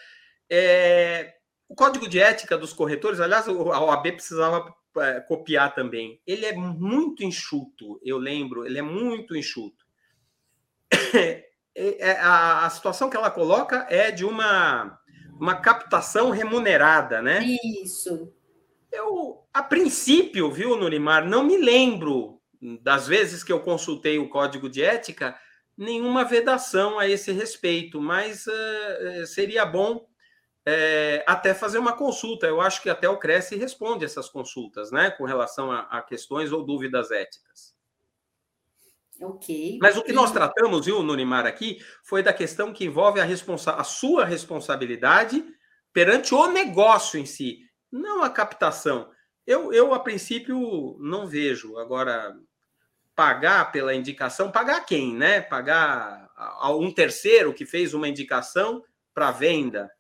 é, 0.49 1.35
o 1.69 1.75
código 1.75 2.09
de 2.09 2.21
ética 2.21 2.57
dos 2.57 2.73
corretores, 2.73 3.19
aliás, 3.19 3.49
a 3.49 3.53
OAB 3.53 4.13
precisava 4.13 4.73
é, 4.99 5.21
copiar 5.21 5.75
também. 5.75 6.21
Ele 6.27 6.45
é 6.47 6.53
muito 6.53 7.25
enxuto, 7.25 7.99
eu 8.05 8.19
lembro, 8.19 8.67
ele 8.67 8.79
é 8.79 8.83
muito 8.83 9.37
enxuto. 9.37 9.85
É, 11.81 12.19
a, 12.19 12.67
a 12.67 12.71
situação 12.71 13.09
que 13.09 13.17
ela 13.17 13.31
coloca 13.31 13.87
é 13.89 14.11
de 14.11 14.25
uma, 14.25 14.99
uma 15.39 15.57
captação 15.57 16.31
remunerada, 16.31 17.23
né? 17.23 17.45
Isso. 17.83 18.33
Eu, 18.91 19.45
a 19.53 19.63
princípio, 19.63 20.51
viu, 20.51 20.77
Nurimar, 20.77 21.27
não 21.27 21.45
me 21.45 21.57
lembro 21.57 22.41
das 22.83 23.07
vezes 23.07 23.45
que 23.45 23.53
eu 23.53 23.61
consultei 23.61 24.19
o 24.19 24.29
código 24.29 24.69
de 24.69 24.83
ética, 24.83 25.39
nenhuma 25.77 26.25
vedação 26.25 26.99
a 26.99 27.09
esse 27.09 27.31
respeito, 27.31 28.01
mas 28.01 28.47
uh, 28.47 29.27
seria 29.27 29.65
bom 29.65 30.05
é, 30.67 31.25
até 31.27 31.55
fazer 31.55 31.79
uma 31.79 31.97
consulta. 31.97 32.47
Eu 32.47 32.61
acho 32.61 32.83
que 32.83 32.91
até 32.91 33.09
o 33.09 33.19
Cresce 33.19 33.57
responde 33.57 34.05
essas 34.05 34.29
consultas, 34.29 34.91
né, 34.91 35.11
com 35.11 35.25
relação 35.25 35.71
a, 35.71 35.81
a 35.83 36.03
questões 36.03 36.53
ou 36.53 36.65
dúvidas 36.65 37.11
éticas. 37.11 37.78
Ok. 39.21 39.79
Mas 39.83 39.97
o 39.97 40.03
que 40.03 40.13
nós 40.13 40.31
tratamos, 40.31 40.87
viu, 40.87 41.03
Nurimar, 41.03 41.47
aqui, 41.47 41.79
foi 42.05 42.23
da 42.23 42.33
questão 42.33 42.73
que 42.73 42.85
envolve 42.85 43.21
a, 43.21 43.25
responsa 43.25 43.73
a 43.73 43.85
sua 43.85 44.25
responsabilidade 44.25 45.45
perante 45.93 46.35
o 46.35 46.47
negócio 46.47 47.19
em 47.19 47.27
si, 47.27 47.61
não 47.91 48.23
a 48.23 48.31
captação. 48.31 49.11
Eu, 49.47 49.73
eu, 49.73 49.95
a 49.95 49.99
princípio, 49.99 50.97
não 51.01 51.27
vejo. 51.27 51.79
Agora, 51.79 52.37
pagar 53.17 53.73
pela 53.73 53.95
indicação, 53.95 54.53
pagar 54.53 54.85
quem, 54.85 55.15
né? 55.15 55.41
Pagar 55.41 56.29
a 56.37 56.73
um 56.73 56.93
terceiro 56.93 57.53
que 57.53 57.67
fez 57.67 57.95
uma 57.95 58.09
indicação 58.09 58.85
para 59.13 59.33
venda. 59.33 59.91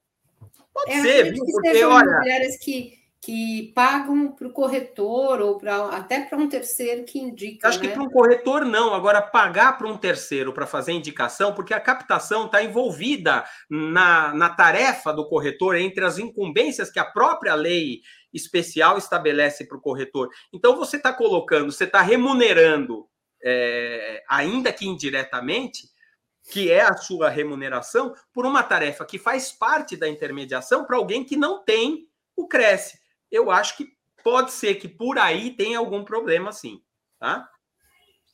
Pode 0.72 0.92
é, 0.92 1.02
ser, 1.02 1.32
viu? 1.32 1.44
Porque, 1.44 1.84
olha... 1.84 2.18
mulheres 2.18 2.58
que, 2.58 2.97
que 3.20 3.72
pagam 3.74 4.30
para 4.30 4.46
o 4.46 4.52
corretor 4.52 5.40
ou 5.40 5.58
pra, 5.58 5.88
até 5.88 6.20
para 6.20 6.38
um 6.38 6.48
terceiro 6.48 7.04
que 7.04 7.18
indica. 7.18 7.68
Acho 7.68 7.80
né? 7.80 7.88
que 7.88 7.94
para 7.94 8.02
um 8.02 8.10
corretor 8.10 8.64
não. 8.64 8.94
Agora, 8.94 9.20
pagar 9.20 9.76
para 9.76 9.88
um 9.88 9.96
terceiro 9.96 10.52
para 10.52 10.66
fazer 10.66 10.92
indicação, 10.92 11.52
porque 11.52 11.74
a 11.74 11.80
captação 11.80 12.46
está 12.46 12.62
envolvida 12.62 13.44
na, 13.68 14.32
na 14.34 14.48
tarefa 14.50 15.12
do 15.12 15.28
corretor 15.28 15.76
entre 15.76 16.04
as 16.04 16.18
incumbências 16.18 16.90
que 16.90 17.00
a 17.00 17.04
própria 17.04 17.54
lei 17.54 18.00
especial 18.32 18.96
estabelece 18.96 19.66
para 19.66 19.78
o 19.78 19.80
corretor. 19.80 20.28
Então, 20.52 20.76
você 20.76 20.96
está 20.96 21.12
colocando, 21.12 21.72
você 21.72 21.84
está 21.84 22.00
remunerando, 22.00 23.08
é, 23.42 24.22
ainda 24.28 24.72
que 24.72 24.86
indiretamente, 24.86 25.88
que 26.52 26.70
é 26.70 26.82
a 26.82 26.96
sua 26.96 27.28
remuneração, 27.28 28.14
por 28.32 28.46
uma 28.46 28.62
tarefa 28.62 29.04
que 29.04 29.18
faz 29.18 29.50
parte 29.50 29.96
da 29.96 30.08
intermediação 30.08 30.84
para 30.84 30.96
alguém 30.96 31.24
que 31.24 31.36
não 31.36 31.64
tem 31.64 32.06
o 32.36 32.46
Cresce. 32.46 33.07
Eu 33.30 33.50
acho 33.50 33.76
que 33.76 33.92
pode 34.22 34.52
ser 34.52 34.76
que 34.76 34.88
por 34.88 35.18
aí 35.18 35.50
tenha 35.50 35.78
algum 35.78 36.04
problema, 36.04 36.52
sim. 36.52 36.82
Tá? 37.18 37.48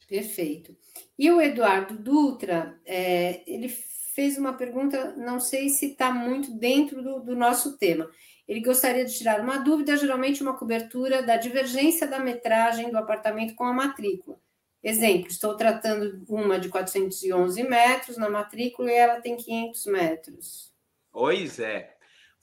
Perfeito. 0.08 0.76
E 1.18 1.30
o 1.30 1.40
Eduardo 1.40 1.96
Dutra, 1.96 2.80
é, 2.84 3.42
ele 3.46 3.68
fez 3.68 4.38
uma 4.38 4.52
pergunta, 4.52 5.14
não 5.16 5.40
sei 5.40 5.68
se 5.68 5.92
está 5.92 6.12
muito 6.12 6.52
dentro 6.56 7.02
do, 7.02 7.20
do 7.20 7.36
nosso 7.36 7.76
tema. 7.76 8.10
Ele 8.46 8.60
gostaria 8.60 9.04
de 9.04 9.16
tirar 9.16 9.40
uma 9.40 9.58
dúvida, 9.58 9.96
geralmente 9.96 10.42
uma 10.42 10.56
cobertura 10.56 11.22
da 11.22 11.36
divergência 11.36 12.06
da 12.06 12.18
metragem 12.18 12.90
do 12.90 12.98
apartamento 12.98 13.54
com 13.54 13.64
a 13.64 13.72
matrícula. 13.72 14.38
Exemplo, 14.82 15.28
estou 15.28 15.56
tratando 15.56 16.22
uma 16.28 16.58
de 16.58 16.68
411 16.68 17.62
metros 17.62 18.18
na 18.18 18.28
matrícula 18.28 18.92
e 18.92 18.94
ela 18.94 19.20
tem 19.20 19.34
500 19.34 19.86
metros. 19.86 20.74
Pois 21.10 21.58
é. 21.58 21.93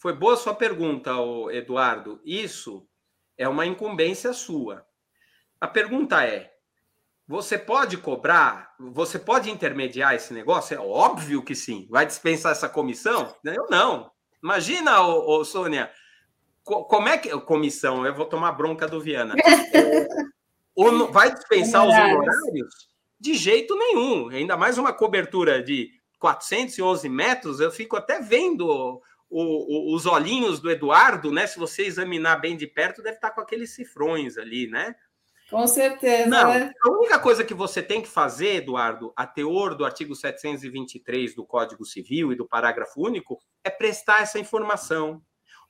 Foi 0.01 0.13
boa 0.13 0.35
sua 0.35 0.55
pergunta, 0.55 1.11
Eduardo. 1.51 2.19
Isso 2.25 2.87
é 3.37 3.47
uma 3.47 3.67
incumbência 3.67 4.33
sua. 4.33 4.83
A 5.59 5.67
pergunta 5.67 6.25
é: 6.25 6.51
você 7.27 7.55
pode 7.55 7.97
cobrar? 7.97 8.73
Você 8.79 9.19
pode 9.19 9.51
intermediar 9.51 10.15
esse 10.15 10.33
negócio? 10.33 10.75
É 10.75 10.79
óbvio 10.79 11.43
que 11.43 11.53
sim. 11.53 11.87
Vai 11.87 12.07
dispensar 12.07 12.51
essa 12.51 12.67
comissão? 12.67 13.31
Eu 13.43 13.67
não. 13.69 14.09
Imagina, 14.43 15.03
ô, 15.03 15.37
ô 15.37 15.45
Sônia, 15.45 15.91
como 16.63 17.07
é 17.07 17.19
que. 17.19 17.29
Comissão, 17.41 18.03
eu 18.03 18.15
vou 18.15 18.25
tomar 18.25 18.53
bronca 18.53 18.87
do 18.87 18.99
Viana. 18.99 19.35
Ou 20.73 21.11
vai 21.11 21.31
dispensar 21.31 21.87
os 21.87 21.93
honorários? 21.93 22.89
De 23.19 23.35
jeito 23.35 23.77
nenhum. 23.77 24.29
Ainda 24.29 24.57
mais 24.57 24.79
uma 24.79 24.91
cobertura 24.91 25.61
de 25.61 25.91
411 26.17 27.07
metros, 27.07 27.59
eu 27.59 27.71
fico 27.71 27.95
até 27.95 28.19
vendo 28.19 28.99
o, 29.31 29.91
o, 29.91 29.95
os 29.95 30.05
olhinhos 30.05 30.59
do 30.59 30.69
Eduardo, 30.69 31.31
né? 31.31 31.47
Se 31.47 31.57
você 31.57 31.83
examinar 31.83 32.37
bem 32.37 32.57
de 32.57 32.67
perto, 32.67 33.01
deve 33.01 33.15
estar 33.15 33.31
com 33.31 33.41
aqueles 33.41 33.73
cifrões 33.73 34.37
ali, 34.37 34.67
né? 34.67 34.93
Com 35.49 35.67
certeza. 35.67 36.29
Não, 36.29 36.53
né? 36.53 36.71
a 36.81 36.89
única 36.91 37.19
coisa 37.19 37.43
que 37.43 37.53
você 37.53 37.81
tem 37.81 38.01
que 38.01 38.07
fazer, 38.07 38.55
Eduardo, 38.55 39.11
a 39.15 39.25
teor 39.25 39.75
do 39.75 39.83
artigo 39.83 40.15
723 40.15 41.33
do 41.35 41.45
Código 41.45 41.83
Civil 41.83 42.31
e 42.31 42.35
do 42.35 42.47
parágrafo 42.47 43.01
único, 43.01 43.39
é 43.63 43.69
prestar 43.69 44.21
essa 44.21 44.39
informação 44.39 45.21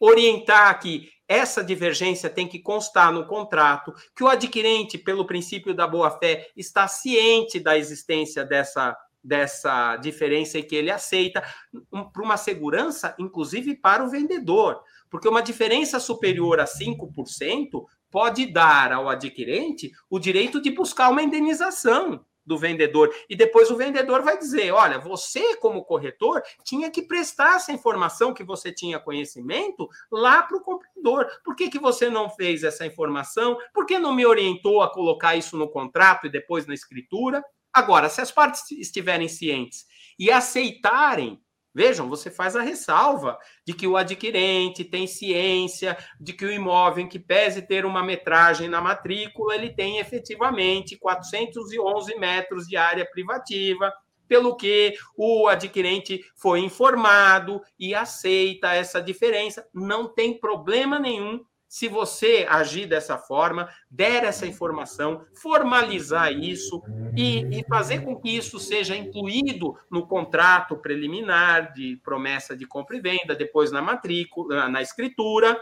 orientar 0.02 0.80
que 0.80 1.10
essa 1.28 1.64
divergência 1.64 2.28
tem 2.28 2.48
que 2.48 2.60
constar 2.60 3.14
no 3.14 3.26
contrato, 3.28 3.94
que 4.16 4.24
o 4.24 4.28
adquirente, 4.28 4.98
pelo 4.98 5.28
princípio 5.28 5.76
da 5.76 5.88
boa-fé, 5.88 6.50
está 6.58 6.88
ciente 6.88 7.60
da 7.60 7.78
existência 7.78 8.44
dessa, 8.44 8.98
dessa 9.24 9.98
diferença 9.98 10.58
e 10.58 10.64
que 10.64 10.76
ele 10.76 10.92
aceita, 10.92 11.44
um, 11.92 12.04
para 12.04 12.24
uma 12.24 12.38
segurança, 12.38 13.16
inclusive 13.20 13.76
para 13.76 14.04
o 14.04 14.10
vendedor. 14.10 14.82
Porque 15.10 15.28
uma 15.28 15.42
diferença 15.42 16.00
superior 16.00 16.60
a 16.60 16.66
5% 16.66 17.86
pode 18.10 18.46
dar 18.46 18.92
ao 18.92 19.10
adquirente 19.10 19.92
o 20.10 20.20
direito 20.20 20.62
de 20.62 20.72
buscar 20.72 21.10
uma 21.10 21.24
indenização 21.24 22.26
do 22.46 22.58
vendedor. 22.58 23.14
E 23.30 23.36
depois 23.36 23.70
o 23.70 23.78
vendedor 23.78 24.22
vai 24.24 24.38
dizer: 24.38 24.72
olha, 24.72 25.00
você, 25.00 25.56
como 25.58 25.86
corretor, 25.86 26.42
tinha 26.64 26.90
que 26.90 27.02
prestar 27.02 27.56
essa 27.56 27.72
informação 27.72 28.34
que 28.34 28.44
você 28.44 28.72
tinha 28.72 29.00
conhecimento 29.00 29.88
lá 30.12 30.44
para 30.44 30.58
o 30.58 30.62
comprador. 30.62 31.28
Por 31.44 31.56
que, 31.56 31.70
que 31.70 31.80
você 31.80 32.10
não 32.10 32.30
fez 32.30 32.64
essa 32.64 32.86
informação? 32.86 33.58
Por 33.74 33.86
que 33.86 34.00
não 34.00 34.14
me 34.14 34.26
orientou 34.26 34.82
a 34.82 34.92
colocar 34.92 35.36
isso 35.36 35.58
no 35.58 35.70
contrato 35.70 36.28
e 36.28 36.32
depois 36.32 36.66
na 36.66 36.74
escritura? 36.74 37.44
Agora, 37.74 38.10
se 38.10 38.22
as 38.22 38.32
partes 38.32 38.70
estiverem 38.72 39.28
cientes 39.28 39.86
e 40.20 40.30
aceitarem 40.30 41.42
Vejam, 41.74 42.10
você 42.10 42.30
faz 42.30 42.56
a 42.56 42.62
ressalva 42.62 43.40
de 43.66 43.74
que 43.74 43.88
o 43.88 43.96
adquirente 43.96 44.84
tem 44.84 45.08
ciência 45.08 45.98
de 46.20 46.34
que 46.34 46.44
o 46.44 46.52
imóvel 46.52 47.06
em 47.06 47.08
que 47.08 47.18
pese 47.18 47.62
ter 47.62 47.86
uma 47.86 48.04
metragem 48.04 48.68
na 48.68 48.82
matrícula, 48.82 49.56
ele 49.56 49.74
tem 49.74 49.98
efetivamente 49.98 50.98
411 50.98 52.16
metros 52.20 52.68
de 52.68 52.76
área 52.76 53.10
privativa, 53.10 53.92
pelo 54.28 54.56
que 54.56 54.94
o 55.16 55.48
adquirente 55.48 56.22
foi 56.36 56.60
informado 56.60 57.62
e 57.80 57.96
aceita 57.96 58.74
essa 58.74 59.02
diferença. 59.02 59.66
Não 59.74 60.14
tem 60.14 60.38
problema 60.38 61.00
nenhum 61.00 61.42
se 61.72 61.88
você 61.88 62.46
agir 62.50 62.86
dessa 62.86 63.18
forma, 63.18 63.70
der 63.90 64.26
essa 64.26 64.46
informação, 64.46 65.26
formalizar 65.34 66.30
isso 66.30 66.84
e, 67.16 67.60
e, 67.60 67.64
fazer 67.64 68.04
com 68.04 68.14
que 68.14 68.36
isso 68.36 68.60
seja 68.60 68.94
incluído 68.94 69.78
no 69.90 70.06
contrato 70.06 70.76
preliminar 70.76 71.72
de 71.72 71.96
promessa 72.04 72.58
de 72.58 72.68
compra 72.68 72.98
e 72.98 73.00
venda, 73.00 73.34
depois 73.34 73.72
na 73.72 73.82
matrícula, 73.82 74.68
na 74.68 74.82
escritura, 74.82 75.58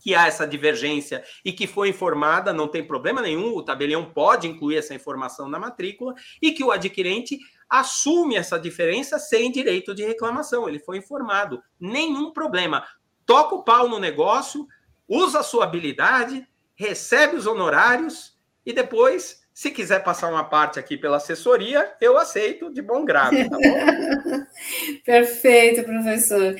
que 0.00 0.14
há 0.14 0.26
essa 0.26 0.46
divergência 0.46 1.22
e 1.44 1.52
que 1.52 1.66
foi 1.66 1.90
informada, 1.90 2.50
não 2.50 2.66
tem 2.66 2.82
problema 2.82 3.20
nenhum, 3.20 3.54
o 3.54 3.62
tabelião 3.62 4.06
pode 4.06 4.48
incluir 4.48 4.78
essa 4.78 4.94
informação 4.94 5.50
na 5.50 5.58
matrícula 5.58 6.14
e 6.40 6.52
que 6.52 6.64
o 6.64 6.70
adquirente 6.70 7.38
assume 7.68 8.36
essa 8.36 8.58
diferença 8.58 9.18
sem 9.18 9.52
direito 9.52 9.94
de 9.94 10.02
reclamação, 10.02 10.66
ele 10.66 10.78
foi 10.78 10.96
informado, 10.96 11.62
nenhum 11.78 12.32
problema. 12.32 12.86
Toca 13.26 13.54
o 13.54 13.62
pau 13.62 13.86
no 13.86 13.98
negócio, 13.98 14.66
usa 15.08 15.40
a 15.40 15.42
sua 15.42 15.64
habilidade, 15.64 16.46
recebe 16.74 17.36
os 17.36 17.46
honorários 17.46 18.36
e 18.64 18.72
depois 18.72 19.44
Se 19.56 19.70
quiser 19.70 20.04
passar 20.04 20.28
uma 20.28 20.44
parte 20.44 20.78
aqui 20.78 20.98
pela 20.98 21.16
assessoria, 21.16 21.90
eu 21.98 22.18
aceito 22.18 22.70
de 22.70 22.82
bom 22.82 23.06
grado, 23.06 23.36
tá 23.48 23.56
bom? 23.56 24.44
Perfeito, 25.02 25.82
professor. 25.82 26.54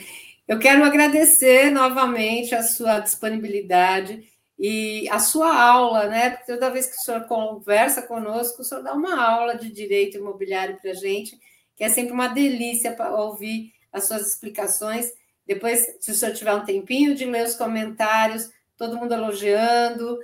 Eu 0.48 0.58
quero 0.58 0.82
agradecer 0.82 1.70
novamente 1.70 2.54
a 2.54 2.62
sua 2.62 3.00
disponibilidade 3.00 4.26
e 4.58 5.06
a 5.10 5.18
sua 5.18 5.54
aula, 5.54 6.06
né? 6.06 6.30
Porque 6.30 6.50
toda 6.50 6.70
vez 6.70 6.86
que 6.86 6.96
o 6.96 7.00
senhor 7.00 7.26
conversa 7.26 8.00
conosco, 8.00 8.62
o 8.62 8.64
senhor 8.64 8.82
dá 8.82 8.94
uma 8.94 9.22
aula 9.22 9.56
de 9.56 9.70
direito 9.70 10.16
imobiliário 10.16 10.78
para 10.80 10.92
a 10.92 10.94
gente, 10.94 11.38
que 11.76 11.84
é 11.84 11.90
sempre 11.90 12.14
uma 12.14 12.28
delícia 12.28 12.96
ouvir 13.12 13.74
as 13.92 14.06
suas 14.06 14.26
explicações. 14.26 15.12
Depois, 15.46 15.96
se 16.00 16.10
o 16.10 16.14
senhor 16.14 16.34
tiver 16.34 16.54
um 16.54 16.64
tempinho 16.64 17.14
de 17.14 17.24
ler 17.24 17.46
os 17.46 17.54
comentários, 17.54 18.50
todo 18.76 18.96
mundo 18.96 19.14
elogiando, 19.14 20.18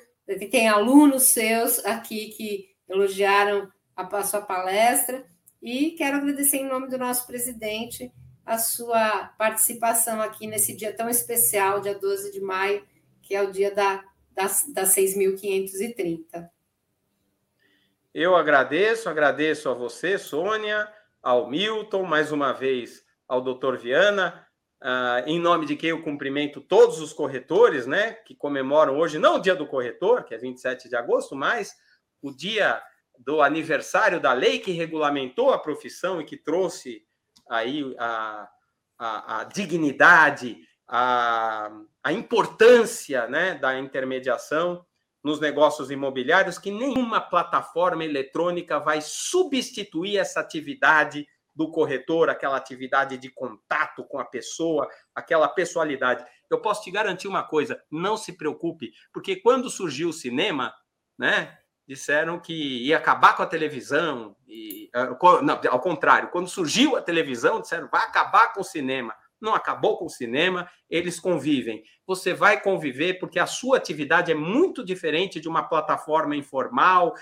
tem 0.50 0.68
alunos 0.68 1.24
seus 1.24 1.84
aqui 1.84 2.28
que 2.30 2.70
elogiaram 2.88 3.70
a 3.96 4.24
sua 4.24 4.40
palestra, 4.40 5.24
e 5.62 5.92
quero 5.92 6.16
agradecer 6.16 6.56
em 6.56 6.68
nome 6.68 6.88
do 6.88 6.98
nosso 6.98 7.26
presidente 7.26 8.12
a 8.44 8.58
sua 8.58 9.28
participação 9.38 10.20
aqui 10.20 10.48
nesse 10.48 10.76
dia 10.76 10.92
tão 10.92 11.08
especial, 11.08 11.80
dia 11.80 11.94
12 11.94 12.32
de 12.32 12.40
maio, 12.40 12.84
que 13.22 13.34
é 13.34 13.42
o 13.42 13.52
dia 13.52 13.72
da, 13.72 14.02
das, 14.32 14.64
das 14.72 14.94
6.530. 14.96 16.50
Eu 18.12 18.34
agradeço, 18.34 19.08
agradeço 19.08 19.68
a 19.68 19.74
você, 19.74 20.18
Sônia, 20.18 20.92
ao 21.22 21.48
Milton, 21.48 22.02
mais 22.02 22.32
uma 22.32 22.52
vez 22.52 23.04
ao 23.28 23.40
doutor 23.40 23.78
Viana, 23.78 24.46
uh, 24.82 25.26
em 25.26 25.38
nome 25.38 25.64
de 25.64 25.76
quem 25.76 25.90
eu 25.90 26.02
cumprimento 26.02 26.60
todos 26.60 27.00
os 27.00 27.12
corretores, 27.12 27.86
né, 27.86 28.12
que 28.12 28.34
comemoram 28.34 28.98
hoje, 28.98 29.18
não 29.18 29.36
o 29.36 29.40
dia 29.40 29.54
do 29.54 29.66
corretor, 29.66 30.24
que 30.24 30.34
é 30.34 30.38
27 30.38 30.88
de 30.88 30.96
agosto, 30.96 31.34
mas 31.34 31.74
o 32.20 32.30
dia 32.30 32.82
do 33.18 33.40
aniversário 33.40 34.20
da 34.20 34.32
lei 34.32 34.58
que 34.58 34.72
regulamentou 34.72 35.52
a 35.52 35.58
profissão 35.58 36.20
e 36.20 36.24
que 36.24 36.36
trouxe 36.36 37.02
aí 37.48 37.94
a, 37.98 38.48
a, 38.98 39.40
a 39.40 39.44
dignidade, 39.44 40.58
a, 40.88 41.70
a 42.02 42.12
importância 42.12 43.26
né, 43.28 43.54
da 43.54 43.78
intermediação 43.78 44.84
nos 45.22 45.38
negócios 45.38 45.90
imobiliários, 45.90 46.58
que 46.58 46.70
nenhuma 46.70 47.20
plataforma 47.20 48.04
eletrônica 48.04 48.80
vai 48.80 49.00
substituir 49.00 50.18
essa 50.18 50.40
atividade 50.40 51.26
do 51.54 51.70
corretor, 51.70 52.30
aquela 52.30 52.56
atividade 52.56 53.18
de 53.18 53.28
contato 53.28 54.04
com 54.04 54.18
a 54.18 54.24
pessoa, 54.24 54.88
aquela 55.14 55.48
pessoalidade. 55.48 56.24
Eu 56.50 56.60
posso 56.60 56.82
te 56.82 56.90
garantir 56.90 57.28
uma 57.28 57.42
coisa, 57.42 57.82
não 57.90 58.16
se 58.16 58.32
preocupe, 58.32 58.92
porque 59.12 59.36
quando 59.36 59.68
surgiu 59.68 60.08
o 60.08 60.12
cinema, 60.12 60.74
né, 61.18 61.58
disseram 61.86 62.38
que 62.38 62.86
ia 62.86 62.96
acabar 62.96 63.36
com 63.36 63.42
a 63.42 63.46
televisão. 63.46 64.36
E, 64.46 64.90
ah, 64.94 65.16
não, 65.42 65.60
ao 65.70 65.80
contrário, 65.80 66.30
quando 66.30 66.48
surgiu 66.48 66.96
a 66.96 67.02
televisão, 67.02 67.60
disseram 67.60 67.88
vai 67.90 68.02
acabar 68.04 68.52
com 68.52 68.60
o 68.60 68.64
cinema. 68.64 69.14
Não 69.42 69.54
acabou 69.54 69.98
com 69.98 70.06
o 70.06 70.10
cinema, 70.10 70.70
eles 70.88 71.18
convivem. 71.18 71.82
Você 72.06 72.32
vai 72.32 72.62
conviver 72.62 73.18
porque 73.18 73.38
a 73.38 73.46
sua 73.46 73.76
atividade 73.76 74.30
é 74.30 74.34
muito 74.34 74.84
diferente 74.84 75.40
de 75.40 75.48
uma 75.48 75.64
plataforma 75.64 76.36
informal, 76.36 77.12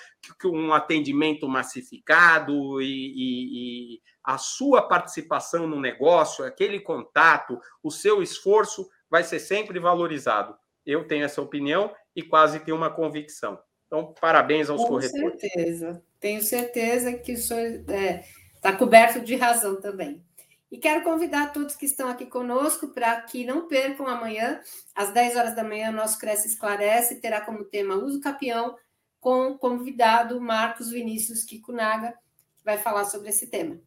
um 0.45 0.73
atendimento 0.73 1.49
massificado 1.49 2.81
e, 2.83 2.85
e, 2.87 3.95
e 3.95 4.01
a 4.23 4.39
sua 4.39 4.83
participação 4.83 5.66
no 5.66 5.81
negócio, 5.81 6.45
aquele 6.45 6.79
contato, 6.79 7.59
o 7.83 7.91
seu 7.91 8.23
esforço 8.23 8.89
vai 9.11 9.25
ser 9.25 9.41
sempre 9.41 9.81
valorizado. 9.81 10.55
Eu 10.85 11.07
tenho 11.07 11.25
essa 11.25 11.43
opinião 11.43 11.93
e 12.14 12.23
quase 12.23 12.61
tenho 12.61 12.77
uma 12.77 12.91
convicção. 12.91 13.59
Então, 13.87 14.14
parabéns 14.21 14.71
aos 14.71 14.83
Com 14.83 14.89
corretores. 14.89 15.33
Com 15.33 15.39
certeza. 15.39 16.03
Tenho 16.21 16.43
certeza 16.43 17.12
que 17.14 17.33
o 17.33 17.37
senhor 17.37 17.81
está 17.81 17.93
é, 17.93 18.25
tá 18.61 18.73
coberto 18.77 19.21
de 19.21 19.35
razão 19.35 19.81
também. 19.81 20.25
E 20.71 20.79
quero 20.79 21.03
convidar 21.03 21.53
todos 21.53 21.75
que 21.75 21.87
estão 21.87 22.09
aqui 22.09 22.27
conosco 22.27 22.89
para 22.89 23.21
que 23.23 23.45
não 23.45 23.66
percam 23.66 24.07
amanhã, 24.07 24.61
às 24.95 25.12
10 25.12 25.37
horas 25.37 25.57
da 25.57 25.64
manhã, 25.64 25.91
o 25.91 25.95
nosso 25.95 26.18
Cresce 26.18 26.47
Esclarece 26.47 27.21
terá 27.21 27.41
como 27.41 27.64
tema 27.64 27.97
Uso 27.97 28.21
Capião, 28.21 28.77
com 29.18 29.49
o 29.49 29.59
convidado 29.59 30.41
Marcos 30.41 30.91
Vinícius 30.91 31.43
Kikunaga, 31.43 32.14
que 32.57 32.64
vai 32.64 32.79
falar 32.79 33.05
sobre 33.05 33.31
esse 33.31 33.49
tema. 33.49 33.81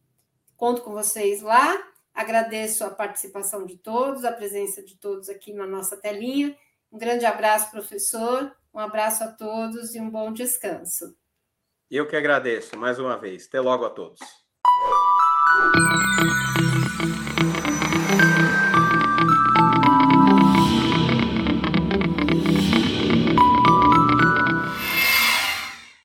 Conto 0.56 0.82
com 0.82 0.92
vocês 0.92 1.40
lá, 1.40 1.82
agradeço 2.12 2.84
a 2.84 2.90
participação 2.90 3.64
de 3.64 3.78
todos, 3.78 4.24
a 4.24 4.32
presença 4.32 4.82
de 4.82 4.96
todos 4.96 5.28
aqui 5.28 5.52
na 5.52 5.66
nossa 5.66 5.96
telinha. 5.96 6.54
Um 6.92 6.98
grande 6.98 7.24
abraço, 7.24 7.70
professor. 7.70 8.54
Um 8.72 8.78
abraço 8.78 9.24
a 9.24 9.28
todos 9.28 9.94
e 9.94 10.00
um 10.00 10.10
bom 10.10 10.32
descanso. 10.32 11.16
Eu 11.90 12.06
que 12.06 12.16
agradeço 12.16 12.76
mais 12.76 12.98
uma 12.98 13.16
vez. 13.16 13.46
Até 13.46 13.60
logo 13.60 13.84
a 13.84 13.90
todos. 13.90 14.20